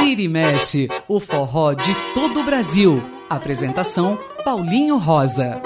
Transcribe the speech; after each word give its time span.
Vira 0.00 0.20
e 0.20 0.28
mexe, 0.28 0.88
o 1.08 1.20
forró 1.20 1.72
de 1.72 1.94
todo 2.14 2.40
o 2.40 2.44
Brasil. 2.44 3.02
Apresentação 3.30 4.18
Paulinho 4.44 4.98
Rosa. 4.98 5.62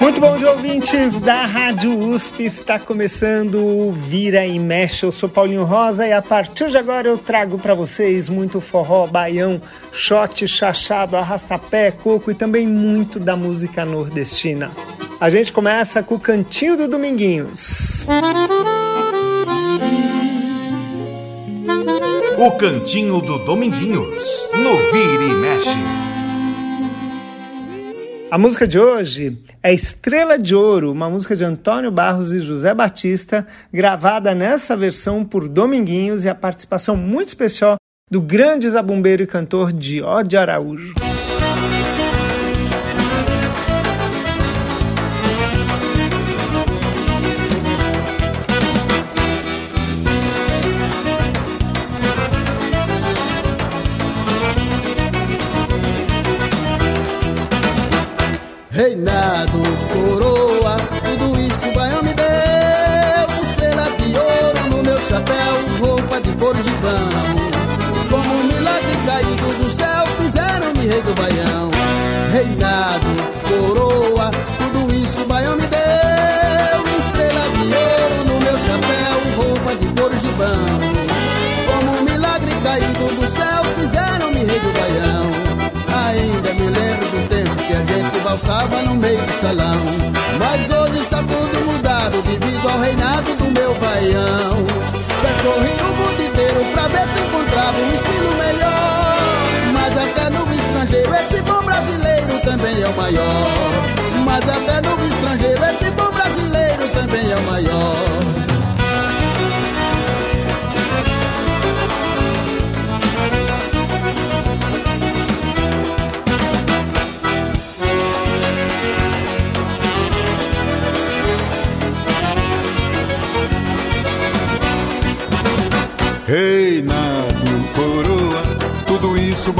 Muito 0.00 0.20
bom 0.20 0.36
dia, 0.36 0.50
ouvintes 0.50 1.20
da 1.20 1.44
Rádio 1.44 1.96
USP. 1.96 2.44
Está 2.44 2.78
começando 2.78 3.56
o 3.56 3.92
Vira 3.92 4.44
e 4.44 4.58
Mexe. 4.58 5.04
Eu 5.04 5.12
sou 5.12 5.28
Paulinho 5.28 5.64
Rosa 5.64 6.06
e 6.06 6.12
a 6.12 6.20
partir 6.20 6.68
de 6.68 6.76
agora 6.76 7.06
eu 7.06 7.16
trago 7.16 7.56
para 7.56 7.72
vocês 7.72 8.28
muito 8.28 8.60
forró, 8.60 9.06
baião, 9.06 9.60
shot, 9.92 10.46
chachado, 10.48 11.16
arrastapé, 11.16 11.92
coco 11.92 12.30
e 12.30 12.34
também 12.34 12.66
muito 12.66 13.20
da 13.20 13.36
música 13.36 13.84
nordestina. 13.84 14.72
A 15.20 15.30
gente 15.30 15.52
começa 15.52 16.02
com 16.02 16.16
o 16.16 16.20
Cantinho 16.20 16.76
do 16.76 16.88
Dominguinhos. 16.88 18.04
O 22.44 22.50
Cantinho 22.50 23.20
do 23.20 23.38
Dominguinhos, 23.38 24.48
no 24.52 24.76
Vira 24.90 25.22
e 25.22 25.34
Mexe. 25.36 25.78
A 28.32 28.36
música 28.36 28.66
de 28.66 28.80
hoje 28.80 29.38
é 29.62 29.72
Estrela 29.72 30.36
de 30.36 30.52
Ouro, 30.52 30.90
uma 30.90 31.08
música 31.08 31.36
de 31.36 31.44
Antônio 31.44 31.92
Barros 31.92 32.32
e 32.32 32.40
José 32.40 32.74
Batista, 32.74 33.46
gravada 33.72 34.34
nessa 34.34 34.76
versão 34.76 35.24
por 35.24 35.46
Dominguinhos 35.46 36.24
e 36.24 36.28
a 36.28 36.34
participação 36.34 36.96
muito 36.96 37.28
especial 37.28 37.76
do 38.10 38.20
grande 38.20 38.68
zabumbeiro 38.68 39.22
e 39.22 39.26
cantor 39.28 39.72
Diode 39.72 40.36
Araújo. 40.36 40.94
Reinado, 58.72 59.62
coroa, 59.92 60.78
tudo 61.04 61.38
isso 61.38 61.68
o 61.68 61.74
baião 61.74 62.02
me 62.02 62.14
deu. 62.14 62.24
Estrela 63.42 63.86
de 63.98 64.16
ouro 64.16 64.76
no 64.76 64.82
meu 64.82 64.98
chapéu, 64.98 65.54
roupa 65.78 66.18
de 66.22 66.32
couro 66.36 66.56
gibão. 66.62 67.10
Como 68.08 68.32
um 68.32 68.44
milagre 68.44 68.96
caído 69.04 69.46
do 69.58 69.70
céu, 69.76 70.06
fizeram-me 70.18 70.86
rei 70.86 71.02
do 71.02 71.14
baião. 71.14 71.70
Reinado, 72.32 73.31
valsava 88.32 88.82
no 88.82 88.94
meio 88.94 89.20
do 89.20 89.40
salão. 89.40 89.84
Mas 90.38 90.70
hoje 90.70 91.02
está 91.02 91.18
tudo 91.18 91.66
mudado 91.66 92.22
devido 92.22 92.68
ao 92.68 92.80
reinado 92.80 93.34
do 93.34 93.50
meu 93.50 93.74
baião. 93.74 94.64
Percorri 95.20 95.76
o 95.80 95.96
mundo 95.96 96.22
inteiro 96.22 96.64
pra 96.72 96.88
ver 96.88 97.08
se 97.12 97.20
encontrava 97.26 97.78
um 97.78 97.92
estilo 97.92 98.34
melhor. 98.38 99.18
Mas 99.74 99.98
até 99.98 100.30
no 100.30 100.50
estrangeiro 100.50 101.14
esse 101.14 101.42
bom 101.42 101.62
brasileiro 101.62 102.40
também 102.44 102.80
é 102.80 102.88
o 102.88 102.96
maior. 102.96 103.50
Mas 104.24 104.48
até 104.48 104.80
no 104.80 105.04
estrangeiro 105.04 105.64
esse 105.64 105.90
bom 105.90 106.10
brasileiro 106.10 106.88
também 106.94 107.30
é 107.30 107.36
o 107.36 107.42
maior. 107.42 107.71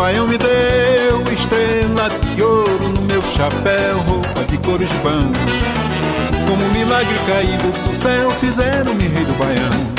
Baião 0.03 0.27
me 0.27 0.37
deu. 0.37 1.33
Estrela 1.33 2.09
de 2.09 2.43
ouro 2.43 2.89
no 2.89 3.03
meu 3.03 3.23
chapéu, 3.23 3.99
roupa 3.99 4.43
de 4.49 4.59
cores 4.59 4.91
bancos. 5.05 5.53
Como 6.49 6.65
um 6.65 6.73
milagre 6.73 7.17
caído 7.25 7.71
do 7.71 7.95
céu, 7.95 8.31
fizeram-me 8.33 9.07
rei 9.07 9.25
do 9.25 9.35
baião. 9.35 9.93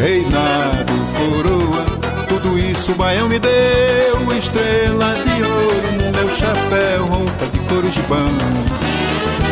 Reinado, 0.00 0.92
coroa, 1.16 1.84
tudo 2.28 2.58
isso 2.58 2.90
o 2.90 2.94
baião 2.96 3.28
me 3.28 3.38
deu. 3.38 4.36
Estrela 4.36 5.14
de 5.14 5.42
ouro 5.42 5.92
no 5.92 6.12
meu 6.18 6.28
chapéu, 6.28 7.06
roupa 7.06 7.46
de 7.52 7.58
cores 7.68 7.96
bancos. 8.08 8.66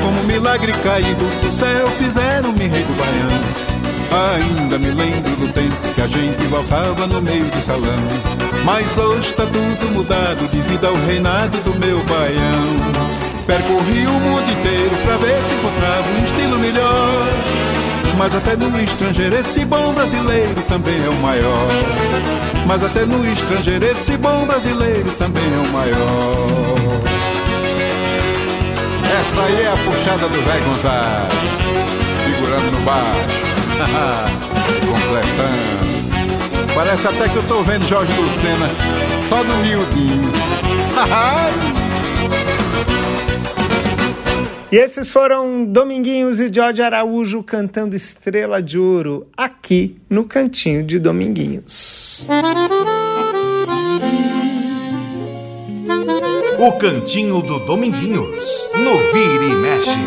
Como 0.02 0.20
um 0.20 0.24
milagre 0.24 0.72
caído 0.82 1.24
do 1.24 1.52
céu, 1.52 1.88
fizeram-me 1.90 2.66
rei 2.66 2.82
do 2.82 2.94
baião. 2.94 3.84
Ainda 4.34 4.76
me 4.78 4.90
lembro 4.90 5.33
a 6.04 6.06
gente 6.06 6.46
valsava 6.48 7.06
no 7.06 7.22
meio 7.22 7.44
do 7.44 7.60
salão. 7.62 7.98
Mas 8.62 8.98
hoje 8.98 9.30
está 9.30 9.44
tudo 9.46 9.92
mudado 9.94 10.46
devido 10.52 10.86
ao 10.86 10.94
reinado 11.06 11.56
do 11.62 11.80
meu 11.80 11.98
baião. 12.04 13.14
Percorri 13.46 14.06
o 14.06 14.12
mundo 14.12 14.52
inteiro 14.52 14.94
pra 15.02 15.16
ver 15.16 15.40
se 15.42 15.54
encontrava 15.54 16.04
um 16.10 16.24
estilo 16.24 16.58
melhor. 16.58 17.26
Mas 18.18 18.34
até 18.36 18.54
no 18.54 18.78
estrangeiro 18.80 19.34
esse 19.34 19.64
bom 19.64 19.94
brasileiro 19.94 20.54
também 20.68 21.02
é 21.02 21.08
o 21.08 21.14
maior. 21.22 21.68
Mas 22.66 22.84
até 22.84 23.06
no 23.06 23.26
estrangeiro 23.26 23.86
esse 23.86 24.16
bom 24.18 24.44
brasileiro 24.46 25.10
também 25.12 25.42
é 25.42 25.68
o 25.68 25.72
maior. 25.72 26.74
Essa 29.20 29.42
aí 29.42 29.62
é 29.62 29.68
a 29.68 29.76
puxada 29.76 30.28
do 30.28 30.42
velho 30.42 30.64
Gonzaga, 30.66 31.28
segurando 32.24 32.78
no 32.78 32.84
baixo. 32.84 33.54
Completando. 34.86 35.83
Parece 36.74 37.06
até 37.08 37.28
que 37.28 37.36
eu 37.36 37.46
tô 37.46 37.62
vendo 37.62 37.86
Jorge 37.86 38.12
Lucena 38.20 38.66
só 39.28 39.42
no 39.44 39.56
miudinho. 39.58 40.22
E 44.74 44.76
esses 44.76 45.08
foram 45.08 45.64
Dominguinhos 45.64 46.40
e 46.40 46.52
Jorge 46.52 46.82
Araújo 46.82 47.44
cantando 47.44 47.94
Estrela 47.94 48.60
de 48.60 48.76
Ouro 48.76 49.28
aqui 49.36 49.98
no 50.10 50.24
Cantinho 50.24 50.82
de 50.82 50.98
Dominguinhos. 50.98 52.26
O 56.58 56.72
Cantinho 56.72 57.40
do 57.40 57.60
Dominguinhos, 57.60 58.68
no 58.74 58.98
Vira 59.12 59.44
e 59.44 59.54
Mexe. 59.54 59.98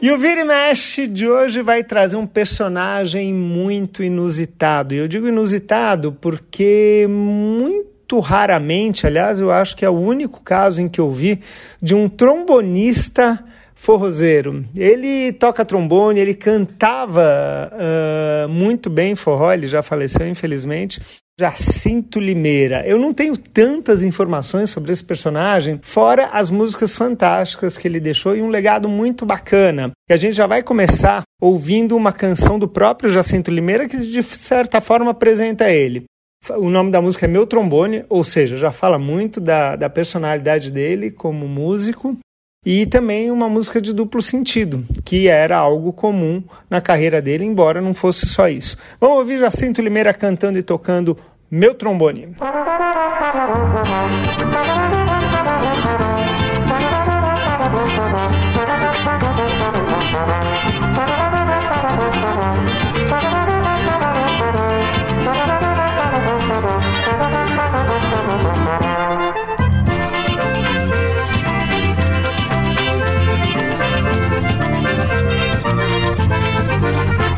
E 0.00 0.10
o 0.12 0.18
Vira 0.18 0.42
e 0.42 0.44
Mexe 0.44 1.06
de 1.06 1.26
hoje 1.26 1.62
vai 1.62 1.82
trazer 1.82 2.16
um 2.16 2.26
personagem 2.26 3.32
muito 3.32 4.02
inusitado. 4.02 4.94
E 4.94 4.98
eu 4.98 5.08
digo 5.08 5.26
inusitado 5.26 6.12
porque 6.12 7.06
muito 7.08 8.20
raramente, 8.20 9.06
aliás, 9.06 9.40
eu 9.40 9.50
acho 9.50 9.74
que 9.74 9.86
é 9.86 9.90
o 9.90 9.98
único 9.98 10.42
caso 10.42 10.82
em 10.82 10.88
que 10.88 11.00
eu 11.00 11.10
vi 11.10 11.40
de 11.80 11.94
um 11.94 12.10
trombonista 12.10 13.42
forrozeiro. 13.74 14.66
Ele 14.74 15.32
toca 15.32 15.64
trombone, 15.64 16.20
ele 16.20 16.34
cantava 16.34 17.70
uh, 17.72 18.48
muito 18.48 18.90
bem 18.90 19.14
forró, 19.14 19.50
ele 19.50 19.66
já 19.66 19.82
faleceu, 19.82 20.28
infelizmente. 20.28 21.00
Jacinto 21.38 22.18
Limeira. 22.18 22.86
Eu 22.86 22.98
não 22.98 23.12
tenho 23.12 23.36
tantas 23.36 24.02
informações 24.02 24.70
sobre 24.70 24.90
esse 24.90 25.04
personagem, 25.04 25.78
fora 25.82 26.30
as 26.32 26.48
músicas 26.48 26.96
fantásticas 26.96 27.76
que 27.76 27.86
ele 27.86 28.00
deixou 28.00 28.34
e 28.34 28.40
um 28.40 28.48
legado 28.48 28.88
muito 28.88 29.26
bacana. 29.26 29.90
E 30.08 30.14
a 30.14 30.16
gente 30.16 30.34
já 30.34 30.46
vai 30.46 30.62
começar 30.62 31.22
ouvindo 31.40 31.94
uma 31.94 32.10
canção 32.10 32.58
do 32.58 32.66
próprio 32.66 33.10
Jacinto 33.10 33.50
Limeira 33.50 33.86
que 33.86 33.98
de 33.98 34.22
certa 34.22 34.80
forma 34.80 35.10
apresenta 35.10 35.70
ele. 35.70 36.04
O 36.56 36.70
nome 36.70 36.90
da 36.90 37.02
música 37.02 37.26
é 37.26 37.28
Meu 37.28 37.46
Trombone, 37.46 38.04
ou 38.08 38.24
seja, 38.24 38.56
já 38.56 38.70
fala 38.70 38.98
muito 38.98 39.38
da, 39.40 39.76
da 39.76 39.90
personalidade 39.90 40.70
dele 40.70 41.10
como 41.10 41.46
músico 41.46 42.16
e 42.66 42.84
também 42.84 43.30
uma 43.30 43.48
música 43.48 43.80
de 43.80 43.92
duplo 43.92 44.20
sentido, 44.20 44.84
que 45.04 45.28
era 45.28 45.56
algo 45.56 45.92
comum 45.92 46.42
na 46.68 46.80
carreira 46.80 47.22
dele, 47.22 47.44
embora 47.44 47.80
não 47.80 47.94
fosse 47.94 48.26
só 48.26 48.48
isso. 48.48 48.76
Vamos 49.00 49.18
ouvir 49.18 49.38
Jacinto 49.38 49.80
Limeira 49.80 50.12
cantando 50.12 50.58
e 50.58 50.64
tocando 50.64 51.16
Meu 51.48 51.76
Trombone. 51.76 52.34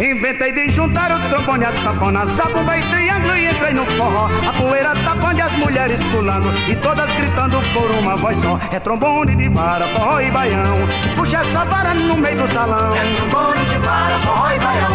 Inventei 0.00 0.52
de 0.52 0.70
juntar 0.70 1.10
o 1.10 1.18
trombone, 1.28 1.64
a 1.64 1.72
sapona, 1.72 2.24
sabumba 2.24 2.78
e 2.78 2.82
triângulo 2.82 3.36
e 3.36 3.48
entrei 3.48 3.74
no 3.74 3.84
forró. 3.84 4.28
A 4.48 4.52
poeira 4.52 4.94
tapando 4.94 5.38
e 5.38 5.42
as 5.42 5.52
mulheres 5.54 6.00
pulando 6.04 6.48
e 6.68 6.76
todas 6.76 7.12
gritando 7.14 7.60
por 7.72 7.90
uma 7.90 8.16
voz 8.16 8.36
só. 8.40 8.60
É 8.70 8.78
trombone 8.78 9.34
de 9.34 9.48
vara, 9.48 9.86
forró 9.88 10.20
e 10.20 10.30
baião. 10.30 10.76
Puxa 11.16 11.38
essa 11.38 11.64
vara 11.64 11.94
no 11.94 12.16
meio 12.16 12.36
do 12.36 12.46
salão. 12.52 12.94
É 12.94 13.02
trombone 13.16 13.64
de 13.64 13.78
vara, 13.78 14.18
forró 14.20 14.50
e 14.52 14.58
baião. 14.60 14.90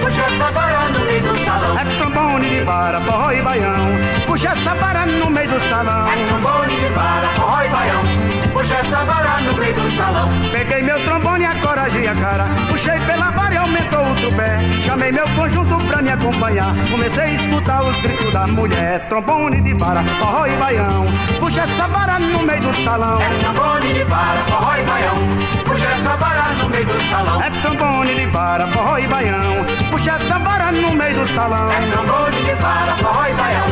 Puxa 0.00 0.22
essa 0.22 0.50
vara 0.50 0.88
no 0.88 1.04
meio 1.04 1.22
do 1.22 1.44
salão. 1.44 1.78
É 1.78 1.84
trombone 1.84 2.50
de 2.50 2.60
vara, 2.64 3.00
forró 3.00 3.32
e 3.32 3.42
baião. 3.42 3.86
Puxa 4.26 4.48
essa 4.48 4.74
vara 4.74 5.06
no 5.06 5.30
meio 5.30 5.48
do 5.48 5.60
salão. 5.68 6.08
É 6.08 6.26
trombone 6.26 6.74
de 6.74 6.88
vara, 6.88 7.28
forró 7.36 7.62
e 7.62 7.68
baião. 7.68 8.27
Puxa 8.58 8.74
essa 8.74 9.04
vara 9.04 9.40
no 9.40 9.54
meio 9.54 9.72
do 9.72 9.96
salão. 9.96 10.28
Peguei 10.50 10.82
meu 10.82 10.98
trombone, 11.04 11.44
a 11.44 11.54
coragem 11.60 12.02
e 12.02 12.08
a 12.08 12.14
cara. 12.16 12.44
Puxei 12.68 12.98
pela 13.06 13.30
vara 13.30 13.54
e 13.54 13.56
aumentou 13.56 14.02
o 14.02 14.14
tupé. 14.16 14.58
Chamei 14.84 15.12
meu 15.12 15.28
conjunto 15.28 15.78
pra 15.86 16.02
me 16.02 16.10
acompanhar. 16.10 16.74
Comecei 16.90 17.22
a 17.22 17.34
escutar 17.34 17.84
os 17.84 17.96
gritos 18.00 18.32
da 18.32 18.48
mulher. 18.48 19.06
Trombone 19.08 19.60
de 19.60 19.74
vara, 19.74 20.02
forró 20.02 20.44
e 20.46 20.56
baião. 20.56 21.06
Puxa 21.38 21.60
essa 21.60 21.86
vara 21.86 22.18
no 22.18 22.42
meio 22.42 22.60
do 22.60 22.74
salão. 22.82 23.22
É 23.22 23.28
trombone 23.28 23.94
de 23.94 24.02
vara, 24.02 24.38
forró 24.48 24.74
e 24.74 24.82
baião. 24.82 25.16
Puxa 25.64 25.88
essa 25.88 26.16
vara 26.16 26.42
no 26.60 26.68
meio 26.68 26.86
do 26.86 27.10
salão. 27.10 27.40
É 27.40 27.50
trombone 27.62 28.14
de 28.16 28.26
vara, 28.26 28.66
forró 28.66 28.98
e 28.98 29.06
baião. 29.06 29.66
Puxa 29.88 30.10
essa 30.10 30.38
vara 30.40 30.72
no 30.72 30.90
meio 30.96 31.14
do 31.14 31.26
salão. 31.28 31.70
É 31.70 31.80
trombone 31.92 32.42
de 32.44 32.54
vara, 32.54 32.92
forró 32.96 33.24
e 33.24 33.34
baião. 33.34 33.68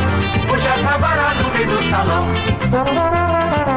Vara 0.99 1.33
no 1.35 1.51
meio 1.51 1.67
do 1.67 1.83
salão. 1.91 3.76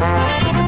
Thank 0.00 0.58
you. 0.58 0.63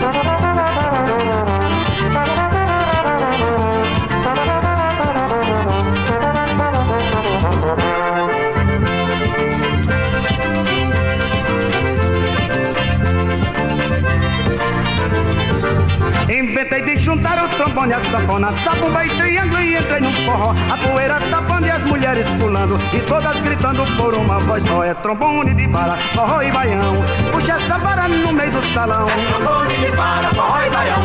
Inventei 16.29 16.83
de 16.83 16.97
juntar 16.97 17.45
o 17.45 17.49
trombone, 17.49 17.93
a 17.93 18.01
sanfona, 18.01 18.53
sabumba 18.65 19.05
e 19.05 19.09
triângulo 19.11 19.63
e 19.63 19.77
entrei 19.77 20.01
no 20.01 20.13
forró. 20.25 20.55
A 20.73 20.77
poeira 20.77 21.21
tapando 21.31 21.67
e 21.67 21.71
as 21.71 21.83
mulheres 21.85 22.27
pulando 22.31 22.79
e 22.93 23.01
todas 23.01 23.41
gritando 23.43 23.87
por 23.97 24.13
uma 24.13 24.41
voz 24.41 24.65
só. 24.65 24.83
É 24.83 24.93
trombone 24.95 25.55
de 25.55 25.69
vara, 25.69 25.97
forró 26.15 26.43
e 26.43 26.51
baião. 26.51 26.97
Puxa 27.31 27.53
essa 27.53 27.79
vara 27.79 28.09
no 28.09 28.33
meio 28.33 28.51
do 28.51 28.61
salão. 28.75 29.09
É 29.09 29.15
trombone 29.15 29.77
de 29.77 29.91
vara, 29.93 30.29
forró 30.35 30.61
e 30.61 30.71
baião. 30.71 30.99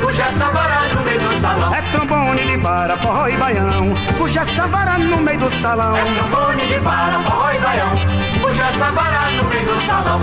Puxa 0.00 0.22
essa 0.22 0.46
vara 0.46 0.88
no 0.94 1.02
meio 1.02 1.20
do 1.20 1.40
salão. 1.40 1.74
É 1.74 1.82
trombone 1.82 2.46
de 2.46 2.56
vara, 2.58 2.96
forró 2.98 3.28
e 3.28 3.36
baião. 3.36 3.94
Puxa 4.16 4.40
essa 4.42 4.66
vara 4.68 4.98
no 4.98 5.16
meio 5.16 5.38
do 5.40 5.50
salão. 5.60 5.96
É 5.96 6.04
trombone 6.04 6.66
de 6.68 6.78
vara, 6.78 7.18
forró 7.18 7.50
e 7.50 7.58
baião. 7.58 7.90
Puxa 8.40 8.62
essa 8.62 8.90
vara 8.92 9.30
no 9.32 9.44
meio 9.44 9.66
do 9.66 9.86
salão. 9.86 10.20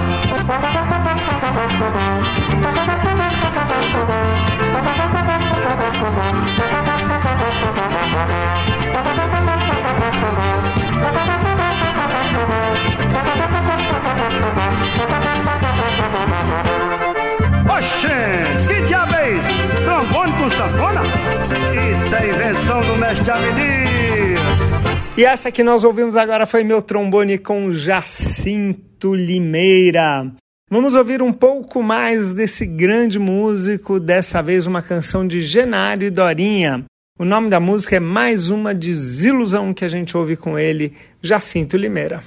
E 25.18 25.24
essa 25.24 25.50
que 25.50 25.64
nós 25.64 25.84
ouvimos 25.84 26.18
agora 26.18 26.46
foi 26.46 26.64
meu 26.64 26.82
trombone 26.82 27.38
com 27.38 27.72
Jacinto 27.72 29.16
Limeira. 29.16 30.30
Vamos 30.76 30.94
ouvir 30.94 31.22
um 31.22 31.32
pouco 31.32 31.82
mais 31.82 32.34
desse 32.34 32.66
grande 32.66 33.18
músico, 33.18 33.98
dessa 33.98 34.42
vez 34.42 34.68
uma 34.68 34.82
canção 34.82 35.26
de 35.26 35.40
Genário 35.40 36.06
e 36.06 36.10
Dorinha. 36.10 36.84
O 37.18 37.24
nome 37.24 37.50
da 37.50 37.62
música 37.62 37.96
é 37.96 38.00
mais 38.02 38.52
uma 38.52 38.74
desilusão 38.74 39.74
que 39.74 39.86
a 39.86 39.88
gente 39.88 40.18
ouve 40.18 40.36
com 40.36 40.60
ele, 40.60 40.92
Jacinto 41.22 41.78
Limeira. 41.78 42.22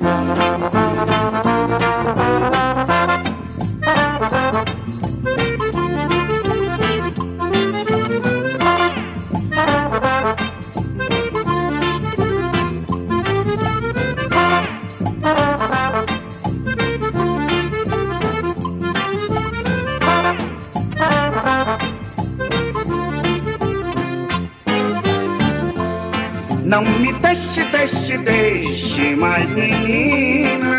Não 26.68 26.84
me 26.84 27.14
deixe, 27.14 27.64
deixe, 27.64 28.18
deixe 28.18 29.16
mais 29.16 29.50
menina. 29.54 30.76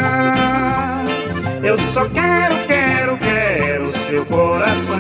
Eu 1.64 1.80
só 1.80 2.08
quero, 2.10 2.56
quero, 2.68 3.18
quero 3.18 3.92
seu 4.08 4.24
coração. 4.24 5.00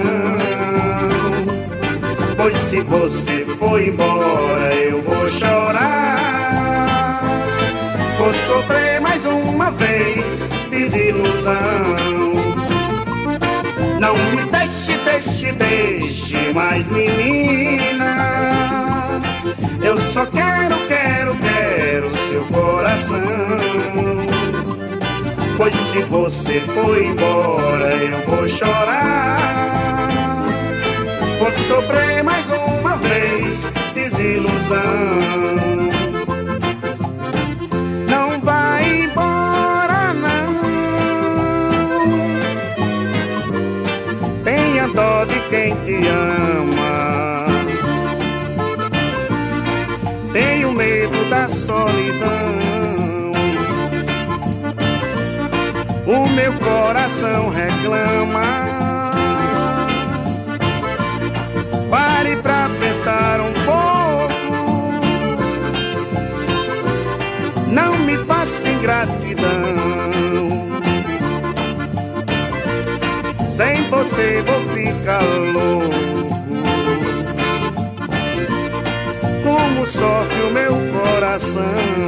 Pois 2.35 2.57
se 2.57 2.81
você 2.81 3.45
for 3.59 3.79
embora, 3.79 4.73
eu 4.73 5.03
vou 5.03 5.29
chorar. 5.29 7.21
Vou 8.17 8.33
sofrer 8.33 8.99
mais 8.99 9.23
uma 9.27 9.69
vez 9.69 10.49
desilusão. 10.71 11.53
Não 13.99 14.17
me 14.17 14.43
deixe, 14.49 14.97
deixe, 15.05 15.51
deixe 15.51 16.51
mais 16.51 16.89
menina. 16.89 18.68
Eu 19.81 19.97
só 19.97 20.25
quero, 20.25 20.75
quero, 20.87 21.35
quero 21.37 22.09
seu 22.29 22.43
coração. 22.45 23.21
Pois 25.57 25.75
se 25.75 25.99
você 26.03 26.61
for 26.61 27.01
embora, 27.01 27.95
eu 27.95 28.17
vou 28.25 28.47
chorar. 28.47 29.37
Vou 31.39 31.51
sofrer 31.67 32.23
mais 32.23 32.45
uma 32.49 32.97
vez 32.97 33.71
desilusão. 33.93 35.78
O 56.09 56.27
meu 56.29 56.51
coração 56.53 57.51
reclama. 57.51 58.41
Pare 61.87 62.35
pra 62.37 62.67
pensar 62.79 63.39
um 63.39 63.53
pouco. 63.53 64.89
Não 67.67 67.95
me 67.99 68.17
faça 68.25 68.69
ingratidão. 68.69 69.49
Sem 73.55 73.87
você 73.91 74.41
vou 74.41 74.61
ficar 74.73 75.21
louco. 75.53 76.09
como 79.43 79.85
sofre 79.85 80.41
o 80.41 80.51
meu 80.51 80.73
coração. 80.91 81.99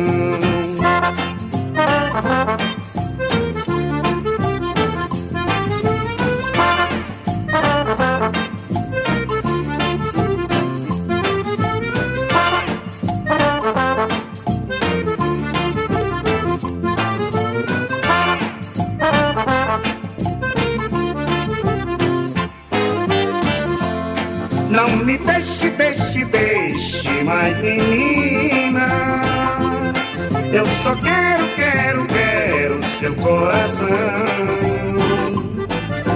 Menina. 27.55 29.21
Eu 30.53 30.65
só 30.83 30.95
quero, 30.95 31.47
quero, 31.55 32.05
quero 32.05 32.83
seu 32.99 33.13
coração. 33.15 33.87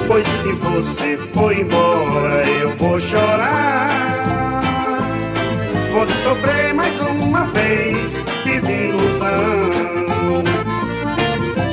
Pois 0.07 0.27
se 0.27 0.51
você 0.53 1.17
foi 1.33 1.61
embora, 1.61 2.45
eu 2.61 2.69
vou 2.77 2.99
chorar. 2.99 4.61
Vou 5.91 6.07
sofrer 6.07 6.73
mais 6.73 6.99
uma 7.01 7.45
vez 7.45 8.23
desilusão. 8.43 9.29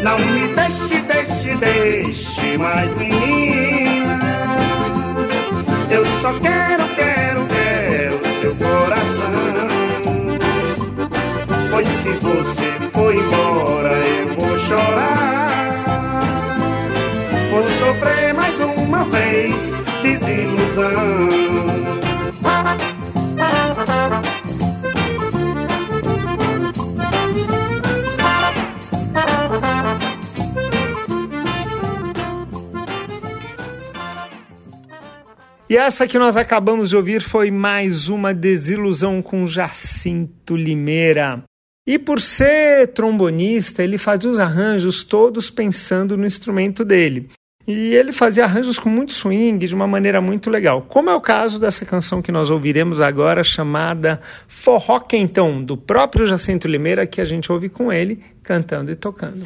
Não 0.02 0.19
me 0.19 0.49
deixe, 0.54 1.00
deixe, 1.02 1.54
deixe 1.57 2.59
mais, 2.59 2.95
menina. 2.97 4.19
Eu 5.90 6.07
só 6.21 6.33
quero, 6.40 6.88
quero 6.95 7.12
Pois 11.73 11.88
se 11.88 12.11
você 12.19 12.91
foi 12.93 13.17
embora, 13.17 13.95
eu 13.95 14.29
vou 14.35 14.59
chorar. 14.59 15.49
Vou 17.50 17.64
sofrer 17.64 18.35
mais 18.35 18.61
uma 18.61 19.05
vez 19.05 19.73
desilusão. 20.02 21.29
E 35.71 35.76
essa 35.79 36.07
que 36.07 36.19
nós 36.19 36.37
acabamos 36.37 36.91
de 36.91 36.97
ouvir 36.99 37.23
foi 37.23 37.50
mais 37.50 38.11
uma 38.11 38.35
desilusão 38.35 39.23
com 39.23 39.47
Jacinto 39.47 40.55
Limeira. 40.55 41.43
E 41.87 41.99
por 41.99 42.21
ser 42.21 42.89
trombonista, 42.89 43.83
ele 43.83 43.99
fazia 43.99 44.31
os 44.31 44.39
arranjos 44.39 45.03
todos 45.03 45.51
pensando 45.51 46.17
no 46.17 46.25
instrumento 46.25 46.85
dele. 46.85 47.29
E 47.67 47.95
ele 47.95 48.11
fazia 48.11 48.45
arranjos 48.45 48.79
com 48.79 48.89
muito 48.89 49.12
swing, 49.12 49.67
de 49.67 49.75
uma 49.75 49.87
maneira 49.87 50.21
muito 50.21 50.51
legal. 50.51 50.83
Como 50.83 51.11
é 51.11 51.15
o 51.15 51.21
caso 51.21 51.61
dessa 51.61 51.85
canção 51.85 52.21
que 52.21 52.33
nós 52.33 52.51
ouviremos 52.51 53.01
agora, 53.01 53.45
chamada 53.45 54.21
Forró 54.49 54.99
Quentão, 54.99 55.62
do 55.62 55.77
próprio 55.77 56.27
Jacinto 56.27 56.67
Limeira, 56.67 57.07
que 57.07 57.21
a 57.21 57.25
gente 57.25 57.51
ouve 57.53 57.69
com 57.69 57.93
ele 57.93 58.21
cantando 58.43 58.91
e 58.91 58.97
tocando. 58.97 59.45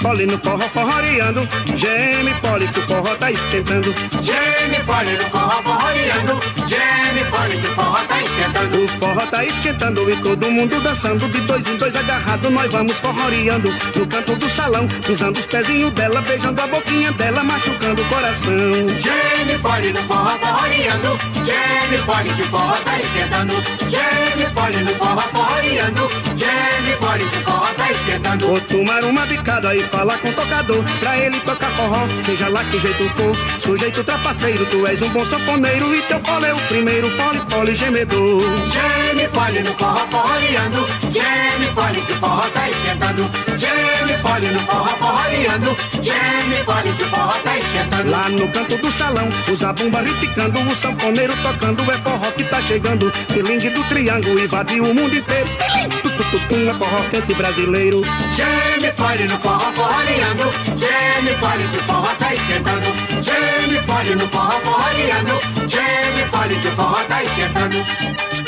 Geme 0.00 0.08
pole 0.08 0.26
no 0.26 0.38
forró 0.38 0.62
forroreando, 0.72 1.46
geme 1.76 2.32
pole 2.40 2.66
que 2.68 2.78
o 2.78 2.82
forró 2.86 3.14
tá 3.16 3.30
esquentando. 3.30 3.94
Gene 4.22 4.78
fole 4.86 5.12
no 5.12 5.24
forró 5.24 5.62
forroreando, 5.62 6.40
gene 6.66 7.24
fole 7.28 7.58
que 7.58 7.66
o 7.66 7.70
forró 7.74 7.98
tá 8.08 8.22
esquentando. 8.22 8.82
O 8.82 8.88
forró 8.88 9.26
tá 9.26 9.44
esquentando 9.44 10.10
e 10.10 10.16
todo 10.22 10.50
mundo 10.50 10.80
dançando, 10.80 11.28
de 11.28 11.40
dois 11.42 11.68
em 11.68 11.76
dois 11.76 11.94
agarrado 11.94 12.50
nós 12.50 12.72
vamos 12.72 12.98
forroreando. 12.98 13.68
No 13.94 14.06
canto 14.06 14.36
do 14.36 14.48
salão, 14.48 14.88
pisando 15.06 15.38
os 15.38 15.44
pezinhos 15.44 15.92
dela, 15.92 16.22
beijando 16.22 16.62
a 16.62 16.66
boquinha 16.66 17.12
dela, 17.12 17.42
machucando 17.42 18.00
o 18.00 18.04
coração. 18.06 18.52
Gene 18.52 19.58
fole 19.60 19.92
no 19.92 20.02
forró 20.04 20.30
forroreando, 20.38 21.18
gene 21.44 21.98
fole 21.98 22.32
que 22.32 22.42
o 22.42 22.46
forró 22.46 22.72
tá 22.72 22.98
esquentando. 22.98 23.52
Gene 23.86 24.46
fole 24.54 24.82
no 24.82 24.94
forró 24.94 25.20
forroreando, 25.20 26.10
gene 26.36 26.96
fole 26.98 27.24
que 27.26 27.36
o 27.36 27.42
forró 27.42 27.66
tá 27.74 27.90
esquentando. 27.90 28.46
Vou 28.46 28.60
tomar 28.62 29.04
uma 29.04 29.26
bicada 29.26 29.76
e 29.76 29.89
falar 29.90 30.18
com 30.18 30.28
o 30.28 30.32
tocador 30.32 30.84
Pra 30.98 31.18
ele 31.18 31.38
tocar 31.40 31.70
forró, 31.70 32.08
seja 32.24 32.48
lá 32.48 32.64
que 32.64 32.78
jeito 32.78 33.04
for. 33.10 33.36
Sujeito 33.60 34.02
trapaceiro, 34.04 34.64
tu 34.66 34.86
és 34.86 35.00
um 35.02 35.08
bom 35.10 35.24
sanfoneiro 35.24 35.94
E 35.94 36.02
teu 36.02 36.20
fole 36.20 36.46
é 36.46 36.54
o 36.54 36.58
primeiro, 36.68 37.10
fole, 37.10 37.40
fole, 37.50 37.74
gemedor. 37.74 38.40
Gene 38.70 39.28
fole 39.28 39.60
no 39.60 39.74
forró 39.74 40.06
forroreando, 40.10 40.86
gene 41.10 41.66
fole 41.74 42.00
que 42.00 42.12
o 42.12 42.16
forró 42.16 42.42
tá 42.50 42.68
esquentando. 42.68 43.30
Gene 43.58 44.18
fole 44.22 44.48
no 44.48 44.60
forró 44.60 44.88
forroreando, 44.98 45.76
gene 46.02 46.64
fole 46.64 46.92
que 46.92 47.02
o 47.02 47.06
forró 47.08 47.32
tá 47.44 47.58
esquentando. 47.58 48.10
Lá 48.10 48.28
no 48.28 48.48
canto 48.48 48.76
do 48.76 48.92
salão, 48.92 49.28
os 49.52 49.58
zabumba 49.58 50.00
repicando 50.00 50.58
O 50.60 50.74
sanfoneiro 50.74 51.34
tocando, 51.42 51.82
é 51.90 51.96
forró 51.98 52.30
que 52.32 52.44
tá 52.44 52.60
chegando. 52.62 53.12
Pilingue 53.32 53.70
do 53.70 53.82
triângulo, 53.84 54.38
invadiu 54.38 54.84
o 54.84 54.94
mundo 54.94 55.14
inteiro. 55.14 55.48
Pilim, 55.58 55.88
tu, 55.88 56.10
tu, 56.10 56.24
tu, 56.30 56.38
tum, 56.48 56.70
é 56.70 56.74
forró 56.74 57.02
quente 57.10 57.34
brasileiro. 57.34 58.02
Gene 58.34 58.92
fole 58.92 59.24
no 59.24 59.38
forró 59.38 59.72
forroreando, 59.80 60.44
gene 60.76 61.32
fole 61.38 61.64
que 61.72 61.78
forró 61.78 62.14
tá 62.18 62.32
esquentando. 62.32 62.88
Gene 63.22 63.80
fole 63.86 64.14
no 64.16 64.26
forró 64.28 64.60
forroreando, 64.60 65.40
gene 65.68 66.24
fole 66.30 66.56
que 66.60 66.70
forró 66.70 67.02
tá 67.08 67.22
esquentando. 67.22 68.39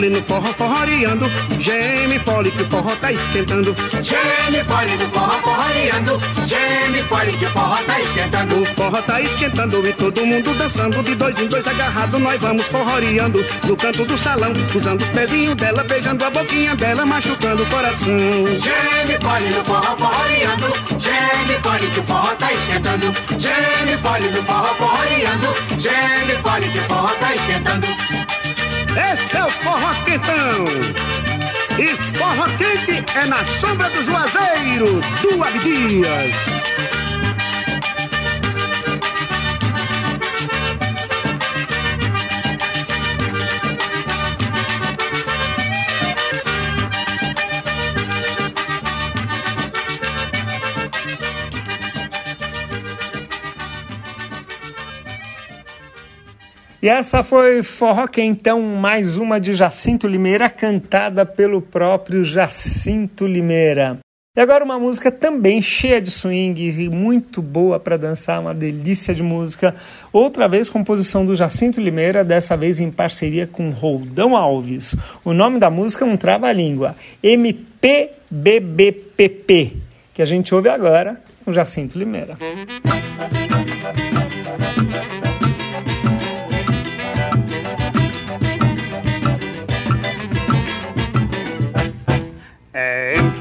Geme 0.00 0.08
fole 0.08 0.08
no 0.08 0.22
forró 0.22 0.52
forroreando. 0.54 1.30
Geme 1.58 2.18
fole 2.20 2.50
que 2.50 2.62
o 2.62 2.64
forró 2.70 2.96
tá 2.96 3.12
esquentando. 3.12 3.76
Gene 4.02 4.64
fole 4.64 4.96
no 4.96 5.06
forró 5.10 5.38
forroreando, 5.42 6.18
gene 6.46 7.02
fole 7.02 7.32
que 7.32 7.44
o 7.44 7.50
forró 7.50 7.76
tá 7.84 8.00
esquentando. 8.00 8.62
O 8.62 8.64
forró 8.64 9.02
tá 9.02 9.20
esquentando 9.20 9.86
e 9.86 9.92
todo 9.92 10.24
mundo 10.24 10.54
dançando. 10.56 11.02
De 11.02 11.14
dois 11.14 11.38
em 11.38 11.48
dois 11.48 11.66
agarrado 11.66 12.18
nós 12.18 12.40
vamos 12.40 12.66
forroreando. 12.68 13.44
No 13.64 13.76
canto 13.76 14.04
do 14.06 14.16
salão, 14.16 14.52
usando 14.74 15.02
os 15.02 15.08
pezinhos 15.08 15.56
dela 15.56 15.84
Beijando 15.84 16.24
a 16.24 16.30
boquinha 16.30 16.74
dela, 16.76 17.04
machucando 17.04 17.62
o 17.62 17.66
coração. 17.66 18.16
Gene 18.58 19.18
fole 19.20 19.50
no 19.50 19.64
forró 19.64 19.96
forroreando, 19.98 20.66
gene 20.98 21.60
fole 21.62 21.86
que 21.90 22.00
o 22.00 22.02
forró 22.04 22.34
tá 22.36 22.50
esquentando. 22.50 23.12
Gene 23.38 23.98
fole 24.00 24.30
no 24.30 24.42
forró 24.44 24.74
forroreando, 24.76 25.54
gene 25.78 26.34
fole 26.42 26.68
que 26.70 26.78
o 26.78 26.82
forró 26.84 27.08
tá 27.08 27.34
esquentando. 27.34 27.86
Esse 28.96 29.36
é 29.36 29.44
o 29.44 29.50
forró 29.50 29.94
quentão. 30.04 30.64
E 31.78 31.96
forró 32.16 32.46
quente 32.58 33.04
é 33.16 33.26
na 33.26 33.44
sombra 33.44 33.88
do 33.90 34.02
Juazeiro 34.04 35.00
Do 35.22 35.42
Abdias 35.42 36.99
E 56.82 56.88
essa 56.88 57.22
foi 57.22 57.62
Forró 57.62 58.06
Quentão, 58.06 58.62
mais 58.62 59.18
uma 59.18 59.38
de 59.38 59.52
Jacinto 59.52 60.06
Limeira, 60.08 60.48
cantada 60.48 61.26
pelo 61.26 61.60
próprio 61.60 62.24
Jacinto 62.24 63.26
Limeira. 63.26 63.98
E 64.34 64.40
agora 64.40 64.64
uma 64.64 64.78
música 64.78 65.12
também 65.12 65.60
cheia 65.60 66.00
de 66.00 66.10
swing 66.10 66.70
e 66.70 66.88
muito 66.88 67.42
boa 67.42 67.78
para 67.78 67.98
dançar, 67.98 68.40
uma 68.40 68.54
delícia 68.54 69.14
de 69.14 69.22
música. 69.22 69.76
Outra 70.10 70.48
vez 70.48 70.70
composição 70.70 71.26
do 71.26 71.36
Jacinto 71.36 71.82
Limeira, 71.82 72.24
dessa 72.24 72.56
vez 72.56 72.80
em 72.80 72.90
parceria 72.90 73.46
com 73.46 73.68
Roldão 73.68 74.34
Alves. 74.34 74.96
O 75.22 75.34
nome 75.34 75.58
da 75.58 75.68
música 75.68 76.06
é 76.06 76.08
um 76.08 76.16
trava-língua, 76.16 76.96
MPBBPP, 77.22 78.22
que 80.14 80.22
a 80.22 80.26
gente 80.26 80.54
ouve 80.54 80.70
agora 80.70 81.20
com 81.44 81.52
Jacinto 81.52 81.98
Limeira. 81.98 82.38
É 82.40 83.49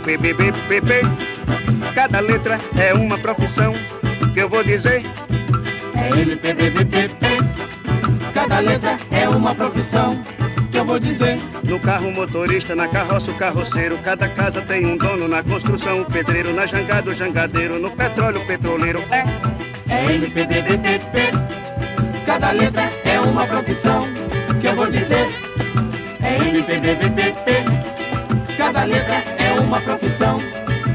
MPBBPP 0.10 1.02
Cada 1.94 2.20
letra 2.20 2.60
é 2.80 2.96
uma 2.96 3.16
profissão 3.16 3.74
Que 4.34 4.40
eu 4.40 4.50
vou 4.50 4.64
dizer. 4.64 5.04
É 5.94 6.20
MPBBPP, 6.20 7.28
cada 8.34 8.60
letra 8.60 8.98
é 9.12 9.30
uma 9.30 9.54
profissão 9.54 10.20
que 10.72 10.78
eu 10.78 10.86
vou 10.86 11.00
dizer. 11.00 11.38
No 11.64 11.80
carro 11.80 12.12
motorista, 12.12 12.76
na 12.76 12.88
carroça 12.88 13.30
o 13.30 13.36
carroceiro 13.36 14.00
Cada 14.00 14.28
casa 14.30 14.62
tem 14.62 14.84
um 14.86 14.98
dono 14.98 15.28
na 15.28 15.44
construção. 15.44 16.02
O 16.02 16.06
pedreiro, 16.06 16.54
na 16.54 16.66
jangada 16.66 17.12
o 17.12 17.14
jangadeiro 17.14 17.78
No 17.78 17.92
petróleo 17.92 18.42
o 18.42 18.46
petroleiro 18.46 19.04
É. 19.12 19.26
É 19.94 20.14
MPBBPP, 20.16 21.32
cada 22.26 22.52
letra 22.52 22.90
é 23.06 23.20
uma 23.20 23.46
profissão 23.46 24.08
que 24.60 24.68
eu 24.68 24.76
vou 24.76 24.90
dizer. 24.90 25.28
É 26.24 26.36
MPBBPP, 26.48 27.64
cada 28.58 28.84
letra 28.84 29.16
é 29.38 29.39
uma 29.60 29.80
profissão 29.82 30.38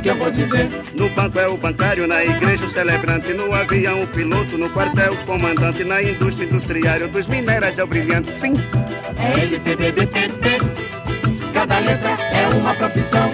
que 0.03 0.09
eu 0.09 0.17
vou 0.17 0.31
dizer. 0.31 0.69
No 0.95 1.09
banco 1.11 1.39
é 1.39 1.47
o 1.49 1.57
bancário, 1.57 2.07
na 2.07 2.25
igreja 2.25 2.65
o 2.65 2.69
celebrante, 2.69 3.33
no 3.33 3.55
avião 3.55 4.03
o 4.03 4.07
piloto, 4.07 4.59
no 4.59 4.69
quartel 4.71 5.13
o 5.13 5.17
comandante, 5.25 5.85
na 5.85 6.03
indústria 6.03 6.47
industriário 6.47 7.09
dos 7.09 7.27
minerais 7.27 7.79
é 7.79 7.85
o 7.85 7.87
brilhante, 7.87 8.31
sim. 8.31 8.55
É 9.19 9.45
MPBBPP, 9.45 10.61
cada 11.53 11.79
letra 11.79 12.17
é 12.33 12.49
uma 12.55 12.75
profissão 12.75 13.31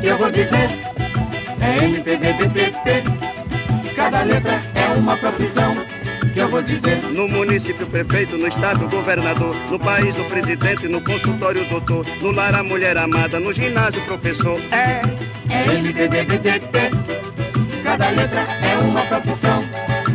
que 0.00 0.06
eu 0.06 0.18
vou 0.18 0.30
dizer. 0.30 0.68
é 1.60 1.84
MPBBPP. 1.84 3.02
Cada 3.94 4.22
letra 4.22 4.60
é 4.74 4.98
uma 4.98 5.16
profissão 5.16 5.74
que 6.36 6.40
eu 6.42 6.48
vou 6.50 6.60
dizer. 6.60 6.98
No 7.12 7.26
município, 7.26 7.86
prefeito, 7.86 8.36
no 8.36 8.46
estado, 8.46 8.86
governador, 8.90 9.56
no 9.70 9.78
país, 9.78 10.14
o 10.18 10.24
presidente, 10.24 10.86
no 10.86 11.00
consultório, 11.00 11.64
doutor, 11.64 12.04
no 12.20 12.30
lar, 12.30 12.54
a 12.54 12.62
mulher 12.62 12.98
amada, 12.98 13.40
no 13.40 13.54
ginásio, 13.54 14.02
professor. 14.02 14.60
É, 14.70 15.00
é 15.50 15.74
MPBBPP. 15.78 16.90
Cada 17.82 18.10
letra 18.10 18.46
é 18.62 18.76
uma 18.84 19.00
profissão 19.00 19.64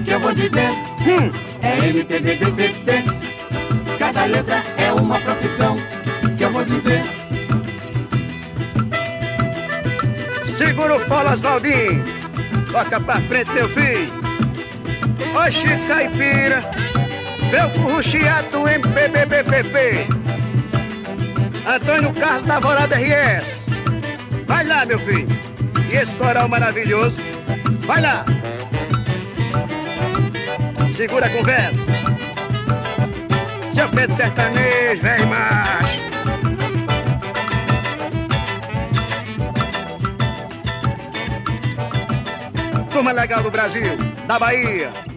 que 0.06 0.12
eu 0.12 0.20
vou 0.20 0.34
dizer. 0.36 0.70
Hum, 0.70 1.32
É 1.64 1.88
MPBBPP. 1.90 3.04
Cada 3.98 4.26
letra 4.26 4.64
é 4.78 4.92
uma 4.94 5.18
profissão 5.20 5.76
que 6.38 6.44
eu 6.44 6.52
vou 6.52 6.64
dizer. 6.64 7.02
segura 10.56 10.98
o 10.98 11.06
polo, 11.08 11.32
Oswaldinho. 11.32 12.06
Toca 12.72 13.00
pra 13.00 13.20
frente, 13.22 13.52
meu 13.52 13.68
filho. 13.70 14.31
Oxe, 15.36 15.78
caipira. 15.88 16.62
Vê 17.50 17.62
o 17.64 17.70
curruchiado 17.72 18.68
MPBBPP. 18.68 20.08
Antônio 21.68 22.14
Carlos 22.14 22.48
da 22.48 22.56
Alvorada 22.56 22.96
RS. 22.96 23.66
Vai 24.48 24.66
lá, 24.66 24.86
meu 24.86 25.00
filho. 25.00 25.28
E 25.92 25.96
esse 25.96 26.16
coral 26.16 26.48
maravilhoso. 26.48 27.18
Vai 27.86 28.02
lá. 28.02 28.26
Segura 30.96 31.26
a 31.26 31.30
conversa. 31.30 31.82
Seu 33.74 33.90
Pedro 33.90 34.16
Sertanejo, 34.16 35.02
vem 35.02 35.26
macho. 35.26 36.02
Turma 42.92 43.12
legal 43.12 43.42
do 43.42 43.50
Brasil, 43.50 43.98
da 44.28 44.38
Bahia. 44.38 45.11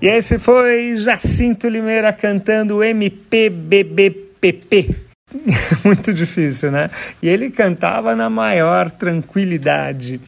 E 0.00 0.06
esse 0.06 0.38
foi 0.38 0.96
Jacinto 0.96 1.68
Limeira 1.68 2.12
cantando 2.12 2.84
MPBBPP. 2.84 4.28
Muito 5.84 6.12
difícil, 6.12 6.70
né? 6.70 6.88
E 7.20 7.28
ele 7.28 7.50
cantava 7.50 8.14
na 8.14 8.30
maior 8.30 8.92
tranquilidade. 8.92 10.20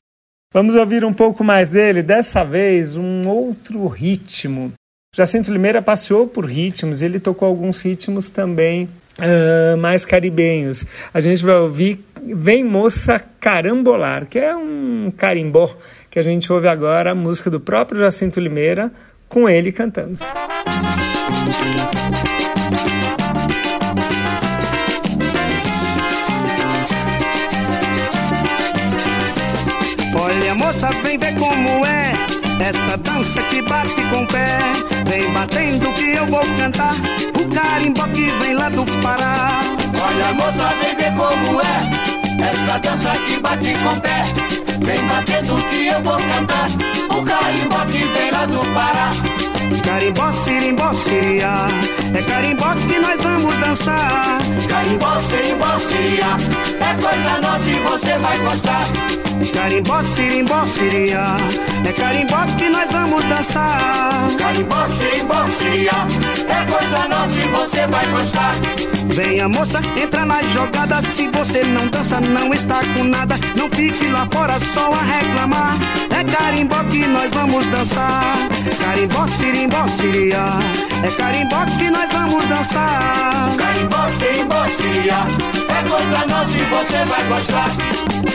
Vamos 0.52 0.74
ouvir 0.74 1.04
um 1.04 1.12
pouco 1.12 1.44
mais 1.44 1.68
dele, 1.68 2.02
dessa 2.02 2.42
vez 2.42 2.96
um 2.96 3.28
outro 3.28 3.86
ritmo. 3.86 4.72
Jacinto 5.14 5.52
Limeira 5.52 5.80
passeou 5.80 6.26
por 6.26 6.44
ritmos, 6.44 7.02
ele 7.02 7.20
tocou 7.20 7.46
alguns 7.46 7.80
ritmos 7.80 8.28
também 8.28 8.88
ah, 9.18 9.76
mais 9.76 10.04
caribenhos. 10.04 10.86
A 11.12 11.20
gente 11.20 11.44
vai 11.44 11.56
ouvir 11.56 12.04
Vem 12.22 12.64
Moça 12.64 13.18
Carambolar, 13.18 14.26
que 14.26 14.38
é 14.38 14.54
um 14.54 15.12
carimbó 15.16 15.74
que 16.10 16.18
a 16.18 16.22
gente 16.22 16.52
ouve 16.52 16.68
agora, 16.68 17.12
a 17.12 17.14
música 17.14 17.48
do 17.48 17.60
próprio 17.60 18.00
Jacinto 18.00 18.40
Limeira, 18.40 18.90
com 19.30 19.48
ele 19.48 19.70
cantando. 19.70 20.18
Olha, 30.20 30.54
moça, 30.56 30.90
vem 31.02 31.16
ver 31.16 31.34
como 31.36 31.86
é 31.86 32.12
esta 32.60 32.96
dança 32.98 33.40
que 33.44 33.62
bate 33.62 34.02
com 34.10 34.24
o 34.24 34.26
pé. 34.26 34.44
Vem 35.08 35.32
batendo 35.32 35.92
que 35.94 36.10
eu 36.10 36.26
vou 36.26 36.44
cantar 36.58 36.92
o 37.40 37.54
carimbó 37.54 38.06
que 38.08 38.30
vem 38.42 38.54
lá 38.54 38.68
do 38.68 38.84
Pará. 39.00 39.60
Olha, 40.04 40.32
moça, 40.34 40.74
vem 40.82 40.96
ver 40.96 41.14
como 41.14 41.60
é 41.60 42.19
esta 42.70 42.78
dança 42.78 43.10
que 43.26 43.40
bate 43.40 43.72
com 43.74 43.96
o 43.96 44.00
pé. 44.00 44.22
Vem 44.86 45.08
batendo 45.08 45.56
que 45.68 45.86
eu 45.88 46.00
vou 46.02 46.16
cantar 46.16 46.68
o 47.10 47.24
carimbó 47.24 47.84
que 47.86 47.98
vem 47.98 48.30
lá 48.30 48.46
do 48.46 48.60
Pará. 48.72 49.10
Carimbó, 49.84 50.32
sirimbó, 50.32 50.92
siriá, 50.94 51.66
é 52.14 52.22
carimbó 52.22 52.74
que 52.74 52.98
nós 52.98 53.20
vamos 53.22 53.56
dançar. 53.58 54.38
Carimbó, 54.68 55.18
serimbó, 55.20 55.78
siria, 55.78 56.36
é 56.80 56.94
coisa 57.02 57.40
nossa 57.40 57.70
e 57.70 57.80
você 57.80 58.18
vai 58.18 58.38
gostar. 58.38 58.84
Carimbó, 59.52 60.02
sirimbó, 60.02 60.62
siriá, 60.66 61.36
é 61.86 61.92
carimbó 61.92 62.44
que 62.58 62.68
nós 62.68 62.90
vamos 62.90 63.24
dançar. 63.24 64.28
Carimbó, 64.38 64.88
serimbó, 64.88 65.46
siria, 65.48 65.92
é 66.48 66.70
coisa 66.70 67.08
nossa 67.08 67.38
e 67.38 67.48
você 67.48 67.86
vai 67.86 68.06
gostar. 68.10 68.54
Venha 69.12 69.48
moça, 69.48 69.80
entra 70.00 70.24
na 70.24 70.40
jogada. 70.42 71.02
Se 71.02 71.28
você 71.28 71.64
não 71.64 71.88
dança, 71.88 72.20
não 72.20 72.54
está 72.54 72.80
com 72.94 73.04
nada. 73.04 73.34
Não 73.56 73.68
fique 73.68 74.08
lá 74.08 74.26
fora 74.32 74.58
só 74.60 74.92
a 74.92 75.02
reclamar. 75.02 75.72
É 76.10 76.24
carimbó 76.24 76.82
que 76.84 77.06
nós 77.06 77.30
vamos 77.32 77.66
dançar. 77.66 78.36
Carimbó, 78.80 79.26
sirimbó, 79.26 79.69
siriá. 79.88 80.58
É 81.02 81.10
carimbó 81.10 81.64
que 81.66 81.90
nós 81.90 82.10
vamos 82.12 82.46
dançar. 82.46 83.48
Carimbó, 83.56 84.08
serimbó, 84.08 84.66
siria, 84.68 85.26
é 85.68 85.88
coisa 85.88 86.26
nossa 86.26 86.58
e 86.58 86.64
você 86.66 87.04
vai 87.04 87.24
gostar. 87.28 87.70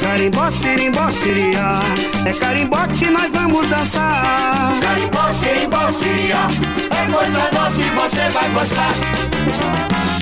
Carimbó, 0.01 0.51
sirimbó, 0.51 1.11
siriá. 1.11 1.79
É 2.25 2.33
carimbó 2.33 2.87
que 2.87 3.09
nós 3.09 3.31
vamos 3.31 3.69
dançar. 3.69 4.73
Carimbó, 4.81 5.31
serimbó, 5.31 5.91
siria, 5.91 6.47
é 6.91 7.11
coisa 7.11 7.49
nossa 7.53 7.81
e 7.81 7.89
você 7.91 8.29
vai 8.29 8.49
gostar. 8.49 10.14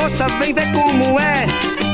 Moça, 0.00 0.26
vem 0.38 0.54
ver 0.54 0.66
como 0.72 1.18
é 1.20 1.44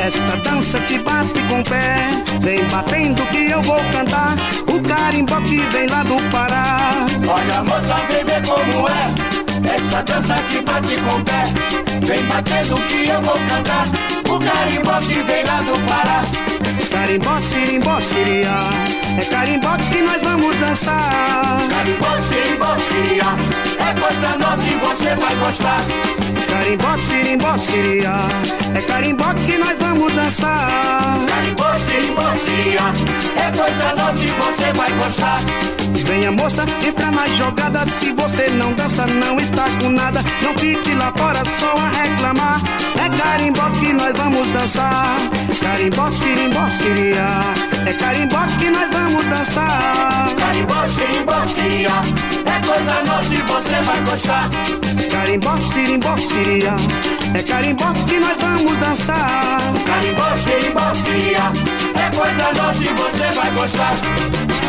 esta 0.01 0.37
dança 0.37 0.79
que 0.81 0.99
bate 0.99 1.41
com 1.49 1.61
o 1.61 1.65
pé. 1.65 2.07
Vem 2.41 2.65
batendo 2.69 3.27
que 3.27 3.51
eu 3.51 3.61
vou 3.63 3.81
cantar 3.91 4.37
o 4.69 4.81
carimbó 4.81 5.41
que 5.41 5.59
vem 5.73 5.87
lá 5.89 6.03
do 6.05 6.17
Pará. 6.31 6.91
Olha, 7.29 7.63
moça, 7.65 7.97
vem 8.09 8.25
ver 8.25 8.43
como 8.47 8.89
é 8.89 9.75
esta 9.75 10.03
dança 10.03 10.35
que 10.49 10.61
bate 10.63 10.97
com 11.01 11.17
o 11.17 11.25
pé. 11.25 11.43
Vem 12.07 12.25
batendo 12.27 12.77
que 12.87 13.09
eu 13.09 13.21
vou 13.23 13.39
cantar 13.49 13.87
o 14.29 14.39
carimbó 14.39 14.99
que 15.01 15.23
vem 15.23 15.45
lá 15.45 15.61
do 15.63 15.79
Pará. 15.89 16.23
Carimbó, 16.91 17.41
sirimbó, 17.41 18.01
siriá. 18.01 19.06
É 19.19 19.25
carimbó 19.25 19.77
que 19.77 20.03
nós 20.03 20.23
vamos 20.23 20.57
dançar. 20.59 21.59
Carimbó, 21.71 22.21
serimbó, 22.21 22.77
siria, 22.79 23.25
é 23.81 24.01
coisa 24.01 24.37
nossa 24.39 24.69
e 24.69 24.75
você 24.79 25.15
vai 25.15 25.37
gostar. 25.37 25.81
Carimbó, 26.51 26.97
sirimbó, 26.97 27.59
siriá. 27.59 28.17
É 28.75 28.81
carimbó 28.83 29.33
que 29.35 29.59
nós 29.59 29.79
vamos 29.79 30.13
dançar. 30.13 31.17
Carimbó, 31.29 31.75
serimbó, 31.75 32.33
siria, 32.35 32.81
é 33.37 33.51
coisa 33.57 33.95
nossa 33.97 34.25
e 34.25 34.31
você 34.31 34.73
vai 34.73 34.93
gostar. 34.93 35.41
Venha 36.07 36.31
moça, 36.31 36.65
entra 36.87 37.11
na 37.11 37.27
jogada. 37.27 37.85
Se 37.87 38.13
você 38.13 38.49
não 38.51 38.73
dança, 38.75 39.07
não 39.07 39.41
está 39.41 39.65
com 39.81 39.91
nada. 39.91 40.23
Não 40.41 40.57
fique 40.57 40.95
lá 40.95 41.13
fora 41.17 41.43
só 41.45 41.73
a 41.73 41.89
reclamar. 42.01 42.61
É 43.05 43.09
carimbó 43.19 43.69
que 43.71 43.93
nós 43.93 44.13
vamos 44.17 44.47
dançar. 44.53 45.17
Carimbó, 45.61 46.09
sirimbó, 46.11 46.71
siriá. 46.71 47.41
É 47.87 47.93
carimbó 47.93 48.39
que 48.59 48.71
nós 48.71 48.89
vamos 48.93 49.06
dançar. 49.15 50.35
Carimbó, 50.37 50.87
serimbó, 50.89 51.47
siria, 51.47 51.91
é 52.45 52.67
coisa 52.67 53.03
nossa 53.07 53.35
e 53.35 53.43
você 53.43 53.83
vai 53.83 54.01
gostar. 54.05 54.51
Carimbó, 55.11 55.61
sirimbó, 55.61 56.17
siriá. 56.17 56.77
É 57.35 57.43
carimbó 57.43 57.93
que 58.07 58.19
nós 58.19 58.39
vamos 58.41 58.79
dançar. 58.79 59.59
Carimbó, 59.87 60.37
serimbó, 60.37 60.95
siria, 60.95 61.53
é 61.95 62.17
coisa 62.17 62.53
nossa 62.63 62.83
e 62.83 62.89
você 62.95 63.31
vai 63.33 63.51
gostar. 63.53 64.66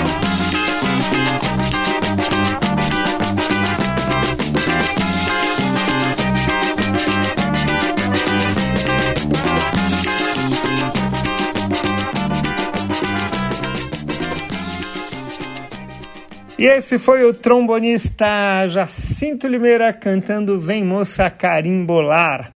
E 16.60 16.66
esse 16.66 16.98
foi 16.98 17.24
o 17.24 17.36
trombonista 17.36 18.66
Jacinto 18.68 19.48
Limeira 19.48 19.94
cantando 19.94 20.60
Vem 20.60 20.84
Moça 20.84 21.30
Carimbolar. 21.30 22.50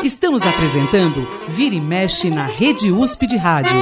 Estamos 0.00 0.46
apresentando 0.46 1.26
Vira 1.48 1.74
e 1.74 1.80
Mexe 1.80 2.30
na 2.30 2.46
Rede 2.46 2.92
USP 2.92 3.26
de 3.26 3.36
Rádio. 3.36 3.74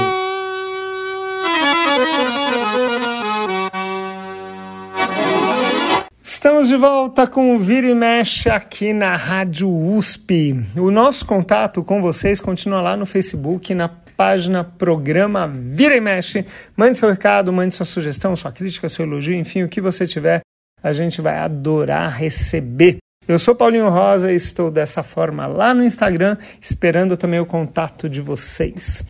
Estamos 6.23 6.69
de 6.69 6.77
volta 6.79 7.27
com 7.27 7.55
o 7.55 7.59
Vira 7.59 7.89
e 7.89 7.95
Mexe 7.95 8.49
aqui 8.49 8.95
na 8.95 9.15
Rádio 9.15 9.69
USP. 9.69 10.59
O 10.75 10.91
nosso 10.91 11.27
contato 11.27 11.85
com 11.85 12.01
vocês 12.01 12.41
continua 12.41 12.81
lá 12.81 12.97
no 12.97 13.05
Facebook, 13.05 13.75
na 13.75 13.91
página 14.17 14.63
Programa 14.65 15.47
Vira 15.49 15.97
e 15.97 16.01
Mexe. 16.01 16.45
Mande 16.77 16.99
seu 16.99 17.09
recado, 17.09 17.53
mande 17.53 17.75
sua 17.75 17.87
sugestão, 17.87 18.35
sua 18.37 18.53
crítica, 18.53 18.89
seu 18.89 19.05
elogio, 19.05 19.35
enfim, 19.35 19.63
o 19.63 19.69
que 19.69 19.81
você 19.81 20.07
tiver 20.07 20.43
a 20.83 20.93
gente 20.93 21.21
vai 21.21 21.39
adorar 21.39 22.19
receber. 22.19 22.97
Eu 23.27 23.39
sou 23.39 23.55
Paulinho 23.55 23.89
Rosa 23.89 24.33
e 24.33 24.35
estou 24.35 24.71
dessa 24.71 25.03
forma 25.03 25.47
lá 25.47 25.73
no 25.73 25.85
Instagram, 25.85 26.37
esperando 26.61 27.17
também 27.17 27.39
o 27.39 27.47
contato 27.47 28.09
de 28.09 28.21
vocês. 28.21 29.05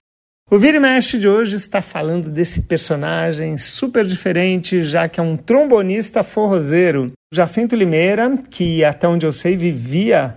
O 0.51 0.59
Vira 0.59 0.77
e 0.77 0.81
Mexe 0.81 1.19
de 1.19 1.27
hoje 1.27 1.57
está 1.57 1.81
falando 1.81 2.31
desse 2.31 2.61
personagem 2.63 3.57
super 3.57 4.05
diferente, 4.05 4.83
já 4.83 5.09
que 5.09 5.19
é 5.19 5.23
um 5.23 5.35
trombonista 5.35 6.23
forrozeiro. 6.23 7.13
Jacinto 7.33 7.75
Limeira, 7.75 8.37
que 8.51 8.85
até 8.85 9.09
onde 9.09 9.25
eu 9.25 9.33
sei 9.33 9.57
vivia 9.57 10.37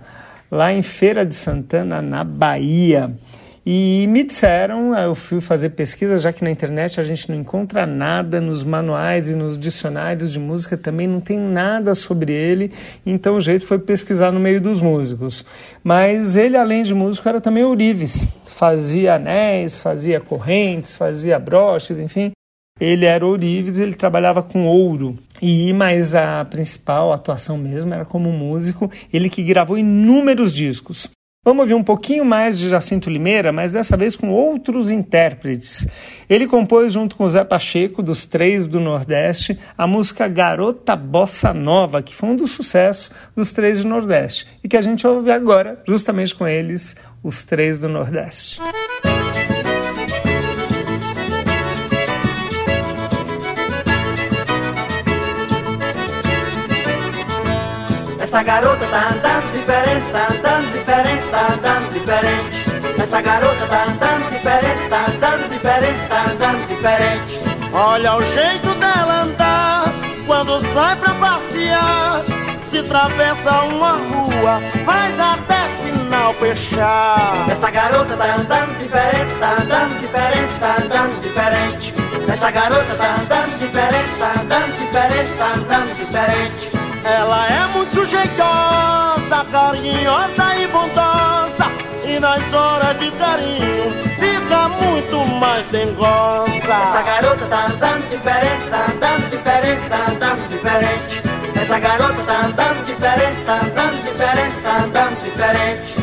lá 0.50 0.72
em 0.72 0.80
Feira 0.80 1.26
de 1.26 1.34
Santana, 1.34 2.00
na 2.00 2.24
Bahia. 2.24 3.14
E 3.68 4.06
me 4.08 4.22
disseram, 4.22 4.96
eu 4.96 5.12
fui 5.16 5.40
fazer 5.40 5.70
pesquisa, 5.70 6.18
já 6.18 6.32
que 6.32 6.44
na 6.44 6.50
internet 6.52 7.00
a 7.00 7.02
gente 7.02 7.28
não 7.28 7.36
encontra 7.36 7.84
nada, 7.84 8.40
nos 8.40 8.62
manuais 8.62 9.28
e 9.28 9.34
nos 9.34 9.58
dicionários 9.58 10.30
de 10.30 10.38
música 10.38 10.76
também 10.76 11.08
não 11.08 11.18
tem 11.18 11.36
nada 11.36 11.92
sobre 11.96 12.32
ele, 12.32 12.70
então 13.04 13.34
o 13.34 13.40
jeito 13.40 13.66
foi 13.66 13.80
pesquisar 13.80 14.30
no 14.30 14.38
meio 14.38 14.60
dos 14.60 14.80
músicos. 14.80 15.44
Mas 15.82 16.36
ele, 16.36 16.56
além 16.56 16.84
de 16.84 16.94
músico, 16.94 17.28
era 17.28 17.40
também 17.40 17.64
ourives, 17.64 18.28
fazia 18.46 19.16
anéis, 19.16 19.80
fazia 19.80 20.20
correntes, 20.20 20.94
fazia 20.94 21.36
broches, 21.36 21.98
enfim. 21.98 22.30
Ele 22.78 23.04
era 23.04 23.26
ourives, 23.26 23.80
ele 23.80 23.94
trabalhava 23.94 24.44
com 24.44 24.64
ouro. 24.64 25.18
E 25.42 25.72
mas 25.72 26.14
a 26.14 26.44
principal 26.44 27.12
atuação 27.12 27.58
mesmo 27.58 27.92
era 27.92 28.04
como 28.04 28.30
músico, 28.30 28.88
ele 29.12 29.28
que 29.28 29.42
gravou 29.42 29.76
inúmeros 29.76 30.54
discos. 30.54 31.08
Vamos 31.46 31.60
ouvir 31.60 31.74
um 31.74 31.84
pouquinho 31.84 32.24
mais 32.24 32.58
de 32.58 32.68
Jacinto 32.68 33.08
Limeira, 33.08 33.52
mas 33.52 33.70
dessa 33.70 33.96
vez 33.96 34.16
com 34.16 34.30
outros 34.30 34.90
intérpretes. 34.90 35.86
Ele 36.28 36.44
compôs 36.44 36.92
junto 36.92 37.14
com 37.14 37.30
Zé 37.30 37.44
Pacheco, 37.44 38.02
dos 38.02 38.26
Três 38.26 38.66
do 38.66 38.80
Nordeste, 38.80 39.56
a 39.78 39.86
música 39.86 40.26
Garota 40.26 40.96
Bossa 40.96 41.54
Nova, 41.54 42.02
que 42.02 42.16
foi 42.16 42.30
um 42.30 42.34
dos 42.34 42.50
sucessos 42.50 43.12
dos 43.36 43.52
Três 43.52 43.84
do 43.84 43.88
Nordeste, 43.88 44.44
e 44.64 44.66
que 44.66 44.76
a 44.76 44.80
gente 44.80 45.06
ouve 45.06 45.30
agora, 45.30 45.80
justamente 45.86 46.34
com 46.34 46.48
eles, 46.48 46.96
os 47.22 47.44
Três 47.44 47.78
do 47.78 47.88
Nordeste. 47.88 48.60
Essa 58.18 58.42
garota 58.42 58.84
tá 58.86 59.10
andando 59.10 59.52
diferente, 59.52 60.10
tá 60.10 60.28
andando 60.32 60.75
Essa 63.06 63.20
garota 63.20 63.66
tá 63.68 63.84
andando 63.84 64.30
diferente, 64.32 64.88
tá 64.88 65.06
andando 65.08 65.48
diferente, 65.48 66.08
tá 66.08 66.24
andando 66.28 66.66
diferente. 66.66 67.40
Olha 67.72 68.16
o 68.16 68.22
jeito 68.24 68.74
dela 68.80 69.22
andar 69.22 69.84
quando 70.26 70.60
sai 70.74 70.96
pra 70.96 71.14
passear. 71.14 72.22
Se 72.68 72.78
atravessa 72.80 73.62
uma 73.62 73.92
rua, 73.92 74.60
faz 74.84 75.20
até 75.20 75.68
sinal 75.80 76.34
fechar. 76.34 77.46
Essa 77.48 77.70
garota 77.70 78.16
tá 78.16 78.34
andando 78.34 78.76
diferente, 78.76 79.34
tá 79.38 79.52
andando 79.62 80.00
diferente, 80.00 80.58
tá 80.58 80.76
andando 80.82 81.20
diferente. 81.20 81.94
Essa 82.28 82.50
garota 82.50 82.94
tá 82.96 83.14
andando 83.20 83.58
diferente, 83.60 84.18
tá 84.18 84.32
andando 84.40 84.78
diferente, 84.78 85.32
tá 85.38 85.52
andando 85.54 85.94
diferente. 85.94 86.70
Ela 87.04 87.46
é 87.46 87.66
muito 87.68 88.04
jeitosa, 88.04 89.46
carinhosa 89.52 90.56
e 90.56 90.66
bondosa. 90.66 91.05
E 92.16 92.18
nas 92.18 92.54
horas 92.54 92.98
de 92.98 93.10
carinho 93.10 93.92
fica 94.18 94.68
muito 94.70 95.18
mais 95.38 95.66
dengosa. 95.66 96.48
Essa 96.56 97.02
garota 97.02 97.44
tá 97.44 97.66
andando 97.66 98.08
diferente, 98.08 98.70
tá 98.70 98.86
andando 98.90 99.30
diferente, 99.30 99.88
tá 99.90 100.06
andando 100.08 100.48
diferente. 100.48 101.22
Essa 101.60 101.78
garota 101.78 102.22
tá 102.22 102.46
andando 102.46 102.86
diferente, 102.86 103.44
tá 103.44 103.60
andando 103.62 104.02
diferente, 104.02 104.60
tá 104.62 104.76
andando 104.78 105.24
diferente. 105.24 105.94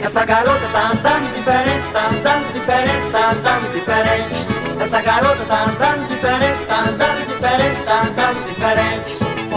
Essa 0.00 0.24
garota 0.24 0.68
tá 0.68 0.90
andando 0.92 1.34
diferente, 1.34 1.92
tá 1.92 2.06
andando 2.06 2.52
diferente, 2.52 3.10
tá 3.10 3.30
andando 3.30 3.72
diferente. 3.72 4.46
Essa 4.78 5.00
garota 5.02 5.44
tá 5.46 5.64
andando 5.64 5.95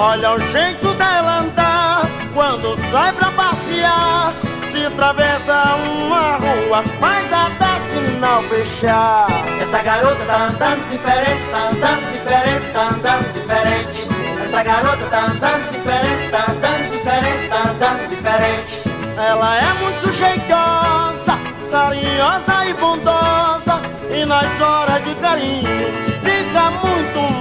Olha 0.01 0.31
o 0.31 0.39
jeito 0.39 0.93
dela 0.93 1.39
andar 1.39 2.09
quando 2.33 2.73
sai 2.89 3.11
pra 3.11 3.31
passear. 3.33 4.33
Se 4.71 4.85
atravessa 4.85 5.75
uma 5.75 6.37
rua, 6.37 6.83
faz 7.01 7.33
até 7.33 7.81
sinal 7.89 8.41
fechar. 8.43 9.27
Essa 9.61 9.83
garota 9.83 10.23
tá 10.25 10.45
andando 10.45 10.89
diferente, 10.89 11.45
tá 11.51 11.69
andando 11.69 12.11
diferente, 12.13 12.71
tá 12.71 12.89
andando 12.95 13.33
diferente. 13.33 14.07
Essa 14.45 14.63
garota 14.63 15.05
tá 15.09 15.19
andando 15.25 15.69
diferente, 15.69 16.31
tá 16.31 16.45
andando 16.49 16.91
diferente, 16.91 17.49
tá 17.49 17.69
andando 17.69 18.09
diferente. 18.09 18.83
Ela 19.17 19.57
é 19.57 19.73
muito 19.73 20.13
jeitosa, 20.13 21.39
carinhosa 21.69 22.65
e 22.65 22.73
bondosa. 22.73 23.81
E 24.09 24.25
nas 24.25 24.61
horas 24.61 25.03
de 25.03 25.13
carinho 25.15 26.08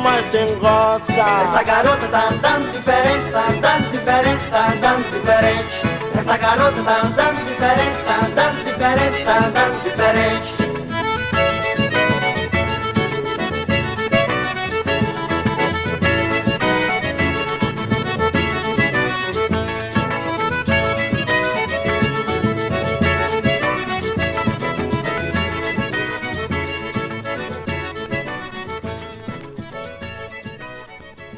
mais 0.08 0.24
dengosa. 0.32 1.02
Essa 1.08 1.62
garota 1.62 2.08
tá 2.08 2.28
andando 2.30 2.72
diferente, 2.72 3.30
tá 3.30 3.44
andando 3.50 3.90
diferente, 3.90 4.50
tá 4.50 4.66
andando 4.72 5.10
diferente. 5.10 5.82
Essa 6.18 6.36
garota 6.38 6.82
tá 6.82 7.00
andando 7.02 7.44
diferente, 7.44 8.04
tá 8.06 8.26
andando 8.26 8.64
diferente, 8.64 9.24
tá 9.24 9.36
andando 9.38 9.82
diferente. 9.82 10.47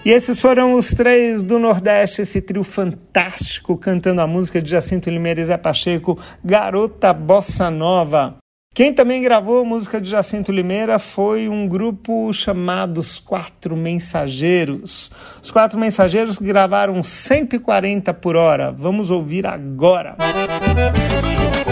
E 0.03 0.11
esses 0.11 0.41
foram 0.41 0.75
os 0.75 0.95
três 0.95 1.43
do 1.43 1.59
Nordeste, 1.59 2.23
esse 2.23 2.41
trio 2.41 2.65
fantástico 2.65 3.77
cantando 3.77 4.23
a 4.23 4.27
música 4.27 4.61
de 4.61 4.71
Jacinto 4.71 5.11
Limeira 5.11 5.43
e 5.43 5.45
Zé 5.45 5.59
Pacheco, 5.59 6.19
Garota 6.43 7.13
Bossa 7.13 7.71
Nova. 7.71 8.37
Quem 8.73 8.95
também 8.95 9.21
gravou 9.21 9.61
a 9.61 9.65
música 9.65 10.01
de 10.01 10.09
Jacinto 10.09 10.51
Limeira 10.53 10.99
foi 10.99 11.51
um 11.51 11.69
grupo 11.69 12.33
chamado 12.33 12.99
Os 12.99 13.19
Quatro 13.19 13.77
Mensageiros. 13.77 15.11
Os 15.43 15.51
Quatro 15.51 15.79
Mensageiros 15.79 16.39
gravaram 16.39 17.03
140 17.03 18.15
por 18.15 18.37
hora. 18.37 18.73
Vamos 18.73 19.11
ouvir 19.11 19.47
agora. 19.47 20.17
É 21.67 21.69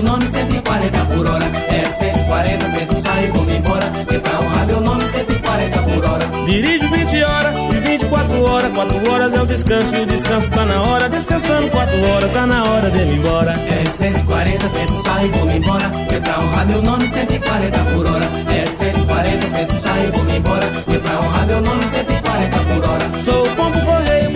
meu 0.00 0.12
nome, 0.12 0.26
140 0.26 1.04
por 1.06 1.26
hora. 1.26 1.44
É 1.68 1.84
140, 1.84 2.66
cento 2.66 3.02
sai, 3.02 3.26
vou 3.28 3.50
embora. 3.50 3.90
Que 4.08 4.18
pra 4.18 4.40
honrar 4.40 4.66
meu 4.66 4.80
nome, 4.80 5.04
140 5.04 5.78
por 5.82 6.04
hora. 6.04 6.26
Dirijo 6.46 6.88
20 6.88 7.22
horas 7.22 7.54
e 7.74 7.80
24 7.80 8.42
horas. 8.42 8.72
4 8.72 9.12
horas 9.12 9.34
é 9.34 9.42
o 9.42 9.46
descanso 9.46 9.96
e 9.96 10.00
o 10.00 10.06
descanso 10.06 10.50
tá 10.50 10.64
na 10.64 10.82
hora. 10.82 11.08
Descansando 11.08 11.70
4 11.70 12.04
horas, 12.10 12.32
tá 12.32 12.46
na 12.46 12.62
hora 12.64 12.90
de 12.90 12.98
ir 12.98 13.18
embora. 13.18 13.52
É 13.52 13.84
140, 13.98 14.68
cento 14.68 15.02
sai, 15.02 15.28
vou 15.28 15.50
embora. 15.50 15.90
Que 16.08 16.20
pra 16.20 16.40
honrar 16.40 16.66
meu 16.66 16.82
nome, 16.82 17.08
140 17.08 17.78
por 17.78 18.06
hora. 18.06 18.28
É 18.48 18.66
140, 18.66 19.46
cento 19.48 19.82
sai, 19.82 20.10
vou 20.12 20.34
embora. 20.34 20.66
Que 20.66 20.98
pra 20.98 21.20
honrar 21.20 21.46
meu 21.46 21.60
nome, 21.60 21.84
140 21.84 22.58
por 22.58 22.88
hora. 22.88 23.10
Sou 23.24 23.42
o 23.42 23.56
pombo 23.56 23.89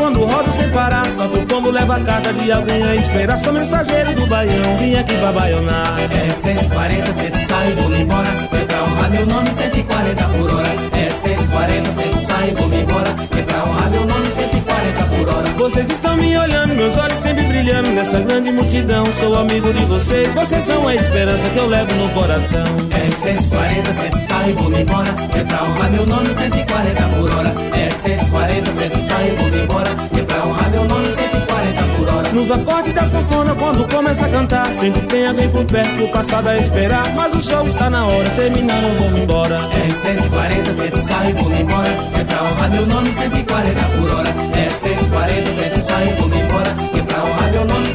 quando 0.05 0.25
rodo 0.27 0.53
sem 0.53 0.69
parar. 0.69 1.11
Só 1.11 1.27
que 1.29 1.38
o 1.38 1.47
pombo 1.47 1.71
leva 1.71 1.97
a 1.97 2.01
carta 2.01 2.33
de 2.33 2.53
alguém 2.53 2.83
a 2.83 2.95
esperar. 2.95 3.38
Sou 3.38 3.53
mensageiro 3.53 4.12
do 4.12 4.27
baião, 4.27 4.77
vim 4.79 4.97
aqui 4.97 5.17
pra 5.17 5.33
baionar. 5.33 5.97
É 5.99 6.31
140, 6.31 7.12
cento 7.12 7.49
sai, 7.49 7.73
vou 7.73 7.97
embora. 7.97 8.31
Que 8.51 8.64
pra 8.67 8.83
honrar 8.83 9.11
meu 9.11 9.27
nome, 9.27 9.51
140 9.51 10.25
por 10.25 10.53
hora. 10.53 10.69
É 10.93 11.11
140, 11.11 11.90
cento 11.90 12.27
sai, 12.27 12.55
vou 12.57 12.79
embora. 12.79 13.14
Que 13.14 13.43
pra 13.43 13.64
honrar 13.64 13.90
meu 13.90 14.05
nome, 14.05 14.29
140 14.29 15.03
por 15.05 15.29
hora. 15.35 15.49
Vocês 15.57 15.90
estão 15.90 16.17
me 16.17 16.37
olhando, 16.37 16.75
meus 16.75 16.99
olhos 16.99 17.19
sempre 17.19 17.45
brilhando 17.45 17.88
nessa 17.90 18.21
grande 18.21 18.53
multidão. 18.53 19.05
Sou 19.19 19.38
amigo 19.38 19.73
de 19.73 19.85
vocês, 19.87 20.29
vocês 20.35 20.64
são 20.64 20.87
a 20.87 20.95
esperança 20.95 21.49
que 21.49 21.57
eu 21.57 21.67
levo 21.67 21.95
no 21.95 22.11
coração. 22.11 22.64
É 22.90 23.11
140, 23.23 23.93
cento 23.95 24.19
sai, 24.29 24.53
vou 24.53 24.79
embora. 24.79 25.12
Que 25.33 25.45
pra 25.45 25.64
honrar 25.64 25.90
meu 25.90 26.07
nome, 26.07 26.29
140 26.29 27.03
por 27.05 27.35
hora. 27.35 27.55
É 27.73 27.90
140, 27.90 28.13
140, 28.44 28.70
sai 29.09 29.28
e 29.28 29.37
vou 29.37 29.48
embora. 29.48 29.90
Que 30.12 30.20
é 30.20 30.22
pra 30.24 30.46
honrar 30.46 30.70
meu 30.70 30.85
nome, 30.85 31.09
140 31.09 31.83
por 31.96 32.09
hora. 32.09 32.33
Nos 32.33 32.50
acordes 32.50 32.92
da 32.92 33.07
sanfona, 33.07 33.54
quando 33.54 33.88
começa 33.88 34.26
a 34.26 34.28
cantar, 34.28 34.70
sempre 34.72 35.00
tem 35.02 35.26
alguém 35.26 35.48
por 35.48 35.64
perto, 35.64 36.04
o 36.04 36.09
passado 36.09 36.48
a 36.48 36.57
esperar. 36.57 37.14
Mas 37.14 37.35
o 37.35 37.40
show 37.40 37.66
está 37.66 37.88
na 37.88 38.07
hora, 38.07 38.28
terminando, 38.30 38.98
vamos 38.98 39.22
embora. 39.22 39.57
É 39.57 39.88
R140, 39.88 41.02
sai 41.07 41.30
e 41.30 41.33
vou 41.33 41.52
embora. 41.52 41.90
Que 42.12 42.20
é 42.20 42.24
pra 42.24 42.42
honrar 42.42 42.70
meu 42.70 42.87
nome, 42.87 43.12
140 43.12 43.80
por 43.80 44.11
hora. 44.12 44.30
R140, 44.30 45.85
sai 45.87 46.09
e 46.09 46.20
vou 46.20 46.38
embora. 46.38 46.74
Que 46.92 47.02
pra 47.02 47.24
honrar 47.24 47.50
meu 47.50 47.64
nome, 47.64 47.93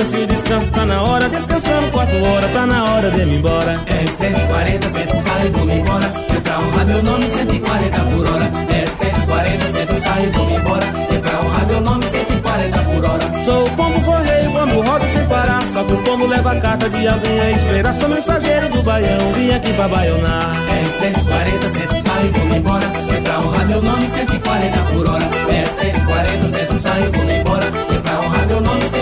é 0.00 0.02
o 0.02 0.26
descanso 0.26 0.70
tá 0.72 0.86
na 0.86 1.02
hora. 1.02 1.28
Descansando 1.28 1.90
4 1.90 2.24
horas, 2.24 2.52
tá 2.52 2.66
na 2.66 2.84
hora 2.84 3.10
de 3.10 3.24
me 3.26 3.36
embora. 3.36 3.72
É 3.86 4.06
140, 4.06 4.88
100 4.88 5.06
sai, 5.22 5.50
vou 5.52 5.70
embora. 5.70 6.08
Que 6.08 6.40
pra 6.40 6.58
honrar 6.58 6.86
meu 6.86 7.02
nome 7.02 7.26
140 7.26 8.00
por 8.00 8.28
hora. 8.30 8.50
É 8.70 8.86
140, 8.86 9.66
100 9.66 10.00
sai, 10.00 10.30
vou 10.32 10.50
embora. 10.50 10.86
Que 10.86 11.18
pra 11.18 11.40
honrar 11.40 11.66
meu 11.66 11.80
nome 11.82 12.04
140 12.06 12.78
por 12.78 13.04
hora. 13.04 13.44
Sou 13.44 13.66
o 13.66 13.70
pombo 13.70 14.00
correio, 14.00 14.50
quando 14.52 14.80
rodo 14.80 15.04
sem 15.06 15.26
parar. 15.26 15.66
Só 15.66 15.84
que 15.84 15.92
o 15.92 16.02
pombo 16.02 16.26
leva 16.26 16.52
a 16.52 16.60
carta 16.60 16.88
de 16.88 17.06
alguém 17.06 17.40
a 17.40 17.50
esperar. 17.50 17.94
Sou 17.94 18.08
mensageiro 18.08 18.68
do 18.70 18.82
baião, 18.82 19.32
vim 19.34 19.50
aqui 19.50 19.72
pra 19.74 19.86
baionar. 19.86 20.56
É 20.56 20.84
140, 20.98 21.68
100 21.68 22.02
sai, 22.02 22.30
vou 22.32 22.56
embora. 22.56 22.86
Que 22.86 23.20
pra 23.20 23.38
honrar 23.40 23.66
meu 23.66 23.82
nome 23.82 24.08
140 24.08 24.78
por 24.78 25.08
hora. 25.10 25.24
É 25.50 25.64
140, 25.78 26.46
100 26.46 26.80
sai, 26.80 27.02
vou 27.12 27.30
embora. 27.30 27.70
Que 27.70 28.00
pra 28.00 28.20
honrar 28.20 28.46
meu 28.46 28.60
nome 28.62 28.80
140 28.80 28.90
por 28.90 28.94
hora. 28.94 28.99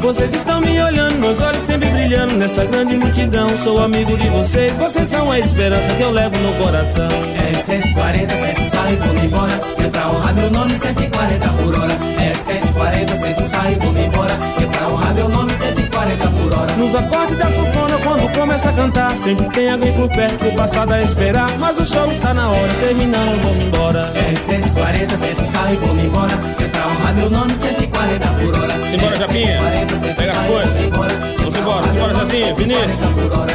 Vocês 0.00 0.32
estão 0.32 0.60
me 0.60 0.80
olhando, 0.80 1.18
meus 1.18 1.40
olhos 1.42 1.60
sempre 1.62 1.88
brilhando 1.90 2.34
nessa 2.34 2.64
grande 2.64 2.96
multidão. 2.96 3.48
Sou 3.58 3.82
amigo 3.82 4.16
de 4.16 4.28
vocês, 4.28 4.72
vocês 4.76 5.08
são 5.08 5.30
a 5.30 5.38
esperança 5.38 5.92
que 5.94 6.02
eu 6.02 6.10
levo 6.10 6.36
no 6.38 6.52
coração. 6.54 7.08
É 7.36 7.54
140, 7.64 8.34
100 8.34 8.70
sai, 8.70 8.96
vou 8.96 9.24
embora. 9.24 9.58
Que 9.76 9.88
pra 9.90 10.08
honrar 10.08 10.34
meu 10.34 10.50
nome 10.50 10.74
140 10.76 11.48
por 11.48 11.78
hora. 11.78 11.98
É 12.18 12.32
140, 12.34 13.12
100 13.12 13.48
sai, 13.48 13.74
vou 13.74 14.04
embora. 14.04 14.38
Que 14.56 14.66
pra 14.66 14.88
honrar 14.88 15.14
meu 15.14 15.28
nome 15.28 15.52
140 15.52 16.26
por 16.28 16.52
hora. 16.54 16.76
Nos 16.76 16.94
acordes 16.94 17.38
da 17.38 17.46
sanfona, 17.46 17.98
quando 18.02 18.32
começa 18.34 18.68
a 18.70 18.72
cantar, 18.72 19.16
sempre 19.16 19.46
tem 19.50 19.70
alguém 19.70 19.92
por 19.92 20.08
perto, 20.08 20.46
o 20.46 20.54
passado 20.54 20.92
a 20.92 21.02
esperar. 21.02 21.50
Mas 21.58 21.78
o 21.78 21.84
show 21.84 22.10
está 22.10 22.32
na 22.32 22.48
hora, 22.48 22.74
terminando, 22.80 23.32
eu 23.32 23.38
vou 23.40 23.62
embora. 23.62 24.12
É 24.14 24.34
140, 24.46 25.16
100 25.16 25.34
sai, 25.52 25.76
vou 25.76 25.96
embora. 25.98 26.67
Honrar 26.86 27.14
meu 27.14 27.30
nome 27.30 27.54
140 27.54 28.28
por 28.28 28.54
hora. 28.54 28.90
Simbora, 28.90 29.16
Japinha. 29.16 29.60
Pega 30.16 30.32
as 30.32 30.46
coisas. 30.46 30.72
Vamos 31.38 31.56
embora, 31.56 31.82
vamos 31.82 31.96
embora, 31.96 32.14
Jazinho, 32.14 32.56
Vinícius. 32.56 32.94
Vamos 32.96 33.24
embora. 33.24 33.52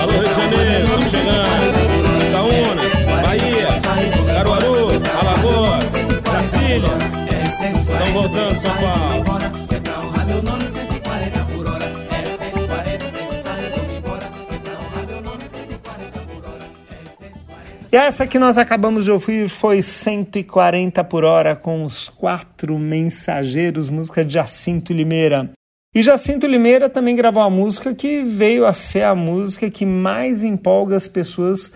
Alô, 0.00 0.12
Rio 0.12 0.22
de 0.22 0.34
Janeiro, 0.34 0.84
estamos 0.84 1.10
chegando. 1.10 1.78
Itaúna, 2.28 2.82
Bahia, 3.22 3.68
Caruaru, 4.34 4.76
Alagoas, 5.20 5.88
Brasília. 6.22 6.94
Estão 7.80 8.12
voltando, 8.12 8.60
São 8.60 8.74
Paulo. 8.76 9.49
E 17.92 17.96
essa 17.96 18.24
que 18.24 18.38
nós 18.38 18.56
acabamos 18.56 19.04
de 19.04 19.10
ouvir 19.10 19.48
foi 19.48 19.82
140 19.82 21.02
por 21.02 21.24
hora 21.24 21.56
com 21.56 21.82
os 21.82 22.08
quatro 22.08 22.78
mensageiros, 22.78 23.90
música 23.90 24.24
de 24.24 24.34
Jacinto 24.34 24.92
Limeira. 24.92 25.50
E 25.92 26.00
Jacinto 26.00 26.46
Limeira 26.46 26.88
também 26.88 27.16
gravou 27.16 27.42
a 27.42 27.50
música 27.50 27.92
que 27.92 28.22
veio 28.22 28.64
a 28.64 28.72
ser 28.72 29.02
a 29.02 29.12
música 29.12 29.68
que 29.68 29.84
mais 29.84 30.44
empolga 30.44 30.94
as 30.94 31.08
pessoas 31.08 31.74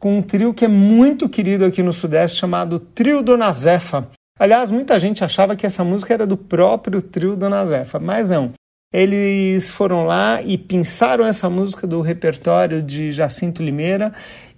com 0.00 0.18
um 0.18 0.22
trio 0.22 0.52
que 0.52 0.64
é 0.64 0.68
muito 0.68 1.28
querido 1.28 1.64
aqui 1.64 1.80
no 1.80 1.92
Sudeste 1.92 2.40
chamado 2.40 2.80
Trio 2.80 3.22
Dona 3.22 3.52
Zefa. 3.52 4.08
Aliás, 4.36 4.68
muita 4.68 4.98
gente 4.98 5.22
achava 5.22 5.54
que 5.54 5.64
essa 5.64 5.84
música 5.84 6.12
era 6.12 6.26
do 6.26 6.36
próprio 6.36 7.00
trio 7.00 7.36
Dona 7.36 7.64
Zefa, 7.64 8.00
mas 8.00 8.28
não. 8.28 8.52
Eles 8.92 9.70
foram 9.70 10.04
lá 10.04 10.42
e 10.42 10.58
pinçaram 10.58 11.24
essa 11.24 11.48
música 11.48 11.86
do 11.86 12.02
repertório 12.02 12.82
de 12.82 13.10
Jacinto 13.10 13.62
Limeira 13.62 14.12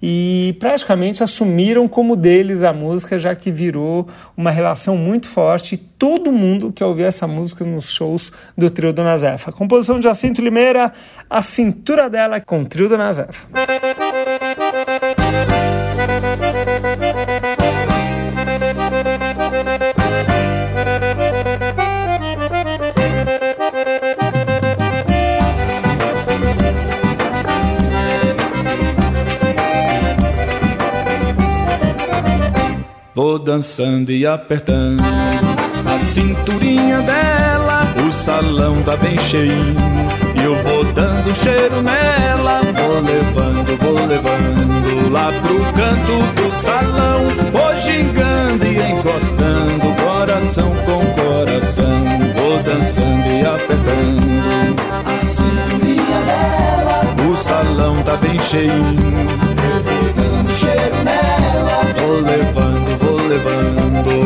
e 0.07 0.55
praticamente 0.61 1.23
assumiram 1.23 1.89
como 1.89 2.15
deles 2.15 2.63
a 2.63 2.75
música, 2.75 3.19
já 3.19 3.35
que 3.35 3.51
virou 3.51 4.07
uma 4.37 4.51
relação 4.51 4.99
muito 4.99 5.27
forte 5.27 5.79
todo 6.05 6.31
mundo 6.31 6.71
quer 6.71 6.85
ouvir 6.85 7.05
essa 7.05 7.27
música 7.27 7.65
nos 7.65 7.91
shows 7.91 8.31
do 8.55 8.71
trio 8.71 8.93
Dona 8.93 9.17
Zefa. 9.17 9.51
Composição 9.51 9.97
de 9.97 10.03
Jacinto 10.05 10.43
Limeira, 10.43 10.93
A 11.31 11.41
Cintura 11.41 12.11
Dela 12.11 12.39
com 12.39 12.61
o 12.61 12.67
trio 12.67 12.87
Dona 12.87 13.11
Zefa. 13.11 13.49
Vou 33.15 33.39
dançando 33.39 34.11
e 34.11 34.27
apertando 34.27 35.01
a 35.87 35.99
cinturinha 36.01 37.01
dela, 37.03 37.95
o 38.05 38.11
salão 38.11 38.83
tá 38.83 38.97
bem 38.97 39.17
cheinho. 39.19 39.77
E 40.35 40.43
eu 40.43 40.57
vou 40.65 40.85
dando 40.93 41.33
cheiro 41.37 41.81
nela, 41.81 42.61
vou 42.77 43.01
levando, 43.01 43.79
vou 43.79 44.07
levando 44.07 45.13
lá 45.13 45.31
pro 45.31 45.61
canto 45.75 46.43
do 46.43 46.51
salão, 46.51 47.23
vou 47.53 47.81
gingando 47.81 48.67
e 48.67 48.83
encostando, 48.83 50.03
coração 50.03 50.73
com 50.85 51.07
coração, 51.15 52.05
vou 52.35 52.61
dançando 52.65 53.29
e 53.29 53.47
apertando 53.47 54.83
A 55.07 55.25
cinturinha 55.25 56.21
dela, 56.27 57.31
o 57.31 57.37
salão 57.37 58.03
tá 58.03 58.17
bem 58.17 58.41
cheinho. 58.41 58.73
eu 58.73 59.83
vou 59.85 60.13
dando 60.15 60.51
cheiro 60.51 60.97
nela. 61.05 61.95
Vou 61.97 62.21
levando 62.21 62.64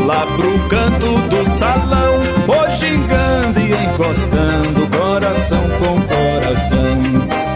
lá 0.08 0.24
pro 0.24 0.68
canto 0.70 1.18
do 1.28 1.44
salão, 1.44 2.18
vou 2.46 2.70
gingando 2.70 3.60
e 3.60 3.72
encostando, 3.84 4.88
coração 4.96 5.62
com 5.78 6.00
coração. 6.00 7.47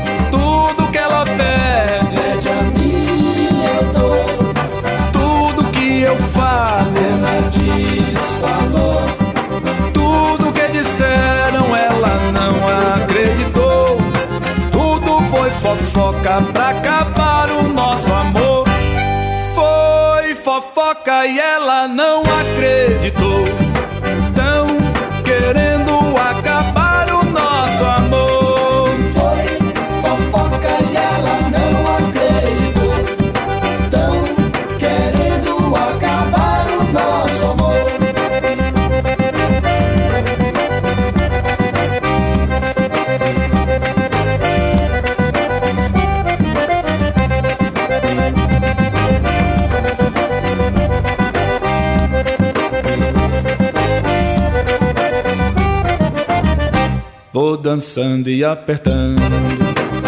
Vou 57.52 57.60
dançando 57.60 58.30
e 58.30 58.42
apertando 58.42 59.20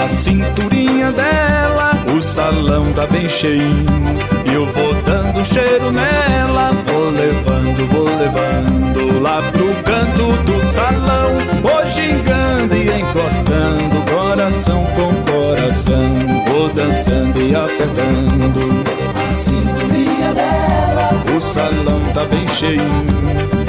a 0.03 0.09
cinturinha 0.09 1.13
dela, 1.13 1.93
o 2.17 2.23
salão 2.23 2.91
tá 2.95 3.07
bem 3.07 3.29
cheinho. 3.29 3.85
E 4.51 4.55
eu 4.55 4.65
vou 4.65 4.95
dando 5.03 5.45
cheiro 5.45 5.93
nela, 5.93 6.71
vou 6.87 7.11
levando, 7.11 7.87
vou 7.89 8.05
levando 8.05 9.21
lá 9.21 9.43
pro 9.43 9.75
canto 9.83 10.43
do 10.45 10.59
salão, 10.63 11.35
vou 11.61 11.91
gingando 11.91 12.77
e 12.77 13.01
encostando, 13.01 14.11
coração 14.11 14.83
com 14.97 15.13
coração, 15.31 16.15
vou 16.49 16.71
dançando 16.71 17.43
e 17.43 17.55
apertando. 17.55 18.85
A 19.15 19.35
cinturinha 19.35 20.33
dela, 20.33 21.11
O 21.37 21.41
salão 21.43 22.01
tá 22.15 22.25
bem 22.25 22.49
cheinho. 22.49 23.64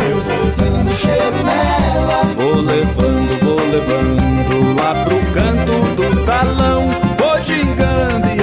Cheiro 0.96 1.44
nela. 1.44 2.24
Vou 2.38 2.56
levando, 2.56 3.40
vou 3.44 3.60
levando 3.70 4.82
lá 4.82 4.94
pro 5.04 5.20
canto 5.34 5.96
do 5.96 6.16
salão. 6.16 6.88
Vou 7.18 7.44
gingando 7.44 8.35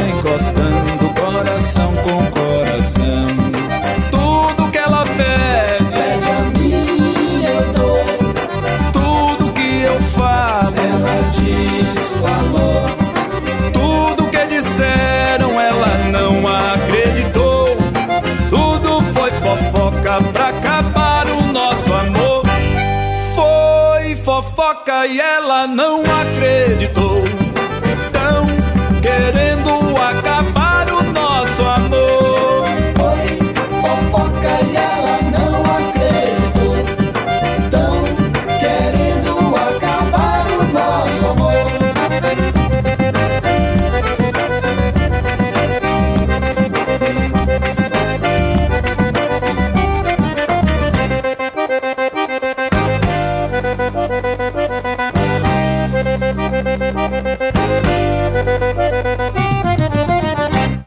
fofoca 24.24 25.06
e 25.06 25.20
ela 25.20 25.66
não 25.66 26.02
acreditou. 26.02 27.41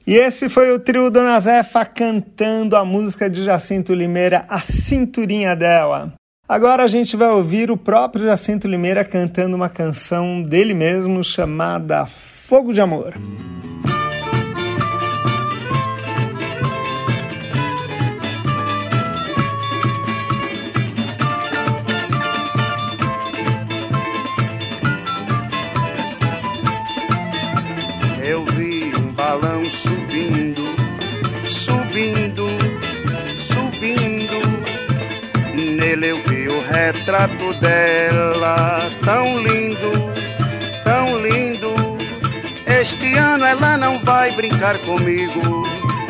E 0.08 0.16
esse 0.16 0.50
foi 0.50 0.72
o 0.72 0.80
trio 0.80 1.10
Dona 1.10 1.40
Zefa 1.40 1.84
cantando 1.84 2.76
a 2.76 2.86
música 2.86 3.28
de 3.28 3.44
Jacinto 3.44 3.92
Limeira, 3.92 4.46
A 4.48 4.60
Cinturinha 4.60 5.56
dela. 5.56 6.14
Agora 6.48 6.84
a 6.84 6.88
gente 6.88 7.18
vai 7.18 7.30
ouvir 7.30 7.72
o 7.72 7.78
próprio 7.78 8.26
Jacinto 8.26 8.68
Limeira 8.68 9.04
cantando 9.04 9.56
uma 9.56 9.68
canção 9.68 10.44
dele 10.44 10.76
mesmo 10.76 11.24
chamada 11.24 12.06
Fogo 12.06 12.72
de 12.72 12.82
Amor. 12.82 13.16
Retrato 36.86 37.52
dela, 37.56 38.88
tão 39.04 39.40
lindo, 39.40 39.92
tão 40.84 41.18
lindo. 41.18 41.74
Este 42.68 43.18
ano 43.18 43.44
ela 43.44 43.76
não 43.76 43.98
vai 44.00 44.32
brincar 44.34 44.78
comigo, 44.80 45.64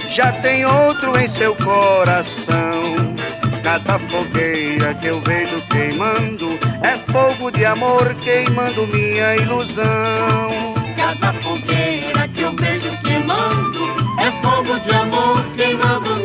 já 0.10 0.34
tem 0.34 0.66
outro 0.66 1.18
em 1.18 1.28
seu 1.30 1.56
coração. 1.56 3.16
Cada 3.64 3.98
fogueira 4.00 4.94
que 4.96 5.08
eu 5.08 5.22
vejo 5.22 5.62
queimando 5.70 6.60
é 6.84 6.98
fogo 7.12 7.50
de 7.52 7.66
amor 7.66 8.14
queimando 8.16 8.86
minha 8.88 9.36
ilusão. 9.38 10.76
Cada 10.98 11.32
fogueira 11.42 12.28
que 12.34 12.42
eu 12.42 12.52
vejo 12.52 12.92
queimando 13.02 13.86
é 14.20 14.30
fogo 14.44 14.78
de 14.80 14.94
amor 14.94 15.42
queimando 15.56 16.16
minha 16.18 16.25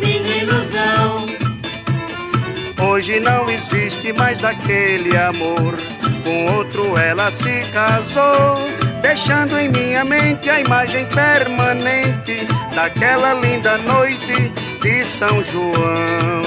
Hoje 3.00 3.18
não 3.18 3.48
existe 3.48 4.12
mais 4.12 4.44
aquele 4.44 5.16
amor. 5.16 5.74
Com 6.22 6.54
outro 6.58 6.98
ela 6.98 7.30
se 7.30 7.64
casou, 7.72 8.58
deixando 9.00 9.58
em 9.58 9.70
minha 9.70 10.04
mente 10.04 10.50
a 10.50 10.60
imagem 10.60 11.06
permanente 11.06 12.46
daquela 12.74 13.32
linda 13.32 13.78
noite 13.78 14.52
de 14.82 15.02
São 15.02 15.42
João. 15.42 16.42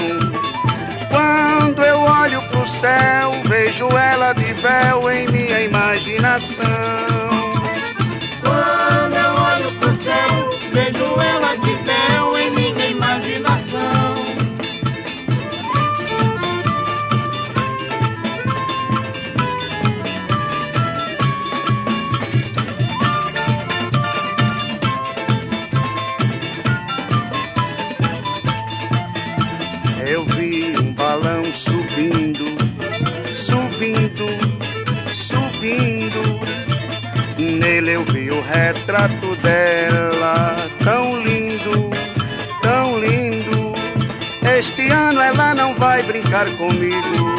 Quando 1.10 1.82
eu 1.82 1.98
olho 1.98 2.40
pro 2.42 2.64
céu, 2.68 3.32
vejo 3.46 3.88
ela 3.88 4.32
de 4.32 4.54
véu 4.54 5.10
em 5.10 5.26
minha 5.32 5.60
imaginação. 5.60 6.64
Quando 8.44 9.16
eu 9.16 9.32
olho 9.42 9.72
pro 9.80 9.96
céu, 9.96 10.50
vejo 10.72 11.20
ela 11.20 11.56
de 11.56 11.74
véu 11.82 12.38
em 12.38 12.50
minha 12.52 12.86
imaginação. 12.86 13.63
Retrato 38.52 39.34
dela, 39.36 40.56
tão 40.82 41.22
lindo, 41.22 41.90
tão 42.62 42.98
lindo. 42.98 43.74
Este 44.56 44.88
ano 44.88 45.20
ela 45.20 45.54
não 45.54 45.74
vai 45.74 46.02
brincar 46.02 46.46
comigo, 46.56 47.34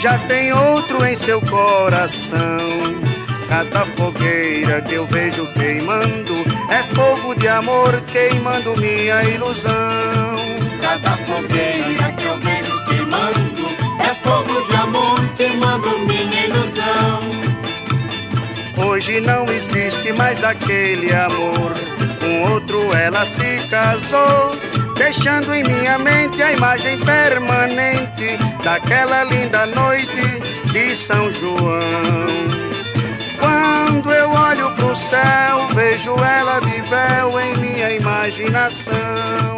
já 0.00 0.18
tem 0.20 0.52
outro 0.52 1.04
em 1.04 1.16
seu 1.16 1.40
coração. 1.40 3.06
Cada 3.48 3.86
fogueira 3.96 4.82
que 4.82 4.94
eu 4.94 5.06
vejo 5.06 5.46
queimando 5.54 6.34
é 6.68 6.82
fogo 6.94 7.34
de 7.34 7.46
amor 7.48 8.00
queimando 8.06 8.76
minha 8.80 9.22
ilusão. 9.24 10.36
Cada 10.80 11.16
fogueira 11.18 12.12
que 12.12 12.24
eu 12.24 12.36
vejo 12.38 12.45
Hoje 18.96 19.20
não 19.20 19.44
existe 19.44 20.10
mais 20.14 20.42
aquele 20.42 21.14
amor. 21.14 21.74
Com 22.18 22.50
outro 22.50 22.96
ela 22.96 23.26
se 23.26 23.58
casou, 23.68 24.56
deixando 24.96 25.52
em 25.52 25.62
minha 25.64 25.98
mente 25.98 26.42
a 26.42 26.52
imagem 26.54 26.98
permanente 27.00 28.38
daquela 28.64 29.24
linda 29.24 29.66
noite 29.66 30.40
de 30.72 30.96
São 30.96 31.30
João. 31.30 31.76
Quando 33.38 34.10
eu 34.10 34.30
olho 34.30 34.74
pro 34.76 34.96
céu, 34.96 35.68
vejo 35.74 36.16
ela 36.16 36.58
de 36.60 36.80
véu 36.88 37.38
em 37.38 37.54
minha 37.58 37.90
imaginação. 37.92 39.56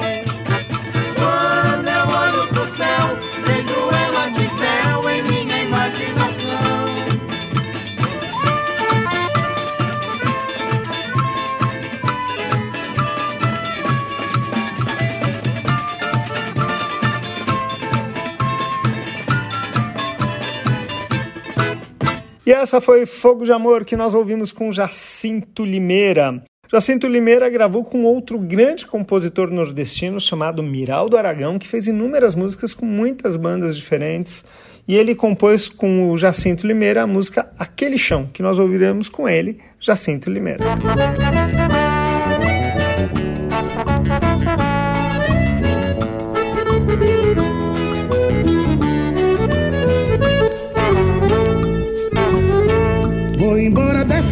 E 22.49 22.51
essa 22.51 22.81
foi 22.81 23.05
Fogo 23.05 23.45
de 23.45 23.53
Amor 23.53 23.85
que 23.85 23.95
nós 23.95 24.15
ouvimos 24.15 24.53
com 24.53 24.73
Jacinto 24.73 25.67
Limeira. 25.67 26.43
Jacinto 26.73 27.07
Limeira 27.07 27.47
gravou 27.51 27.85
com 27.85 28.05
outro 28.05 28.39
grande 28.39 28.87
compositor 28.87 29.51
nordestino 29.51 30.19
chamado 30.19 30.63
Miraldo 30.63 31.19
Aragão, 31.19 31.59
que 31.59 31.69
fez 31.69 31.87
inúmeras 31.87 32.35
músicas 32.35 32.73
com 32.73 32.87
muitas 32.87 33.37
bandas 33.37 33.77
diferentes. 33.77 34.43
E 34.89 34.97
ele 34.97 35.15
compôs 35.15 35.69
com 35.69 36.11
o 36.11 36.17
Jacinto 36.17 36.67
Limeira 36.67 37.03
a 37.03 37.07
música 37.07 37.53
Aquele 37.59 37.99
Chão, 37.99 38.31
que 38.33 38.43
nós 38.43 38.59
ouviremos 38.59 39.11
com 39.11 39.29
ele, 39.29 39.61
Jacinto 39.79 40.31
Limeira. 40.31 40.65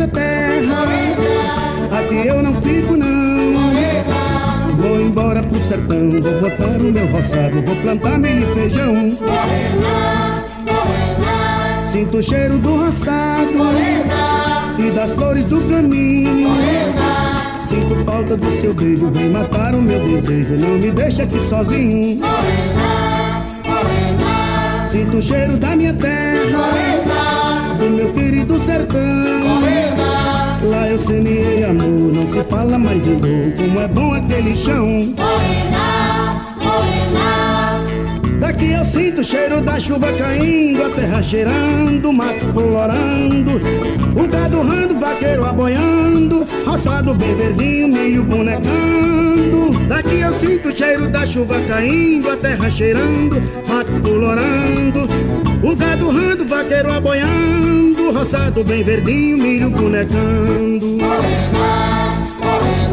Terra, 0.09 0.85
aqui 1.99 2.27
eu 2.27 2.43
não 2.43 2.55
fico 2.61 2.97
não. 2.97 3.07
Vou 4.77 5.01
embora 5.01 5.43
pro 5.43 5.59
sertão, 5.61 6.11
vou 6.11 6.41
botar 6.41 6.81
o 6.81 6.93
meu 6.93 7.07
roçado, 7.07 7.63
vou 7.63 7.77
plantar 7.77 8.19
milho 8.19 8.43
e 8.43 8.55
feijão. 8.55 8.95
Sinto 11.91 12.19
o 12.19 12.23
cheiro 12.23 12.59
do 12.59 12.77
roçado 12.77 13.53
e 14.79 14.91
das 14.91 15.13
flores 15.13 15.45
do 15.47 15.61
caminho. 15.63 16.51
Sinto 17.69 18.05
falta 18.05 18.37
do 18.37 18.61
seu 18.61 18.75
beijo, 18.75 19.11
vem 19.11 19.31
matar 19.31 19.75
o 19.75 19.83
meu 19.83 19.99
desejo. 19.99 20.57
Não 20.57 20.79
me 20.79 20.91
deixa 20.91 21.23
aqui 21.25 21.39
sozinho. 21.49 22.21
Sinto 24.91 25.17
o 25.17 25.23
cheiro 25.23 25.57
da 25.57 25.75
minha 25.75 25.93
terra, 25.95 26.71
do 27.79 27.91
meu 27.91 28.13
querido 28.13 28.59
sertão. 28.61 29.86
Lá 30.63 30.89
eu 30.89 30.99
semeei 30.99 31.65
amor, 31.65 32.13
não 32.13 32.27
se 32.31 32.43
fala 32.45 32.79
mais 32.79 33.07
em 33.07 33.17
dor. 33.17 33.53
Como 33.57 33.81
é 33.81 33.89
bom 33.89 34.13
aquele 34.15 34.57
chão. 34.57 34.87
Morena, 35.17 36.41
morena. 36.63 37.83
Daqui 38.41 38.73
eu 38.73 38.85
sinto 38.85 39.21
o 39.21 39.25
cheiro 39.25 39.61
da 39.61 39.79
chuva 39.79 40.13
caindo, 40.13 40.85
a 40.85 40.91
terra 40.91 41.23
cheirando, 41.23 42.09
o 42.09 42.13
mato 42.13 42.47
colorando, 42.53 43.61
o 44.15 44.29
gado 44.29 44.61
rando, 44.63 44.99
vaqueiro 44.99 45.45
aboiando, 45.45 46.45
roçado 46.65 47.15
bem 47.15 47.35
verdinho, 47.35 47.89
milho 47.89 48.25
bonecando. 48.25 49.87
Daqui 49.89 50.21
eu 50.21 50.33
sinto 50.35 50.69
o 50.69 50.77
cheiro 50.77 51.09
da 51.09 51.25
chuva 51.25 51.61
caindo, 51.67 52.31
a 52.31 52.37
terra 52.37 52.69
cheirando, 52.69 53.43
mato 53.69 54.01
colorando, 54.03 55.09
o 55.63 55.77
gado 55.77 56.11
rando, 56.11 56.45
vaqueiro 56.45 56.93
aboiando, 56.93 58.13
roçado 58.13 58.65
bem 58.65 58.83
verdinho, 58.83 59.39
milho 59.39 59.71
bonecando. 59.71 60.87
Morena, 60.87 62.23
morena. 62.41 62.87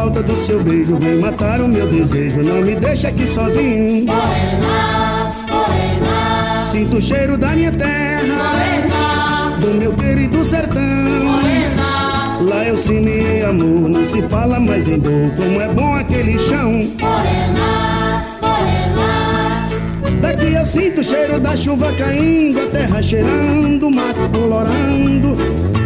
Falta 0.00 0.22
do 0.22 0.34
seu 0.46 0.64
beijo, 0.64 0.96
vem 0.98 1.16
matar 1.16 1.60
o 1.60 1.68
meu 1.68 1.86
desejo, 1.86 2.42
não 2.42 2.62
me 2.62 2.74
deixa 2.74 3.08
aqui 3.08 3.26
sozinho. 3.26 4.06
Morena, 4.06 5.30
morena. 5.50 6.66
Sinto 6.72 6.96
o 6.96 7.02
cheiro 7.02 7.36
da 7.36 7.48
minha 7.48 7.70
terra, 7.70 8.22
Morena, 8.22 9.56
do 9.60 9.74
meu 9.74 9.92
querido 9.92 10.42
sertão. 10.46 10.80
morena. 10.80 12.38
Lá 12.48 12.64
eu 12.64 12.78
semeei 12.78 13.44
amor, 13.44 13.90
não 13.90 14.08
se 14.08 14.22
fala 14.22 14.58
mais 14.58 14.88
em 14.88 14.98
dor, 14.98 15.30
como 15.36 15.60
é 15.60 15.68
bom 15.68 15.94
aquele 15.94 16.38
chão. 16.38 16.72
Morena, 16.98 18.24
morena. 18.40 20.20
Daqui 20.22 20.54
eu 20.54 20.64
sinto 20.64 21.02
o 21.02 21.04
cheiro 21.04 21.38
da 21.38 21.54
chuva 21.54 21.92
caindo, 21.92 22.58
a 22.58 22.66
terra 22.68 23.02
cheirando, 23.02 23.86
o 23.86 23.90
mato 23.94 24.30
colorando, 24.32 25.34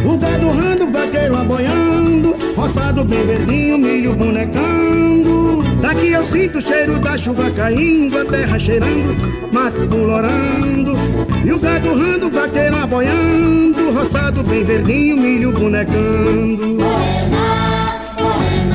o 0.06 0.16
gado 0.16 0.50
rando, 0.50 0.84
o 0.84 0.92
vaqueiro 0.92 1.36
aboiando, 1.36 2.43
roçado 2.64 3.04
bem 3.04 3.26
verdinho, 3.26 3.76
milho 3.76 4.14
bonecando. 4.14 5.62
Daqui 5.82 6.12
eu 6.12 6.24
sinto 6.24 6.58
o 6.58 6.62
cheiro 6.62 6.98
da 6.98 7.16
chuva 7.16 7.50
caindo, 7.50 8.18
a 8.18 8.24
terra 8.24 8.58
cheirando, 8.58 9.52
mato 9.52 9.86
colorando, 9.86 10.92
e 11.44 11.52
o 11.52 11.58
gado 11.58 11.92
rando, 11.92 12.30
vaqueiro 12.30 12.76
aboiando, 12.76 13.90
roçado 13.92 14.42
bem 14.44 14.64
verdinho, 14.64 15.16
milho 15.16 15.52
bonecando. 15.52 16.78
Morena, 16.78 18.00
morena. 18.18 18.74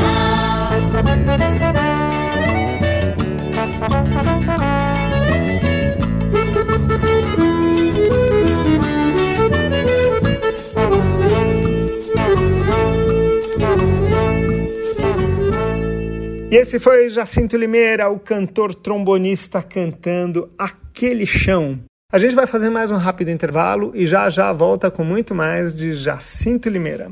E 16.51 16.55
esse 16.55 16.79
foi 16.79 17.11
Jacinto 17.11 17.55
Limeira, 17.55 18.09
o 18.09 18.17
cantor 18.17 18.73
trombonista 18.73 19.61
cantando 19.61 20.49
Aquele 20.57 21.23
Chão. 21.23 21.79
A 22.11 22.17
gente 22.17 22.33
vai 22.33 22.47
fazer 22.47 22.71
mais 22.71 22.89
um 22.89 22.95
rápido 22.95 23.29
intervalo 23.29 23.91
e 23.93 24.07
já 24.07 24.27
já 24.31 24.51
volta 24.51 24.89
com 24.89 25.03
muito 25.03 25.35
mais 25.35 25.75
de 25.75 25.93
Jacinto 25.93 26.67
Limeira. 26.67 27.11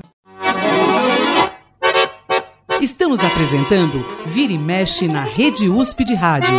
Estamos 2.81 3.23
apresentando 3.23 4.03
Vira 4.25 4.53
e 4.53 4.57
Mexe 4.57 5.07
na 5.07 5.23
Rede 5.23 5.69
USP 5.69 6.03
de 6.03 6.15
Rádio. 6.15 6.57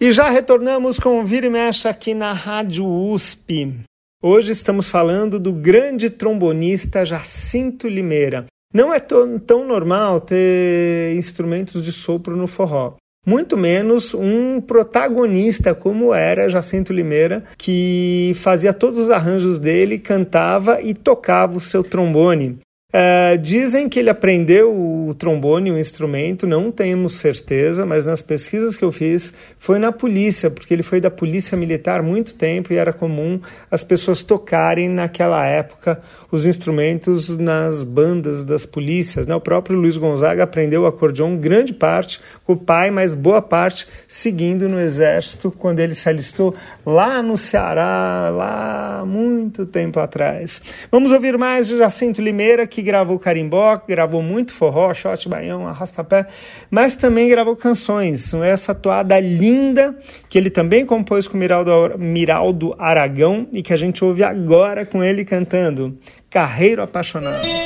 E 0.00 0.12
já 0.12 0.30
retornamos 0.30 1.00
com 1.00 1.20
o 1.20 1.24
Vira 1.24 1.46
e 1.46 1.50
Mexe 1.50 1.88
aqui 1.88 2.14
na 2.14 2.32
Rádio 2.32 2.86
USP. 2.86 3.82
Hoje 4.24 4.52
estamos 4.52 4.88
falando 4.88 5.40
do 5.40 5.52
grande 5.52 6.08
trombonista 6.08 7.04
Jacinto 7.04 7.88
Limeira. 7.88 8.46
Não 8.72 8.94
é 8.94 9.00
tão, 9.00 9.66
normal 9.66 10.20
ter 10.20 11.16
instrumentos 11.16 11.82
de 11.82 11.90
sopro 11.90 12.36
no 12.36 12.46
forró. 12.46 12.94
Muito 13.26 13.56
menos 13.56 14.14
um 14.14 14.60
protagonista 14.60 15.74
como 15.74 16.14
era 16.14 16.48
Jacinto 16.48 16.92
Limeira, 16.92 17.42
que 17.58 18.30
fazia 18.36 18.72
todos 18.72 19.00
os 19.00 19.10
arranjos 19.10 19.58
dele, 19.58 19.98
cantava 19.98 20.80
e 20.80 20.94
tocava 20.94 21.56
o 21.56 21.60
seu 21.60 21.82
trombone. 21.82 22.60
Uh, 22.94 23.38
dizem 23.38 23.88
que 23.88 23.98
ele 23.98 24.10
aprendeu 24.10 24.70
o 24.70 25.14
trombone, 25.14 25.72
o 25.72 25.78
instrumento, 25.78 26.46
não 26.46 26.70
temos 26.70 27.14
certeza, 27.14 27.86
mas 27.86 28.04
nas 28.04 28.20
pesquisas 28.20 28.76
que 28.76 28.84
eu 28.84 28.92
fiz 28.92 29.32
foi 29.58 29.78
na 29.78 29.90
polícia, 29.90 30.50
porque 30.50 30.74
ele 30.74 30.82
foi 30.82 31.00
da 31.00 31.10
polícia 31.10 31.56
militar 31.56 32.02
muito 32.02 32.34
tempo 32.34 32.70
e 32.70 32.76
era 32.76 32.92
comum 32.92 33.40
as 33.70 33.82
pessoas 33.82 34.22
tocarem 34.22 34.90
naquela 34.90 35.46
época 35.46 36.02
os 36.30 36.44
instrumentos 36.44 37.30
nas 37.30 37.82
bandas 37.82 38.44
das 38.44 38.66
polícias. 38.66 39.26
Né? 39.26 39.34
O 39.34 39.40
próprio 39.40 39.78
Luiz 39.78 39.96
Gonzaga 39.96 40.42
aprendeu 40.42 40.82
o 40.82 40.86
acordeão 40.86 41.34
grande 41.38 41.72
parte 41.72 42.20
o 42.52 42.56
pai, 42.56 42.90
mas 42.90 43.14
boa 43.14 43.42
parte 43.42 43.86
seguindo 44.06 44.68
no 44.68 44.78
exército 44.78 45.50
quando 45.50 45.80
ele 45.80 45.94
se 45.94 46.08
alistou 46.08 46.54
lá 46.84 47.22
no 47.22 47.36
Ceará, 47.36 48.30
lá 48.30 49.04
muito 49.06 49.66
tempo 49.66 49.98
atrás. 50.00 50.60
Vamos 50.90 51.12
ouvir 51.12 51.36
mais 51.38 51.66
de 51.66 51.76
Jacinto 51.76 52.20
Limeira, 52.20 52.66
que 52.66 52.82
gravou 52.82 53.18
carimbó, 53.18 53.80
gravou 53.86 54.22
muito 54.22 54.54
forró, 54.54 54.92
shot, 54.94 55.28
baião, 55.28 55.66
arrastapé, 55.66 56.26
mas 56.70 56.96
também 56.96 57.28
gravou 57.28 57.56
canções. 57.56 58.32
Essa 58.34 58.74
toada 58.74 59.18
linda 59.18 59.96
que 60.28 60.38
ele 60.38 60.50
também 60.50 60.84
compôs 60.84 61.26
com 61.28 61.36
Miraldo, 61.36 61.98
Miraldo 61.98 62.74
Aragão 62.78 63.46
e 63.52 63.62
que 63.62 63.72
a 63.72 63.76
gente 63.76 64.04
ouve 64.04 64.22
agora 64.22 64.84
com 64.84 65.02
ele 65.02 65.24
cantando 65.24 65.98
Carreiro 66.30 66.82
Apaixonado. 66.82 67.61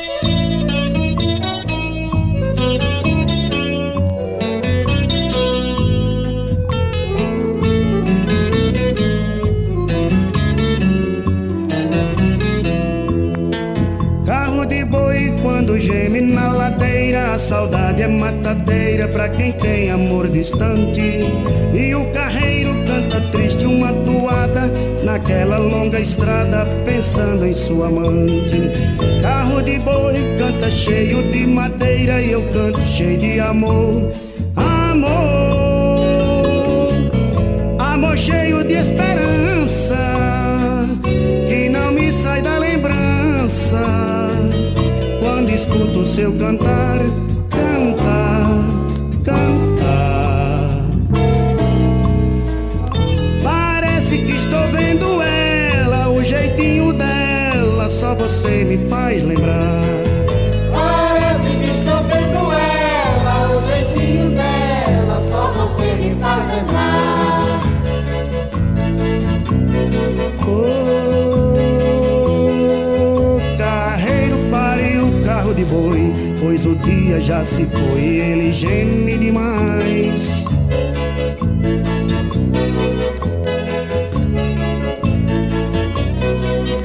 Quando 15.67 15.81
geme 15.81 16.21
na 16.21 16.53
ladeira, 16.53 17.33
a 17.35 17.39
saudade 17.39 18.01
é 18.01 18.07
matadeira 18.07 19.09
pra 19.09 19.29
quem 19.29 19.51
tem 19.51 19.91
amor 19.91 20.29
distante. 20.29 21.25
E 21.75 21.93
o 21.93 22.05
carreiro 22.13 22.71
canta 22.87 23.21
triste 23.33 23.67
uma 23.67 23.93
toada 23.93 24.71
naquela 25.03 25.57
longa 25.57 25.99
estrada, 25.99 26.65
pensando 26.85 27.45
em 27.45 27.53
sua 27.53 27.89
amante. 27.89 28.71
Carro 29.21 29.61
de 29.61 29.81
boi 29.81 30.15
canta 30.39 30.71
cheio 30.71 31.21
de 31.33 31.45
madeira 31.49 32.21
e 32.23 32.31
eu 32.31 32.43
canto 32.53 32.81
cheio 32.87 33.19
de 33.19 33.41
amor. 33.41 34.13
Amor, 34.55 35.09
amor 37.81 38.17
cheio 38.17 38.63
de 38.63 38.75
esperança, 38.75 39.26
escuto 45.97 46.07
seu 46.07 46.33
cantar, 46.33 46.99
cantar, 47.51 48.49
cantar. 49.25 50.69
Parece 53.43 54.19
que 54.19 54.33
estou 54.33 54.63
vendo 54.73 55.23
ela, 55.23 56.09
o 56.09 56.23
jeitinho 56.23 56.93
dela, 56.93 57.89
só 57.89 58.15
você 58.15 58.65
me 58.65 58.89
faz 58.89 59.23
lembrar. 59.23 59.83
Parece 60.73 61.57
que 61.57 61.71
estou 61.71 62.03
vendo 62.03 62.53
ela, 62.53 63.57
o 63.57 63.63
jeitinho 63.67 64.31
dela, 64.31 65.23
só 65.31 65.53
você 65.53 65.95
me 65.95 66.15
faz 66.21 66.51
lembrar. 66.51 66.86
O 76.67 76.75
dia 76.75 77.21
já 77.21 77.45
se 77.45 77.65
foi 77.67 78.01
ele 78.01 78.53
geme 78.53 79.17
demais. 79.17 80.45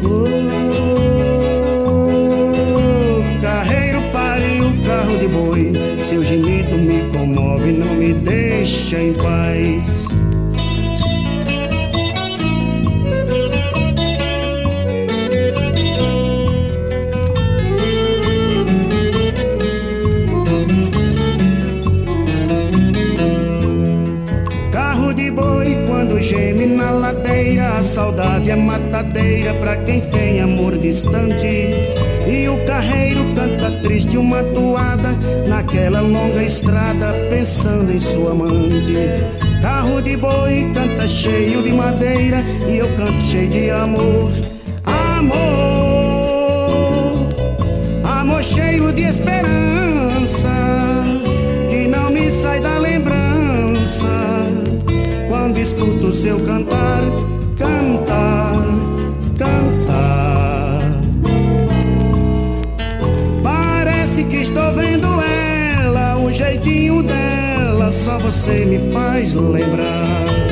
O 0.04 0.26
carreiro 3.42 4.00
pare 4.14 4.62
o 4.62 4.72
carro 4.86 5.18
de 5.18 5.28
boi, 5.28 5.72
seu 6.08 6.24
gemido 6.24 6.78
me 6.78 7.02
comove, 7.12 7.72
não 7.72 7.96
me 7.96 8.14
deixa 8.14 9.00
em 9.00 9.14
paz. 9.14 10.01
Saudade 28.02 28.50
é 28.50 28.56
matadeira 28.56 29.54
pra 29.54 29.76
quem 29.78 30.02
tem 30.02 30.42
amor 30.42 30.76
distante. 30.76 31.70
E 32.28 32.50
o 32.50 32.58
carreiro 32.66 33.24
canta 33.36 33.70
triste 33.84 34.18
uma 34.18 34.42
toada 34.44 35.12
naquela 35.48 36.02
longa 36.02 36.44
estrada, 36.44 37.14
pensando 37.30 37.92
em 37.92 38.00
sua 38.00 38.32
amante. 38.32 38.96
Carro 39.62 40.02
de 40.02 40.18
boi 40.18 40.72
canta 40.74 41.08
cheio 41.08 41.62
de 41.62 41.72
madeira 41.74 42.40
e 42.68 42.78
eu 42.80 42.88
canto 42.96 43.24
cheio 43.24 43.50
de 43.50 43.70
amor. 43.70 44.32
Amor, 45.20 45.38
amor 48.04 48.44
cheio 48.44 48.92
de 48.92 49.04
esperança 49.04 50.50
que 51.70 51.88
não 51.88 52.10
me 52.10 52.32
sai 52.32 52.60
da 52.60 52.80
lembrança 52.80 54.08
quando 55.30 55.60
escuto 55.60 56.12
seu 56.14 56.40
cantar, 56.40 57.04
cantar, 57.62 58.56
cantar. 59.38 60.82
Parece 63.44 64.24
que 64.24 64.38
estou 64.38 64.74
vendo 64.74 65.08
ela, 65.22 66.18
o 66.18 66.34
jeitinho 66.34 67.04
dela, 67.04 67.92
só 67.92 68.18
você 68.18 68.66
me 68.66 68.92
faz 68.92 69.34
lembrar. 69.34 70.51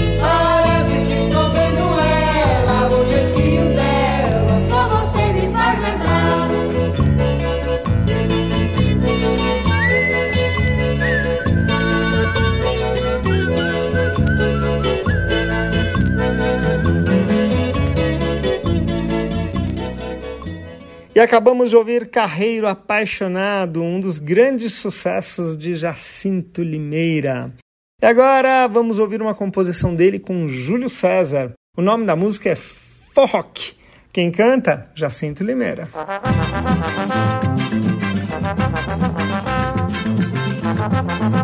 E 21.20 21.22
acabamos 21.22 21.70
de 21.70 21.76
ouvir 21.76 22.09
Carreiro 22.09 22.65
Apaixonado, 22.65 23.84
um 23.84 23.99
dos 23.99 24.20
grandes 24.20 24.76
sucessos 24.76 25.57
de 25.57 25.76
Jacinto 25.76 26.63
Limeira. 26.63 27.53
E 28.01 28.05
agora 28.05 28.65
vamos 28.67 28.99
ouvir 28.99 29.22
uma 29.22 29.36
composição 29.36 29.93
dele 29.93 30.17
com 30.17 30.47
Júlio 30.47 30.88
César. 30.88 31.51
O 31.78 31.82
nome 31.82 32.05
da 32.05 32.15
música 32.15 32.51
é 32.51 32.55
Forrock. 32.55 33.76
Quem 34.13 34.32
canta? 34.32 34.89
Jacinto 34.95 35.43
Limeira. 35.43 35.89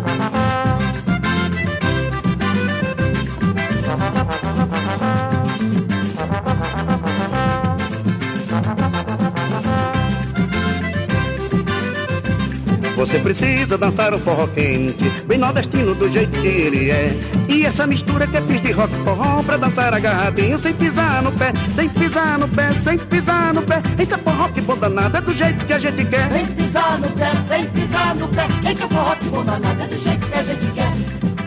Você 12.96 13.20
precisa 13.20 13.78
dançar 13.78 14.14
o 14.14 14.18
forró 14.18 14.48
quente, 14.48 15.10
bem 15.26 15.38
nordestino 15.38 15.94
do 15.94 16.10
jeito 16.10 16.40
que 16.40 16.48
ele 16.48 16.90
é. 16.90 17.14
E 17.50 17.66
essa 17.66 17.86
mistura 17.86 18.26
que 18.26 18.38
é 18.38 18.42
fiz 18.42 18.62
de 18.62 18.72
rock 18.72 18.94
forró 19.04 19.44
pra 19.44 19.58
dançar 19.58 19.94
agarradinho, 19.94 20.58
sem 20.58 20.74
pisar 20.74 21.22
no 21.22 21.32
pé, 21.34 21.52
sem 21.74 21.90
pisar 21.90 22.40
no 22.40 22.48
pé, 22.48 22.72
sem 22.80 22.98
pisar 22.98 23.54
no 23.54 23.62
pé. 23.62 23.82
Eita 24.00 24.18
forró 24.18 24.48
que 24.48 24.62
bom 24.62 24.78
danado, 24.78 25.18
é 25.18 25.22
do 25.22 25.34
jeito 25.34 25.66
que 25.66 25.74
a 25.74 25.80
gente 25.80 26.06
quer. 26.06 26.30
Sem 26.30 26.46
pisar 26.46 27.00
no 27.00 27.10
pé, 27.10 27.32
sem 27.50 27.66
pisar 27.66 28.16
no 28.16 28.28
pé. 28.30 28.48
Eita 28.68 28.88
forró 28.88 29.16
que 29.16 29.26
bom 29.26 29.44
danado, 29.44 29.84
é 29.84 29.88
do 29.88 29.98
jeito 29.98 30.28
que 30.28 30.40
a 30.40 30.44
gente 30.44 30.72
quer. 30.72 30.95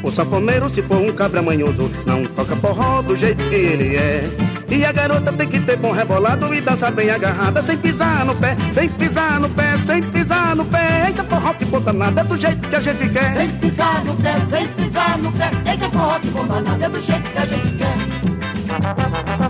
O 0.09 0.11
sanfoneiro, 0.11 0.71
se 0.71 0.81
for 0.81 0.97
um 0.97 1.13
cabra 1.13 1.43
manhoso, 1.43 1.91
não 2.07 2.23
toca 2.23 2.57
forró 2.57 3.03
do 3.03 3.15
jeito 3.15 3.45
que 3.45 3.55
ele 3.55 3.95
é. 3.95 4.25
E 4.67 4.83
a 4.83 4.91
garota 4.91 5.31
tem 5.31 5.47
que 5.47 5.61
ter 5.61 5.77
bom 5.77 5.93
rebolado 5.93 6.55
e 6.55 6.63
dançar 6.63 6.91
bem 6.91 7.11
agarrada, 7.11 7.61
sem 7.61 7.77
pisar 7.77 8.25
no 8.25 8.35
pé, 8.35 8.57
sem 8.73 8.89
pisar 8.89 9.39
no 9.39 9.51
pé, 9.51 9.77
sem 9.77 10.03
pisar 10.03 10.57
no 10.57 10.65
pé. 10.65 11.09
Eita 11.09 11.23
forró 11.25 11.53
que 11.53 11.67
bom 11.67 11.81
danado, 11.81 12.21
é 12.21 12.25
do 12.25 12.39
jeito 12.39 12.69
que 12.71 12.77
a 12.77 12.81
gente 12.81 13.07
quer. 13.11 13.35
Sem 13.35 13.51
pisar 13.51 14.03
no 14.07 14.15
pé, 14.15 14.35
sem 14.49 14.67
pisar 14.69 15.19
no 15.19 15.31
pé. 15.33 15.51
Eita 15.71 15.91
forró 15.91 16.19
que 16.19 16.29
bom 16.29 16.47
danado, 16.47 16.85
é 16.85 16.89
do 16.89 17.01
jeito 17.03 17.31
que 17.31 17.39
a 17.39 17.45
gente 17.45 17.77
quer. 17.77 19.48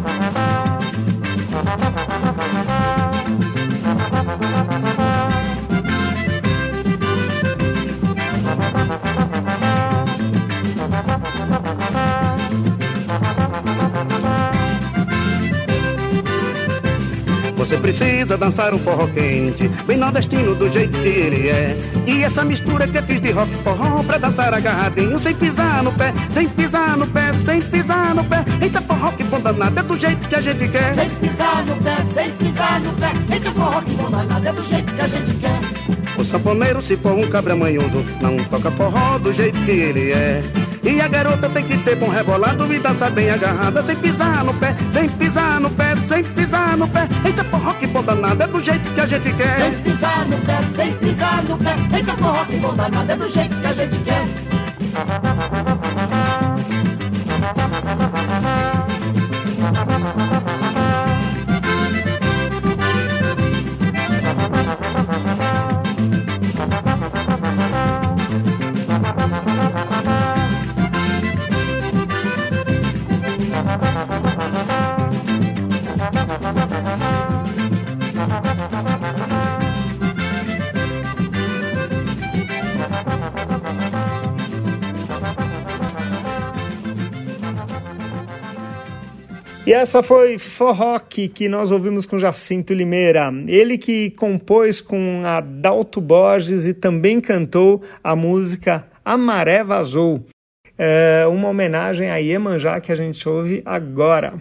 Precisa 17.79 18.37
dançar 18.37 18.74
um 18.74 18.79
forró 18.79 19.07
quente, 19.09 19.68
bem 19.87 19.97
nordestino 19.97 20.55
do 20.55 20.70
jeito 20.70 20.99
que 21.01 21.09
ele 21.09 21.49
é. 21.49 21.76
E 22.07 22.22
essa 22.22 22.45
mistura 22.45 22.87
que 22.87 22.99
eu 22.99 23.03
fiz 23.03 23.20
de 23.20 23.31
rock 23.31 23.53
forró 23.64 24.03
pra 24.03 24.18
dançar 24.18 24.53
agarradinho, 24.53 25.18
sem 25.18 25.35
pisar 25.35 25.83
no 25.83 25.93
pé, 25.93 26.12
sem 26.31 26.49
pisar 26.49 26.97
no 26.97 27.07
pé, 27.07 27.33
sem 27.33 27.62
pisar 27.62 28.14
no 28.14 28.24
pé. 28.24 28.45
Eita 28.61 28.81
forró 28.81 29.12
que 29.12 29.24
bom 29.24 29.41
danado, 29.41 29.79
é 29.79 29.83
do 29.83 29.99
jeito 29.99 30.29
que 30.29 30.35
a 30.35 30.41
gente 30.41 30.68
quer. 30.68 30.95
Sem 30.95 31.11
pisar 31.11 31.64
no 31.64 31.76
pé, 31.76 31.97
sem 32.12 32.31
pisar 32.31 32.81
no 32.81 32.93
pé. 32.95 33.35
Eita 33.35 33.51
forró 33.53 33.81
que 33.81 33.95
bom 33.95 34.11
danado, 34.11 34.49
é 34.49 34.53
do 34.53 34.64
jeito 34.64 34.95
que 34.95 35.01
a 35.01 35.07
gente 35.09 35.35
quer. 35.35 35.61
O 36.18 36.24
sanfoneiro, 36.24 36.83
se 36.83 36.97
for 36.97 37.12
um 37.12 37.29
cabra 37.29 37.55
manhoso, 37.55 38.05
não 38.20 38.37
toca 38.45 38.70
forró 38.72 39.18
do 39.18 39.33
jeito 39.33 39.61
que 39.64 39.70
ele 39.70 40.12
é. 40.12 40.43
E 40.89 41.03
a 41.03 41.07
garota 41.07 41.51
tem 41.51 41.62
que 41.64 41.76
ter 41.76 41.97
bom 41.97 42.09
rebolado 42.09 42.72
e 42.72 42.78
dançar 42.78 43.11
bem 43.11 43.28
agarrada, 43.28 43.82
sem 43.82 43.95
pisar 43.95 44.43
no 44.43 44.55
pé, 44.55 44.74
sem 44.91 45.07
pisar 45.07 45.61
no 45.61 45.70
pé, 45.70 45.95
sem 45.97 46.24
pisar 46.24 46.78
no 46.78 46.89
pé. 46.89 47.07
Eita 47.26 47.45
forró 47.45 47.74
que 47.74 47.86
bom 47.86 48.03
danado, 48.03 48.43
é 48.43 48.47
do 48.47 48.59
jeito 48.59 48.95
que 48.95 49.01
a 49.03 49.05
gente 49.05 49.30
quer. 49.34 49.57
Sem 49.59 49.74
pisar 49.82 50.26
no 50.26 50.39
pé, 50.39 50.59
sem 50.74 50.93
pisar 50.95 51.43
no 51.45 51.59
pé. 51.59 51.76
Eita 51.95 52.12
forró 52.14 52.45
que 52.47 52.57
bom 52.57 52.74
danado, 52.74 53.12
é 53.12 53.16
do 53.16 53.30
jeito 53.30 53.61
que 53.61 53.66
a 53.66 53.72
gente 53.74 53.99
quer. 53.99 55.38
E 89.69 89.73
essa 89.75 90.03
foi 90.03 90.39
Forrock, 90.39 91.29
que 91.29 91.47
nós 91.47 91.71
ouvimos 91.71 92.07
com 92.07 92.19
Jacinto 92.19 92.73
Limeira. 92.73 93.31
Ele 93.47 93.77
que 93.77 94.09
compôs 94.12 94.81
com 94.81 95.21
Adalto 95.27 96.01
Borges 96.01 96.66
e 96.66 96.73
também 96.73 97.21
cantou 97.21 97.83
a 98.03 98.16
música 98.16 98.87
A 99.05 99.19
Maré 99.19 99.62
Vazou. 99.62 100.25
É 100.79 101.27
uma 101.27 101.51
homenagem 101.51 102.09
a 102.09 102.16
Iemanjá 102.16 102.81
que 102.81 102.91
a 102.91 102.97
gente 102.97 103.29
ouve 103.29 103.61
agora. 103.66 104.39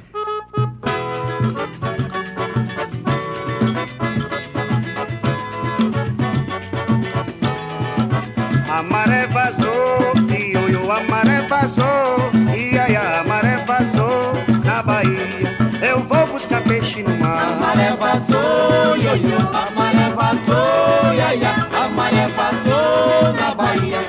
A 19.26 19.72
maré 19.72 20.10
vazou, 20.10 21.14
ioiô, 21.14 21.54
a 21.76 21.88
maré 21.90 22.24
a 22.24 22.28
vazou 22.28 23.34
na 23.34 23.56
Bahia. 23.56 24.00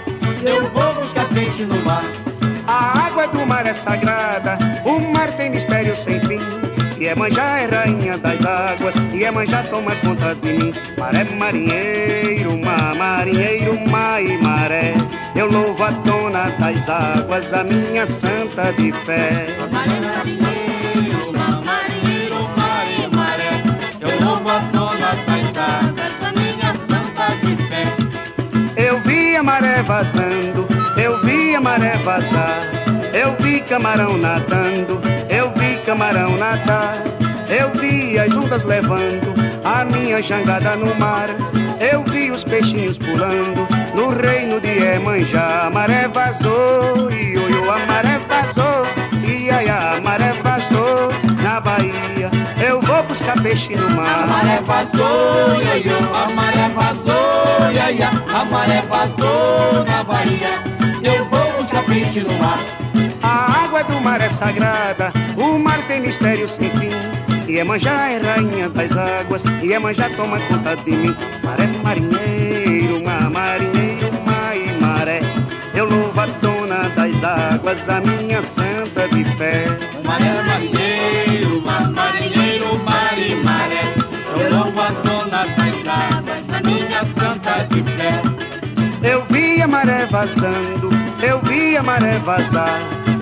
Eu 0.42 0.68
vou 0.70 0.94
buscar 0.94 1.28
peixe 1.28 1.64
no 1.64 1.82
mar. 1.82 2.04
A 2.66 3.06
água 3.06 3.26
do 3.28 3.46
mar 3.46 3.66
é 3.66 3.72
sagrada, 3.72 4.58
o 4.84 5.00
mar 5.00 5.32
tem 5.32 5.50
mistério 5.50 5.96
sem 5.96 6.20
fim. 6.20 6.40
Iemanjá 7.00 7.60
é 7.60 7.66
rainha 7.66 8.18
das 8.18 8.44
águas, 8.44 8.94
Iemanjá 9.14 9.62
toma 9.70 9.94
conta 9.96 10.34
de 10.34 10.52
mim. 10.52 10.72
Maré 10.98 11.24
marinheiro, 11.24 12.58
mar 12.58 12.94
marinheiro, 12.96 13.78
mar 13.88 14.20
e 14.22 14.36
maré. 14.36 14.94
Eu 15.34 15.50
louvo 15.50 15.82
a 15.84 15.90
dona 15.90 16.50
das 16.58 16.88
águas, 16.88 17.52
a 17.54 17.64
minha 17.64 18.06
santa 18.06 18.72
de 18.72 18.92
fé. 18.92 19.46
Maré 19.72 20.00
marinheiro, 20.00 21.32
mar 21.32 21.62
marinheiro, 21.64 22.48
mar 22.56 22.86
e 22.90 23.16
maré. 23.16 23.62
Eu 24.00 24.26
louvo 24.26 24.50
a 24.50 24.58
Eu 28.76 29.00
vi 29.00 29.36
a 29.36 29.42
maré 29.42 29.82
vazando, 29.82 30.68
eu 30.96 31.20
vi 31.22 31.54
a 31.54 31.60
maré 31.60 31.92
vazar. 32.04 32.60
Eu 33.14 33.34
vi 33.40 33.60
camarão 33.60 34.18
nadando, 34.18 35.00
eu 35.30 35.50
vi 35.56 35.76
camarão 35.84 36.36
nadar. 36.36 36.96
Eu 37.48 37.70
vi 37.80 38.18
as 38.18 38.36
ondas 38.36 38.64
levando 38.64 39.34
a 39.64 39.84
minha 39.84 40.20
jangada 40.20 40.76
no 40.76 40.94
mar. 40.96 41.28
Eu 41.80 42.04
vi 42.04 42.30
os 42.30 42.44
peixinhos 42.44 42.98
pulando 42.98 43.66
no 43.94 44.10
reino 44.10 44.60
de 44.60 44.78
Emanjá. 44.78 45.66
A 45.66 45.70
maré 45.70 46.06
vazou, 46.08 47.06
oi, 47.06 47.36
a 47.68 47.86
maré 47.86 48.18
vazou, 48.28 48.86
ai, 49.52 49.68
a 49.68 50.00
maré 50.00 50.32
vazou 50.42 51.27
na 51.58 51.60
Bahia. 51.60 52.30
Eu 52.64 52.80
vou 52.80 53.02
buscar 53.04 53.40
peixe 53.42 53.74
no 53.74 53.90
mar. 53.90 54.22
A 54.22 54.26
maré 54.26 54.60
vazou, 54.60 55.60
ioiô, 55.60 56.14
a 56.14 56.30
maré 56.30 56.68
vazou, 56.68 57.72
iaia, 57.74 58.10
a 58.32 58.44
maré 58.44 58.82
vazou 58.82 59.84
na 59.84 60.04
Bahia. 60.04 60.50
Eu 61.02 61.24
vou 61.24 61.52
buscar 61.60 61.84
peixe 61.84 62.20
no 62.20 62.32
mar. 62.38 62.60
A 63.22 63.64
água 63.64 63.82
do 63.82 64.00
mar 64.00 64.20
é 64.20 64.28
sagrada, 64.28 65.12
o 65.36 65.58
mar 65.58 65.78
tem 65.88 66.00
mistério 66.00 66.48
sem 66.48 66.70
fim. 66.70 66.90
Iemanjá 67.50 68.10
é 68.10 68.18
rainha 68.18 68.68
das 68.68 68.92
águas, 68.96 69.44
Iemanjá 69.60 70.10
toma 70.10 70.38
conta 70.40 70.76
de 70.76 70.92
mim. 70.92 71.16
Maré 71.42 71.66
marinheiro, 71.82 73.02
mar 73.02 73.30
marinheiro, 73.30 74.12
mar 74.24 74.56
e 74.56 74.80
maré. 74.80 75.20
Eu 75.74 75.86
louvo 75.86 76.20
a 76.20 76.26
dona 76.26 76.88
das 76.90 77.24
águas, 77.24 77.88
a 77.88 78.00
minha 78.00 78.42
santa 78.42 79.08
de 79.08 79.24
fé. 79.36 79.64
Maré 80.04 80.42
marinheiro, 80.42 80.97
mar 80.97 80.97
marinheiro, 81.80 82.78
mar 82.84 83.18
e 83.18 83.34
maré. 83.36 83.94
Eu 84.40 84.56
louvo 84.56 84.80
a 84.80 84.90
dona 84.90 85.44
das 85.44 85.76
águas, 85.86 86.42
a 86.54 86.60
minha 86.66 87.02
santa 87.18 87.64
de 87.64 87.82
fé. 87.92 88.22
Eu 89.02 89.24
vi 89.30 89.62
a 89.62 89.66
maré 89.66 90.06
vazando, 90.06 90.90
eu 91.22 91.40
vi 91.42 91.76
a 91.76 91.82
maré 91.82 92.18
vazar. 92.18 92.78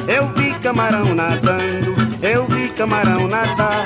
Eu 0.09 0.29
vi 0.35 0.55
camarão 0.61 1.15
nadando, 1.15 1.97
eu 2.23 2.47
vi 2.47 2.69
camarão 2.69 3.27
nadar. 3.27 3.85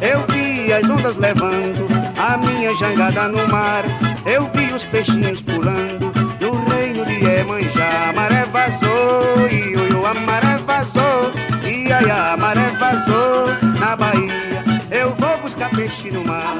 Eu 0.00 0.24
vi 0.28 0.72
as 0.72 0.88
ondas 0.88 1.16
levando 1.16 1.88
a 2.18 2.36
minha 2.36 2.74
jangada 2.76 3.28
no 3.28 3.48
mar. 3.48 3.84
Eu 4.26 4.50
vi 4.54 4.72
os 4.74 4.84
peixinhos 4.84 5.40
pulando 5.40 6.12
no 6.40 6.64
reino 6.70 7.06
de 7.06 7.24
Iemanjá. 7.24 8.10
A 8.10 8.12
maré 8.12 8.44
vazou, 8.52 9.42
oi, 9.42 9.74
a 10.04 10.14
maré 10.26 10.58
vazou, 10.66 11.32
e 11.64 11.90
a 11.90 12.36
maré 12.36 12.68
vazou 12.78 13.71
na 13.92 13.96
Bahia. 13.96 14.64
Eu 14.90 15.10
vou 15.14 15.36
buscar 15.38 15.68
peixe 15.70 16.10
no 16.10 16.24
mar. 16.24 16.56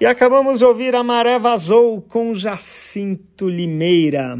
E 0.00 0.06
acabamos 0.06 0.60
de 0.60 0.64
ouvir 0.64 0.94
A 0.94 1.02
Maré 1.02 1.38
Vazou 1.40 2.00
com 2.02 2.32
Jacinto 2.32 3.48
Limeira. 3.48 4.38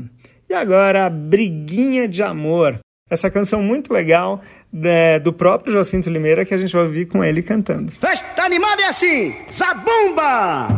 E 0.49 0.55
agora, 0.55 1.11
Briguinha 1.11 2.07
de 2.07 2.23
Amor. 2.23 2.79
Essa 3.11 3.29
canção 3.29 3.61
muito 3.61 3.93
legal 3.93 4.41
né, 4.73 5.19
do 5.19 5.33
próprio 5.33 5.73
Jacinto 5.73 6.09
Limeira 6.09 6.45
que 6.45 6.55
a 6.55 6.59
gente 6.59 6.73
vai 6.73 6.85
ouvir 6.85 7.07
com 7.07 7.25
ele 7.25 7.43
cantando. 7.43 7.91
Festa 7.91 8.45
animada 8.45 8.83
é 8.83 8.87
assim, 8.87 9.35
zabumba, 9.51 10.69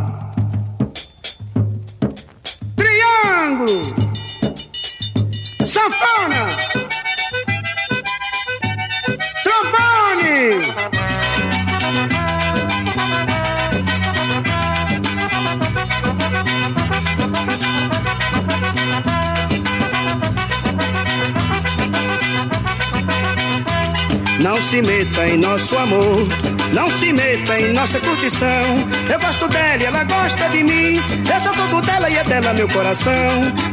triângulo, 2.75 3.83
sanfona, 5.63 6.47
trombone. 10.39 11.08
Não 24.39 24.61
se 24.61 24.81
meta 24.81 25.27
em 25.27 25.37
nosso 25.37 25.77
amor, 25.77 26.27
não 26.73 26.89
se 26.91 27.11
meta 27.11 27.59
em 27.59 27.73
nossa 27.73 27.99
curtição. 27.99 28.47
Eu 29.11 29.19
gosto 29.19 29.47
dela 29.49 29.83
e 29.83 29.85
ela 29.85 30.03
gosta 30.05 30.47
de 30.49 30.63
mim. 30.63 30.95
Eu 31.31 31.39
sou 31.41 31.51
todo 31.53 31.85
dela 31.85 32.09
e 32.09 32.15
é 32.15 32.23
dela 32.23 32.53
meu 32.53 32.67
coração. 32.69 33.13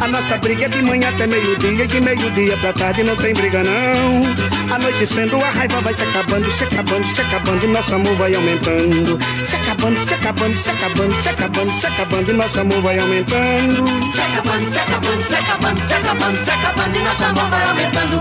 A 0.00 0.08
nossa 0.08 0.36
briga 0.38 0.64
é 0.64 0.68
de 0.68 0.82
manhã 0.82 1.08
até 1.08 1.26
meio-dia 1.26 1.84
e 1.84 1.86
de 1.86 2.00
meio-dia 2.00 2.56
pra 2.56 2.72
tarde 2.72 3.04
não 3.04 3.14
tem 3.16 3.32
briga 3.32 3.62
não. 3.62 4.74
Anoitecendo 4.74 5.36
a 5.36 5.50
raiva 5.50 5.80
vai 5.80 5.94
se 5.94 6.02
acabando, 6.02 6.50
se 6.50 6.64
acabando, 6.64 7.04
se 7.04 7.20
acabando 7.20 7.64
e 7.64 7.68
nosso 7.68 7.94
amor 7.94 8.16
vai 8.16 8.34
aumentando. 8.34 9.18
Se 9.44 9.56
acabando, 9.56 10.06
se 10.06 10.14
acabando, 10.14 10.56
se 10.56 10.70
acabando, 10.70 11.14
se 11.14 11.28
acabando, 11.28 11.72
se 11.72 11.86
acabando 11.86 12.30
e 12.30 12.34
nosso 12.34 12.60
amor 12.60 12.82
vai 12.82 12.98
aumentando. 12.98 13.84
Se 14.12 14.20
acabando, 14.20 14.64
se 14.68 14.78
acabando, 14.78 15.22
se 15.22 15.34
acabando, 15.36 15.80
se 15.80 15.94
acabando, 15.94 16.44
se 16.44 16.50
acabando 16.50 16.96
e 16.96 17.02
nosso 17.02 17.24
amor 17.24 17.50
vai 17.50 17.68
aumentando. 17.68 18.20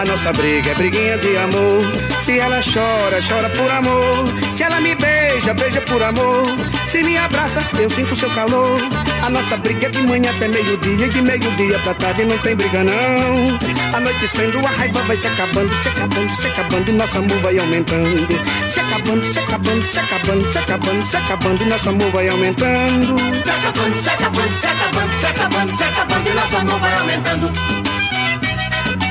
A 0.00 0.04
nossa 0.04 0.32
briga 0.32 0.70
é 0.70 0.74
briguinha 0.74 1.18
de 1.18 1.36
amor. 1.36 1.79
Se 2.20 2.38
ela 2.38 2.60
chora, 2.62 3.20
chora 3.26 3.48
por 3.50 3.70
amor. 3.70 4.28
Se 4.54 4.62
ela 4.62 4.80
me 4.80 4.94
beija, 4.94 5.54
beija 5.54 5.80
por 5.82 6.02
amor. 6.02 6.44
Se 6.86 7.02
me 7.02 7.16
abraça, 7.16 7.60
eu 7.78 7.88
sinto 7.90 8.14
seu 8.16 8.30
calor. 8.30 8.78
A 9.22 9.30
nossa 9.30 9.56
briga 9.56 9.86
é 9.86 9.90
de 9.90 10.02
manhã 10.02 10.30
até 10.30 10.48
meio-dia. 10.48 11.06
E 11.06 11.08
de 11.08 11.22
meio-dia 11.22 11.78
pra 11.80 11.94
tarde 11.94 12.24
não 12.24 12.38
tem 12.38 12.56
briga 12.56 12.82
não. 12.84 13.94
Anoitecendo, 13.94 14.58
a 14.66 14.70
raiva 14.70 15.00
vai 15.02 15.16
se 15.16 15.26
acabando, 15.26 15.72
se 15.74 15.88
acabando, 15.88 16.30
se 16.30 16.46
acabando. 16.46 16.90
E 16.90 16.92
nosso 16.92 17.18
amor 17.18 17.38
vai 17.40 17.58
aumentando. 17.58 18.26
Se 18.66 18.80
acabando, 18.80 19.24
se 19.24 19.38
acabando, 19.38 19.82
se 19.82 19.98
acabando, 19.98 20.44
se 20.44 20.58
acabando, 20.58 21.06
se 21.06 21.16
acabando. 21.16 21.62
E 21.62 21.66
nosso 21.66 21.88
amor 21.88 22.10
vai 22.10 22.28
aumentando. 22.28 23.16
Se 23.42 23.50
acabando, 23.50 23.94
se 23.94 24.10
acabando, 24.10 24.52
se 24.52 24.66
acabando, 24.66 25.10
se 25.20 25.26
acabando, 25.26 25.76
se 25.76 25.84
acabando 25.84 26.28
e 26.28 26.34
nosso 26.34 26.56
amor 26.56 26.80
vai 26.80 26.98
aumentando. 26.98 27.89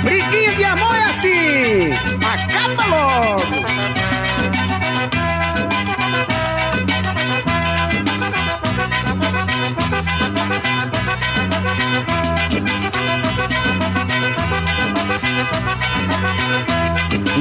Briguinha 0.04 0.56
de 0.56 0.64
amor 0.64 0.96
é. 0.96 1.92
Acaba 2.26 2.86
logo. 2.88 3.99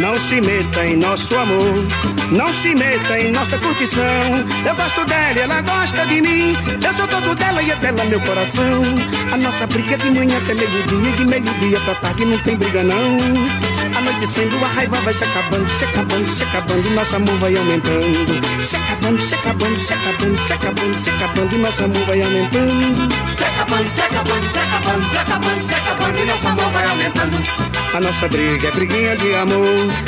Não 0.08 0.18
se 0.18 0.40
meta 0.40 0.86
em 0.86 0.96
nosso 0.96 1.36
amor, 1.36 1.86
não 2.32 2.48
se 2.54 2.74
meta 2.74 3.20
em 3.20 3.30
nossa 3.30 3.58
curtição. 3.58 4.02
Eu 4.64 4.74
gosto 4.74 5.04
dela 5.04 5.38
ela 5.38 5.60
gosta 5.60 6.06
de 6.06 6.22
mim. 6.22 6.54
Eu 6.82 6.92
sou 6.94 7.06
todo 7.06 7.34
dela 7.34 7.62
e 7.62 7.70
é 7.70 7.76
dela 7.76 8.02
meu 8.06 8.18
coração. 8.22 8.80
A 9.30 9.36
nossa 9.36 9.66
briga 9.66 9.98
de 9.98 10.08
manhã 10.08 10.38
até 10.38 10.54
meio-dia, 10.54 11.12
de 11.12 11.24
meio-dia 11.26 11.80
pra 11.80 11.94
tarde 11.96 12.24
não 12.24 12.38
tem 12.38 12.56
briga 12.56 12.82
não. 12.84 13.67
Anoitecendo, 14.18 14.64
a 14.64 14.66
raiva 14.66 15.00
vai 15.02 15.14
se 15.14 15.22
acabando, 15.22 15.70
se 15.70 15.84
acabando, 15.84 16.34
se 16.34 16.42
acabando, 16.42 16.88
e 16.88 16.90
nosso 16.90 17.14
amor 17.14 17.38
vai 17.38 17.56
aumentando. 17.56 18.66
Se 18.66 18.74
acabando, 18.74 19.18
se 19.20 19.34
acabando, 19.36 19.78
se 19.78 19.92
acabando, 19.92 20.44
se 20.44 20.52
acabando, 20.52 21.04
se 21.04 21.10
acabando, 21.10 21.54
e 21.54 21.58
nosso 21.58 21.84
amor 21.84 22.04
vai 22.04 22.22
aumentando. 22.22 23.14
Se 23.38 23.44
acabando, 23.44 23.88
se 23.88 24.02
acabando, 24.02 24.50
se 24.50 24.58
acabando, 24.58 25.10
se 25.10 25.18
acabando, 25.18 25.68
se 25.68 25.74
acabando 25.74 26.18
e 26.18 26.24
nosso 26.24 26.48
amor 26.48 26.70
vai 26.70 26.86
aumentando. 26.86 27.68
A 27.94 28.00
nossa 28.00 28.28
briga 28.28 28.68
é 28.68 28.70
briguinha 28.72 29.16
de 29.16 29.34
amor. 29.34 29.64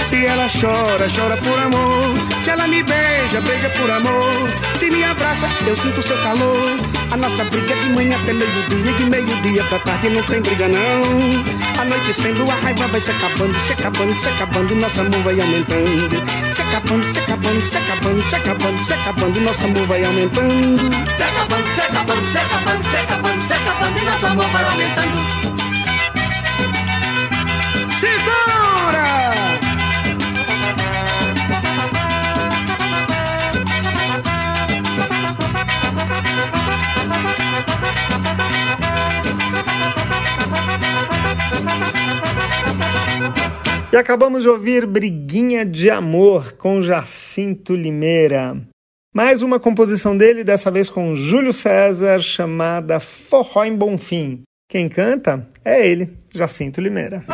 Se 0.06 0.24
ela 0.24 0.48
chora, 0.48 1.08
chora 1.08 1.36
por 1.36 1.58
amor. 1.58 2.14
Se 2.42 2.50
ela 2.50 2.66
me 2.66 2.82
beija, 2.82 3.40
beija 3.40 3.70
por 3.70 3.90
amor. 3.90 4.48
Se 4.76 4.90
me 4.90 5.02
abraça, 5.04 5.48
eu 5.66 5.76
sinto 5.76 6.02
seu 6.02 6.16
calor. 6.18 6.78
A 7.10 7.16
nossa 7.16 7.44
briga 7.44 7.72
é 7.72 7.76
de 7.76 7.90
manhã 7.90 8.16
até 8.16 8.32
meio-dia. 8.32 8.90
E 8.90 8.94
de 8.94 9.04
meio-dia 9.04 9.64
pra 9.64 9.78
tarde 9.80 10.08
não 10.10 10.22
tem 10.22 10.40
briga 10.40 10.68
não. 10.68 11.80
Anoitecendo, 11.80 12.50
a 12.50 12.54
raiva 12.54 12.86
vai 12.88 13.00
se 13.00 13.10
acabando, 13.10 13.58
se 13.58 13.72
acabando, 13.72 13.99
se 14.08 14.28
acabando. 14.28 14.74
Nosso 14.76 15.00
amor 15.00 15.22
vai 15.22 15.40
aumentando. 15.40 16.52
Se 16.52 16.62
acabando, 16.62 17.12
se 17.12 17.18
acabando, 17.18 17.60
se 17.60 17.76
acabando, 17.76 18.22
se 18.22 18.36
acabando, 18.36 18.86
se 18.86 18.94
acabando. 18.94 19.40
Nosso 19.40 19.64
amor 19.64 19.86
vai 19.86 20.04
aumentando. 20.04 20.92
Se 21.16 21.22
acabando, 21.22 21.68
se 21.74 21.80
acabando, 21.82 22.26
se 22.26 22.38
acabando, 22.38 22.84
se 22.90 22.96
acabando, 22.96 23.46
se 23.46 23.54
acabando 23.54 23.98
e 23.98 24.04
nosso 24.04 24.26
amor 24.26 24.48
vai 24.50 24.64
aumentando. 24.64 25.20
Segura! 28.00 28.39
E 43.92 43.96
acabamos 43.96 44.44
de 44.44 44.48
ouvir 44.48 44.86
Briguinha 44.86 45.66
de 45.66 45.90
Amor 45.90 46.52
com 46.52 46.80
Jacinto 46.80 47.74
Limeira. 47.74 48.56
Mais 49.12 49.42
uma 49.42 49.58
composição 49.58 50.16
dele, 50.16 50.44
dessa 50.44 50.70
vez 50.70 50.88
com 50.88 51.16
Júlio 51.16 51.52
César, 51.52 52.20
chamada 52.20 53.00
Forró 53.00 53.64
em 53.64 53.74
Bonfim. 53.74 54.42
Quem 54.68 54.88
canta 54.88 55.44
é 55.64 55.84
ele, 55.84 56.16
Jacinto 56.32 56.80
Limeira. 56.80 57.24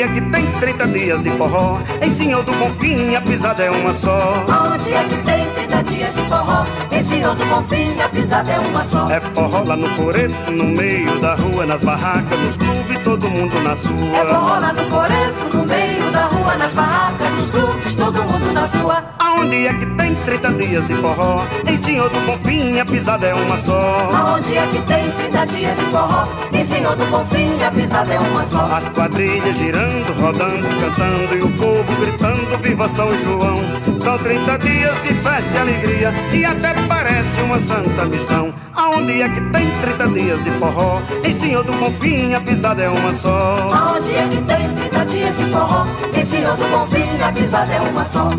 É 0.00 0.06
que 0.06 0.20
tem 0.20 0.46
30 0.60 0.86
dias 0.86 1.22
de 1.24 1.30
forró? 1.30 1.80
Em 2.00 2.08
Senhor 2.08 2.44
do 2.44 2.52
Bonfim 2.52 3.16
a 3.16 3.20
pisada 3.20 3.64
é 3.64 3.70
uma 3.70 3.92
só. 3.92 4.44
Aonde 4.48 4.92
é 4.92 5.02
que 5.02 5.16
tem 5.24 5.44
30 5.50 5.82
dias 5.82 6.14
de 6.14 6.22
forró? 6.28 6.64
Em 6.92 7.04
Senhor 7.04 7.34
do 7.34 7.44
Bonfim 7.46 8.00
a 8.00 8.08
pisada 8.08 8.52
é 8.52 8.58
uma 8.60 8.84
só. 8.84 9.10
É 9.10 9.20
forró 9.20 9.64
lá 9.64 9.74
no 9.74 9.90
coreto, 9.96 10.52
no 10.52 10.64
meio 10.66 11.18
da 11.18 11.34
rua, 11.34 11.66
nas 11.66 11.80
barracas, 11.80 12.38
nos 12.38 12.56
clubes, 12.56 13.02
todo 13.02 13.28
mundo 13.28 13.60
na 13.60 13.76
sua. 13.76 14.16
É 14.16 14.24
forró 14.24 14.58
lá 14.60 14.72
no 14.72 14.86
coreto, 14.88 15.56
no 15.56 15.66
meio 15.66 16.12
da 16.12 16.26
rua, 16.26 16.54
nas 16.54 16.72
barracas, 16.72 17.32
nos 17.32 17.50
clubes, 17.50 17.94
todo 17.96 18.22
mundo 18.22 18.52
na 18.52 18.68
sua. 18.68 19.17
Aonde 19.38 19.68
é 19.68 19.72
que 19.72 19.86
tem 19.86 20.14
30 20.16 20.52
dias 20.54 20.86
de 20.88 20.94
forró? 20.96 21.46
Em 21.64 21.76
Senhor 21.76 22.10
do 22.10 22.20
Bonfim 22.26 22.80
a 22.80 22.84
pisada 22.84 23.24
é 23.24 23.34
uma 23.34 23.56
só. 23.56 24.10
Aonde 24.12 24.58
é 24.58 24.66
que 24.66 24.82
tem 24.82 25.10
30 25.12 25.46
dias 25.46 25.78
de 25.78 25.84
forró? 25.84 26.24
Em 26.52 26.66
Senhor 26.66 26.96
do 26.96 27.06
Bonfim 27.06 27.62
a 27.62 27.70
pisada 27.70 28.14
é 28.14 28.18
uma 28.18 28.44
só. 28.48 28.62
As 28.74 28.88
quadrilhas 28.88 29.56
girando, 29.56 30.20
rodando, 30.20 30.68
cantando 30.80 31.36
e 31.36 31.42
o 31.42 31.52
povo 31.52 32.00
gritando 32.00 32.58
Viva 32.60 32.88
São 32.88 33.16
João. 33.18 33.58
São 34.00 34.18
30 34.18 34.58
dias 34.58 35.02
de 35.02 35.14
festa 35.22 35.54
e 35.54 35.58
alegria 35.58 36.12
e 36.34 36.44
até 36.44 36.74
parece 36.88 37.40
uma 37.42 37.60
santa 37.60 38.06
missão. 38.06 38.52
Aonde 38.74 39.22
é 39.22 39.28
que 39.28 39.40
tem 39.52 39.70
30 39.82 40.08
dias 40.08 40.44
de 40.44 40.50
forró? 40.58 41.00
Em 41.24 41.32
Senhor 41.32 41.62
do 41.62 41.72
Bonfim 41.74 42.34
a 42.34 42.40
pisada 42.40 42.82
é 42.82 42.88
uma 42.88 43.14
só. 43.14 43.68
Aonde 43.72 44.14
é 44.14 44.28
que 44.28 44.42
tem 44.42 44.74
30 44.90 45.04
dias 45.06 45.36
de 45.36 45.44
forró? 45.44 45.86
Em 46.12 46.26
Senhor 46.26 46.56
do 46.56 46.64
Bonfim 46.64 47.22
a 47.22 47.32
pisada 47.32 47.72
é 47.72 47.80
uma 47.80 48.04
só. 48.06 48.30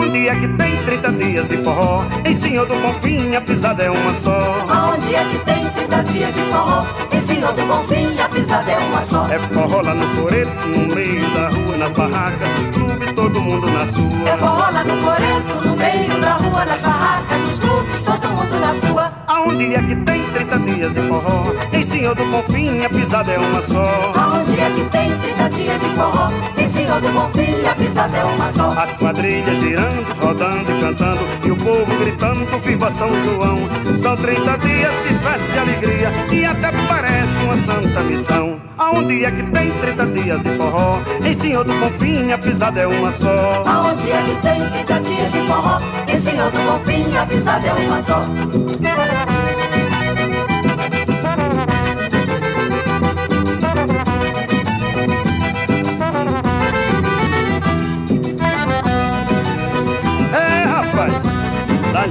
Aonde 0.00 0.28
é 0.28 0.34
que 0.34 0.48
tem 0.48 0.76
30 0.84 1.12
dias 1.12 1.46
de 1.48 1.56
forró? 1.58 2.02
Em 2.24 2.34
Senhor 2.34 2.66
do 2.66 2.74
Bonfim 2.76 3.36
a 3.36 3.40
pisada 3.42 3.82
é 3.82 3.90
uma 3.90 4.14
só. 4.14 4.64
Aonde 4.68 5.14
é 5.14 5.24
que 5.24 5.38
tem 5.44 5.68
30 5.68 6.02
dias 6.04 6.34
de 6.34 6.40
forró? 6.44 6.84
Em 7.12 7.26
Senhor 7.26 7.52
do 7.52 7.62
Bonfim 7.66 8.18
a 8.18 8.28
pisada 8.30 8.70
é 8.72 8.78
uma 8.78 9.02
só. 9.04 9.26
É 9.30 9.38
forró 9.38 9.82
lá 9.82 9.94
no 9.94 10.06
coreto, 10.16 10.66
no 10.68 10.94
meio 10.94 11.30
da 11.34 11.48
rua, 11.50 11.76
nas 11.76 11.92
barracas, 11.92 12.48
nos 12.58 12.76
clubes, 12.76 13.12
todo 13.14 13.40
mundo 13.42 13.66
na 13.70 13.82
É 13.82 13.86
sua. 13.88 14.36
forró 14.38 14.70
lá 14.72 14.84
no 14.84 14.96
coreto, 15.04 15.68
no 15.68 15.76
meio 15.76 16.20
da 16.20 16.32
rua, 16.32 16.64
nas 16.64 16.80
barracas, 16.80 17.40
nos 17.40 17.58
clubes, 17.58 18.02
todo 18.02 18.28
mundo 18.28 18.58
na 18.60 18.88
sua. 18.88 19.12
Aonde 19.26 19.74
é 19.74 19.82
que 19.82 19.96
tem 19.96 20.22
30 20.24 20.58
dias 20.60 20.94
de 20.94 21.00
forró? 21.02 21.44
Em 21.74 21.82
Senhor 21.82 22.14
do 22.14 22.24
Bonfim 22.24 22.84
a 22.84 22.88
pisada 22.88 23.32
é 23.32 23.38
uma 23.38 23.62
só. 23.62 24.12
Aonde 24.14 24.58
é 24.60 24.70
que 24.74 24.84
tem 24.90 25.10
30 25.18 25.48
dias 25.50 25.80
de 25.80 25.88
forró? 25.90 26.30
Em 26.56 26.69
Senhor 26.90 27.02
do 27.02 27.12
Bonfim 27.12 27.64
a 27.64 27.74
pisada 27.76 28.16
é 28.16 28.24
uma 28.24 28.52
só. 28.52 28.70
As 28.70 28.96
quadrilhas 28.96 29.60
girando, 29.60 30.12
rodando 30.20 30.72
e 30.72 30.80
cantando 30.80 31.20
E 31.44 31.50
o 31.52 31.56
povo 31.56 31.98
gritando, 32.00 32.44
viva 32.64 32.90
São 32.90 33.08
João 33.22 33.58
São 33.96 34.16
30 34.16 34.58
dias 34.58 34.94
de 35.06 35.14
festa 35.22 35.54
e 35.54 35.58
alegria 35.60 36.12
E 36.32 36.44
até 36.44 36.72
parece 36.88 37.44
uma 37.44 37.56
santa 37.58 38.00
missão 38.00 38.60
Aonde 38.76 39.24
é 39.24 39.30
que 39.30 39.42
tem 39.52 39.70
30 39.70 40.06
dias 40.06 40.42
de 40.42 40.48
forró? 40.56 40.98
Em 41.24 41.32
Senhor 41.32 41.64
do 41.64 41.74
Bonfim 41.74 42.32
a 42.32 42.38
pisada 42.38 42.80
é 42.80 42.86
uma 42.88 43.12
só 43.12 43.62
Aonde 43.66 44.10
é 44.10 44.22
que 44.24 44.34
tem 44.42 44.84
30 44.84 45.00
dias 45.00 45.32
de 45.32 45.46
forró? 45.46 45.80
Em 46.08 46.20
Senhor 46.20 46.50
do 46.50 46.58
Bonfim 46.58 47.16
a 47.16 47.24
pisada 47.24 47.68
é 47.68 47.72
uma 47.72 48.02
só. 48.02 49.29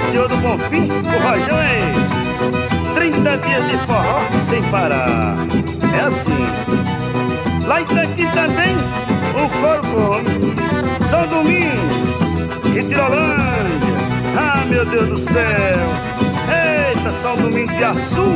Senhor 0.09 0.27
do 0.27 0.37
Bonfim 0.37 0.89
o 0.89 1.19
rojão 1.21 1.61
é 1.61 1.91
esse. 1.91 2.93
30 2.95 3.37
dias 3.37 3.67
de 3.69 3.77
forró 3.85 4.19
sem 4.41 4.63
parar. 4.63 5.35
É 5.95 5.99
assim. 6.01 7.63
Lá 7.67 7.81
em 7.81 7.85
Tanqui 7.85 8.25
também 8.33 8.75
o 9.35 9.49
coro 9.61 9.81
come 9.93 11.05
São 11.07 11.27
Domingos 11.27 12.75
e 12.75 12.83
Tirolândia. 12.87 13.99
Ah 14.35 14.65
meu 14.65 14.83
Deus 14.83 15.09
do 15.09 15.17
céu. 15.19 15.77
Eita, 16.49 17.13
São 17.21 17.35
Domingos 17.35 17.75
de 17.75 17.83
Açúcar 17.83 18.33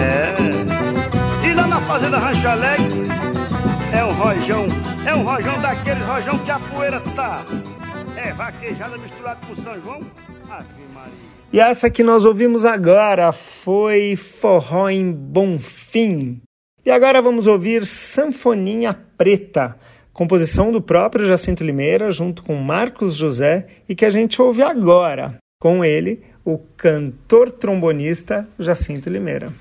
É. 0.00 1.46
E 1.46 1.54
lá 1.54 1.68
na 1.68 1.80
fazenda 1.82 2.18
Rancho 2.18 2.48
Alegre 2.48 3.06
É 3.92 4.04
um 4.04 4.12
rojão 4.12 4.66
É 5.06 5.14
um 5.14 5.22
rojão 5.22 5.60
daqueles 5.60 6.04
rojão 6.04 6.38
que 6.38 6.50
a 6.50 6.58
poeira 6.58 7.00
tá. 7.14 7.42
É 8.16 8.32
vaquejada 8.32 8.98
misturada 8.98 9.38
com 9.46 9.54
São 9.54 9.80
João 9.80 10.00
E 11.52 11.60
essa 11.60 11.88
que 11.88 12.02
nós 12.02 12.24
ouvimos 12.24 12.64
agora 12.64 13.30
foi 13.30 14.16
Forró 14.16 14.88
em 14.88 15.12
Bonfim. 15.12 16.40
E 16.84 16.90
agora 16.90 17.22
vamos 17.22 17.46
ouvir 17.46 17.86
Sanfoninha 17.86 18.92
Preta, 19.16 19.76
composição 20.12 20.72
do 20.72 20.82
próprio 20.82 21.26
Jacinto 21.26 21.62
Limeira, 21.62 22.10
junto 22.10 22.42
com 22.42 22.56
Marcos 22.56 23.14
José, 23.14 23.68
e 23.88 23.94
que 23.94 24.04
a 24.04 24.10
gente 24.10 24.42
ouve 24.42 24.62
agora, 24.62 25.36
com 25.60 25.84
ele, 25.84 26.22
o 26.44 26.58
cantor 26.58 27.50
trombonista 27.50 28.46
Jacinto 28.58 29.08
Limeira. 29.08 29.52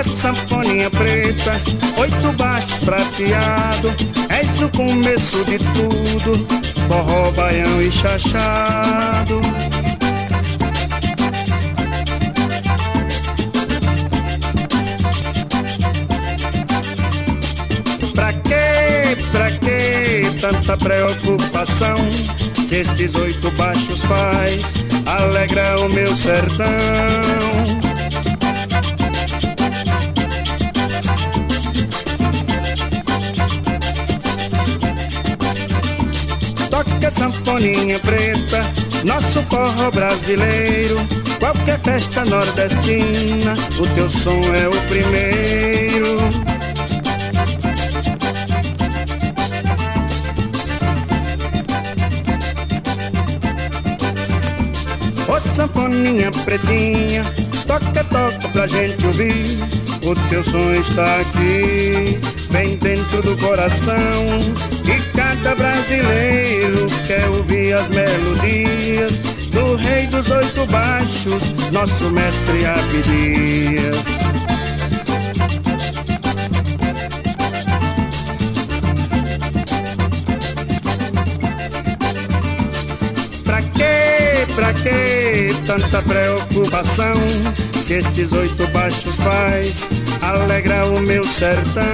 Eita 0.00 0.16
sanfoninha 0.16 0.88
preta, 0.88 1.52
oito 1.98 2.32
baixos 2.38 2.78
prateado 2.78 3.94
És 4.30 4.62
o 4.62 4.68
começo 4.70 5.44
de 5.44 5.58
tudo, 5.58 6.46
forró, 6.88 7.30
baião 7.32 7.82
e 7.82 7.92
chachado. 7.92 9.42
Pra 18.14 18.32
quê, 18.32 19.18
pra 19.32 19.50
quê 19.50 20.22
tanta 20.40 20.78
preocupação? 20.78 21.96
Se 22.66 22.76
estes 22.76 23.14
oito 23.16 23.50
baixos 23.50 24.00
faz, 24.00 24.72
alegra 25.04 25.78
o 25.80 25.90
meu 25.90 26.16
sertão 26.16 27.89
Sanfoninha 37.60 37.98
preta, 37.98 38.62
nosso 39.04 39.42
forró 39.42 39.90
brasileiro. 39.90 40.96
Qualquer 41.38 41.78
festa 41.80 42.24
nordestina, 42.24 43.52
o 43.78 43.86
teu 43.94 44.08
som 44.08 44.40
é 44.54 44.66
o 44.66 44.80
primeiro. 44.88 46.16
Ô 55.28 55.40
sanfoninha 55.40 56.30
pretinha, 56.46 57.22
toca, 57.66 58.04
toca 58.04 58.48
pra 58.48 58.66
gente 58.66 59.04
ouvir. 59.04 59.44
O 60.02 60.14
teu 60.30 60.42
som 60.42 60.74
está 60.74 61.16
aqui, 61.20 62.18
bem 62.50 62.76
dentro 62.76 63.22
do 63.22 63.36
coração. 63.36 63.96
E 64.84 65.16
cada 65.16 65.54
brasileiro 65.54 66.86
quer 67.06 67.28
ouvir 67.28 67.74
as 67.74 67.88
melodias 67.88 69.18
do 69.50 69.76
rei 69.76 70.06
dos 70.06 70.30
oito 70.30 70.66
baixos, 70.66 71.70
nosso 71.72 72.10
mestre 72.10 72.64
Abdias. 72.66 74.39
Tanta 85.70 86.02
preocupação? 86.02 87.14
Se 87.80 87.94
estes 87.94 88.32
oito 88.32 88.66
baixos 88.72 89.14
faz 89.18 89.88
alegra 90.20 90.84
o 90.86 91.00
meu 91.00 91.22
sertão. 91.22 91.84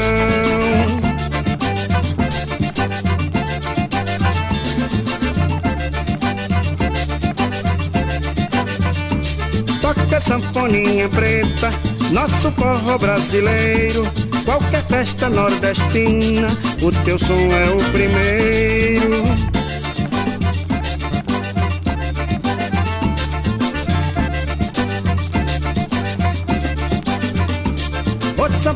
Toca 9.83 10.21
sanfoninha 10.21 11.09
preta, 11.11 11.71
nosso 12.13 12.51
forró 12.53 12.97
brasileiro. 12.97 14.07
Qualquer 14.47 14.87
festa 14.87 15.29
nordestina, 15.29 16.49
o 16.81 16.91
teu 17.05 17.19
som 17.19 17.35
é 17.35 17.71
o 17.71 17.93
primeiro. 17.93 18.66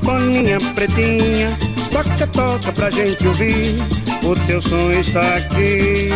Sanfoninha 0.01 0.59
pretinha, 0.75 1.57
toca, 1.91 2.27
toca 2.29 2.73
pra 2.73 2.91
gente 2.91 3.27
ouvir. 3.27 3.77
O 4.23 4.35
teu 4.47 4.61
som 4.61 4.91
está 4.93 5.37
aqui, 5.37 6.11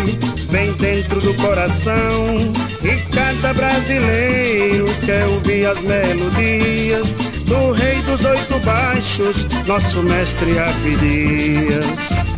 bem 0.51 0.73
dentro 0.75 1.21
do 1.21 1.35
coração. 1.35 2.53
E 2.83 2.97
cada 3.15 3.55
brasileiro 3.55 4.87
quer 5.05 5.27
ouvir 5.27 5.67
as 5.67 5.81
melodias 5.81 7.11
do 7.47 7.73
rei 7.73 7.97
dos 8.03 8.25
oito 8.25 8.59
baixos, 8.61 9.47
nosso 9.67 10.03
mestre 10.03 10.59
Abidias. 10.59 12.34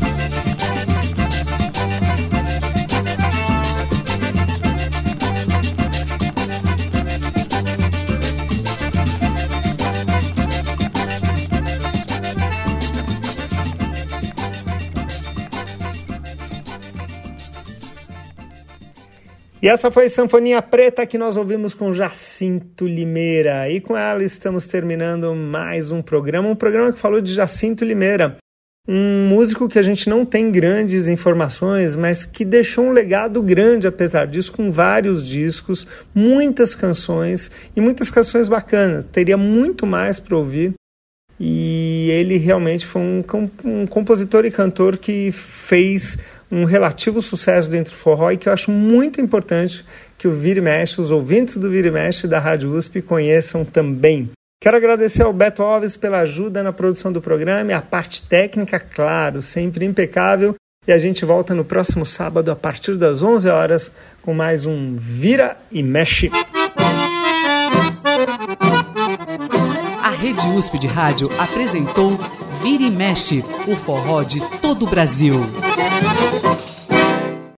E 19.66 19.68
essa 19.68 19.90
foi 19.90 20.08
Sanfoninha 20.08 20.62
Preta 20.62 21.04
que 21.04 21.18
nós 21.18 21.36
ouvimos 21.36 21.74
com 21.74 21.92
Jacinto 21.92 22.86
Limeira. 22.86 23.68
E 23.68 23.80
com 23.80 23.96
ela 23.96 24.22
estamos 24.22 24.64
terminando 24.64 25.34
mais 25.34 25.90
um 25.90 26.00
programa, 26.00 26.48
um 26.48 26.54
programa 26.54 26.92
que 26.92 27.00
falou 27.00 27.20
de 27.20 27.34
Jacinto 27.34 27.84
Limeira, 27.84 28.36
um 28.86 29.26
músico 29.28 29.68
que 29.68 29.76
a 29.76 29.82
gente 29.82 30.08
não 30.08 30.24
tem 30.24 30.52
grandes 30.52 31.08
informações, 31.08 31.96
mas 31.96 32.24
que 32.24 32.44
deixou 32.44 32.84
um 32.84 32.92
legado 32.92 33.42
grande 33.42 33.88
apesar 33.88 34.28
disso, 34.28 34.52
com 34.52 34.70
vários 34.70 35.26
discos, 35.26 35.84
muitas 36.14 36.76
canções 36.76 37.50
e 37.74 37.80
muitas 37.80 38.08
canções 38.08 38.48
bacanas. 38.48 39.04
Teria 39.06 39.36
muito 39.36 39.84
mais 39.84 40.20
para 40.20 40.36
ouvir. 40.36 40.74
E 41.40 42.08
ele 42.12 42.38
realmente 42.38 42.86
foi 42.86 43.02
um, 43.02 43.24
um 43.64 43.86
compositor 43.86 44.46
e 44.46 44.50
cantor 44.50 44.96
que 44.96 45.30
fez 45.32 46.16
um 46.50 46.64
relativo 46.64 47.20
sucesso 47.20 47.70
dentro 47.70 47.92
do 47.92 47.98
forró 47.98 48.30
e 48.30 48.36
que 48.36 48.48
eu 48.48 48.52
acho 48.52 48.70
muito 48.70 49.20
importante 49.20 49.84
que 50.16 50.28
o 50.28 50.32
Vira 50.32 50.58
e 50.58 50.62
Mexe, 50.62 51.00
os 51.00 51.10
ouvintes 51.10 51.56
do 51.56 51.70
Vira 51.70 51.88
e 51.88 51.90
Mexe 51.90 52.26
da 52.26 52.38
Rádio 52.38 52.70
USP 52.74 53.02
conheçam 53.02 53.64
também. 53.64 54.30
Quero 54.60 54.76
agradecer 54.76 55.22
ao 55.22 55.32
Beto 55.32 55.62
Alves 55.62 55.96
pela 55.96 56.20
ajuda 56.20 56.62
na 56.62 56.72
produção 56.72 57.12
do 57.12 57.20
programa 57.20 57.70
e 57.70 57.74
a 57.74 57.82
parte 57.82 58.22
técnica, 58.22 58.80
claro, 58.80 59.42
sempre 59.42 59.84
impecável. 59.84 60.54
E 60.86 60.92
a 60.92 60.98
gente 60.98 61.24
volta 61.24 61.54
no 61.54 61.64
próximo 61.64 62.06
sábado 62.06 62.50
a 62.50 62.56
partir 62.56 62.94
das 62.96 63.22
11 63.22 63.48
horas 63.48 63.92
com 64.22 64.32
mais 64.32 64.64
um 64.64 64.96
Vira 64.96 65.56
e 65.70 65.82
Mexe. 65.82 66.30
A 70.02 70.10
Rede 70.10 70.46
USP 70.48 70.78
de 70.78 70.86
Rádio 70.86 71.28
apresentou 71.38 72.18
Vira 72.62 72.84
e 72.84 72.90
Mexe, 72.90 73.44
o 73.66 73.76
forró 73.76 74.22
de 74.22 74.40
todo 74.60 74.84
o 74.84 74.88
Brasil. 74.88 75.34